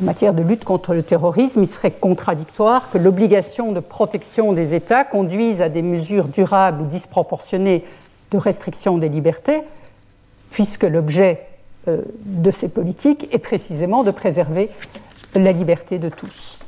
En 0.00 0.04
matière 0.06 0.32
de 0.32 0.42
lutte 0.42 0.64
contre 0.64 0.94
le 0.94 1.02
terrorisme, 1.02 1.62
il 1.62 1.66
serait 1.66 1.90
contradictoire 1.90 2.88
que 2.88 2.96
l'obligation 2.96 3.72
de 3.72 3.80
protection 3.80 4.54
des 4.54 4.74
États 4.74 5.04
conduise 5.04 5.60
à 5.60 5.68
des 5.68 5.82
mesures 5.82 6.24
durables 6.28 6.82
ou 6.82 6.86
disproportionnées 6.86 7.84
de 8.30 8.38
restriction 8.38 8.96
des 8.96 9.10
libertés, 9.10 9.62
puisque 10.50 10.84
l'objet 10.84 11.46
de 11.86 12.50
ces 12.50 12.68
politiques 12.68 13.28
est 13.32 13.38
précisément 13.38 14.02
de 14.02 14.10
préserver 14.10 14.70
la 15.34 15.52
liberté 15.52 15.98
de 15.98 16.08
tous. 16.08 16.58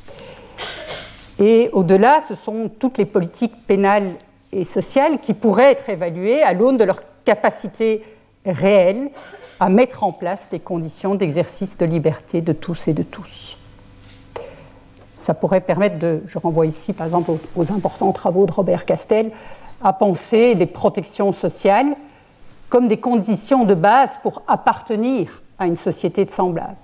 Et 1.39 1.71
au-delà, 1.73 2.21
ce 2.27 2.35
sont 2.35 2.71
toutes 2.79 2.99
les 2.99 3.05
politiques 3.05 3.67
pénales 3.67 4.13
et 4.53 4.65
sociales 4.65 5.19
qui 5.19 5.35
pourraient 5.35 5.73
être 5.73 5.89
évaluées 5.89 6.43
à 6.43 6.53
l'aune 6.53 6.77
de 6.77 6.85
leur 6.85 7.01
capacité 7.25 8.03
réelle 8.45 9.11
à 9.61 9.69
mettre 9.69 10.05
en 10.05 10.13
place 10.13 10.49
les 10.53 10.59
conditions 10.59 11.15
d'exercice 11.15 11.79
de 11.79 11.87
liberté 11.87 12.41
de 12.41 12.53
tous 12.53 12.89
et 12.89 12.93
de 12.93 13.03
tous. 13.03 13.57
Ça 15.13 15.35
pourrait 15.35 15.61
permettre 15.61 15.99
de, 15.99 16.21
je 16.27 16.39
renvoie 16.39 16.67
ici 16.67 16.93
par 16.93 17.07
exemple 17.07 17.33
aux, 17.55 17.73
importants 17.73 18.13
travaux 18.13 18.45
de 18.47 18.53
Robert 18.53 18.85
Castel, 18.85 19.31
à 19.83 19.93
penser 19.93 20.55
les 20.55 20.67
protections 20.67 21.33
sociales 21.33 21.95
comme 22.73 22.89
des 22.89 22.97
conditions 22.97 23.67
de 23.67 23.75
base 23.75 24.19
pour 24.23 24.41
appartenir 24.49 25.43
à 25.59 25.67
une 25.67 25.77
société 25.77 26.25
de 26.25 26.31
semblables. 26.31 26.75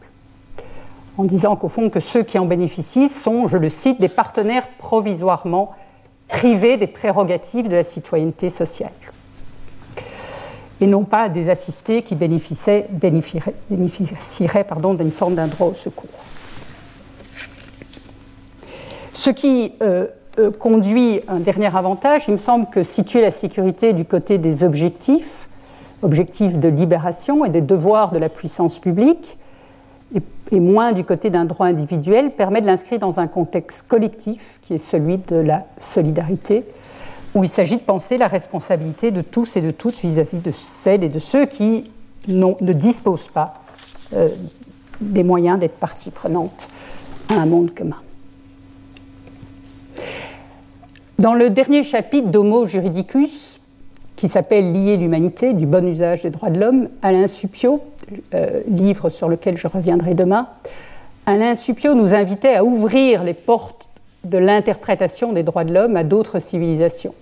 En 1.16 1.24
disant 1.24 1.56
qu'au 1.56 1.70
fond, 1.70 1.88
que 1.88 1.98
ceux 1.98 2.22
qui 2.24 2.38
en 2.38 2.44
bénéficient 2.44 3.08
sont, 3.08 3.48
je 3.48 3.56
le 3.56 3.70
cite, 3.70 3.98
des 3.98 4.10
partenaires 4.10 4.68
provisoirement 4.76 5.72
privés 6.28 6.76
des 6.76 6.88
prérogatives 6.88 7.68
de 7.68 7.76
la 7.76 7.84
citoyenneté 7.84 8.50
sociale. 8.50 8.92
Et 10.82 10.86
non 10.86 11.04
pas 11.04 11.30
des 11.30 11.48
assistés 11.48 12.02
qui 12.02 12.14
bénéficieraient, 12.14 12.86
d'une 12.90 13.22
forme 15.10 15.36
d'un 15.36 15.46
droit 15.46 15.68
au 15.68 15.74
secours. 15.74 16.10
Ce 19.14 19.30
qui 19.30 19.72
euh, 19.80 20.06
euh, 20.38 20.50
conduit 20.50 21.22
un 21.28 21.40
dernier 21.40 21.74
avantage, 21.74 22.24
il 22.28 22.32
me 22.32 22.36
semble 22.36 22.66
que 22.66 22.84
situer 22.84 23.22
la 23.22 23.30
sécurité 23.30 23.94
du 23.94 24.04
côté 24.04 24.36
des 24.36 24.64
objectifs 24.64 25.47
objectif 26.02 26.58
de 26.58 26.68
libération 26.68 27.44
et 27.44 27.48
des 27.48 27.60
devoirs 27.60 28.12
de 28.12 28.18
la 28.18 28.28
puissance 28.28 28.78
publique, 28.78 29.38
et, 30.50 30.60
moins 30.60 30.92
du 30.92 31.04
côté 31.04 31.28
d'un 31.28 31.44
droit 31.44 31.66
individuel, 31.66 32.30
permet 32.30 32.62
de 32.62 32.66
l'inscrire 32.66 32.98
dans 32.98 33.20
un 33.20 33.26
contexte 33.26 33.86
collectif 33.86 34.58
qui 34.62 34.74
est 34.74 34.78
celui 34.78 35.18
de 35.18 35.36
la 35.36 35.66
solidarité, 35.76 36.64
où 37.34 37.44
il 37.44 37.50
s'agit 37.50 37.76
de 37.76 37.82
penser 37.82 38.16
la 38.16 38.28
responsabilité 38.28 39.10
de 39.10 39.20
tous 39.20 39.56
et 39.56 39.60
de 39.60 39.70
toutes 39.70 39.98
vis-à-vis 39.98 40.38
de 40.38 40.50
celles 40.50 41.04
et 41.04 41.10
de 41.10 41.18
ceux 41.18 41.44
qui 41.44 41.84
ne 42.28 42.72
disposent 42.72 43.28
pas 43.28 43.54
euh, 44.14 44.30
des 45.00 45.22
moyens 45.22 45.58
d'être 45.58 45.76
partie 45.76 46.10
prenante 46.10 46.68
à 47.28 47.34
un 47.34 47.46
monde 47.46 47.74
commun. 47.74 47.98
Dans 51.18 51.34
le 51.34 51.50
dernier 51.50 51.82
chapitre 51.82 52.28
d'Homo 52.28 52.66
Juridicus, 52.66 53.47
qui 54.18 54.26
s'appelle 54.26 54.72
Lier 54.72 54.96
l'humanité 54.96 55.54
du 55.54 55.64
bon 55.64 55.86
usage 55.86 56.22
des 56.22 56.30
droits 56.30 56.50
de 56.50 56.58
l'homme, 56.58 56.88
Alain 57.02 57.28
Supio, 57.28 57.80
euh, 58.34 58.62
livre 58.66 59.10
sur 59.10 59.28
lequel 59.28 59.56
je 59.56 59.68
reviendrai 59.68 60.14
demain. 60.14 60.48
Alain 61.24 61.54
Supio 61.54 61.94
nous 61.94 62.14
invitait 62.14 62.56
à 62.56 62.64
ouvrir 62.64 63.22
les 63.22 63.32
portes 63.32 63.86
de 64.24 64.36
l'interprétation 64.36 65.32
des 65.32 65.44
droits 65.44 65.62
de 65.62 65.72
l'homme 65.72 65.96
à 65.96 66.02
d'autres 66.02 66.40
civilisations, 66.40 67.14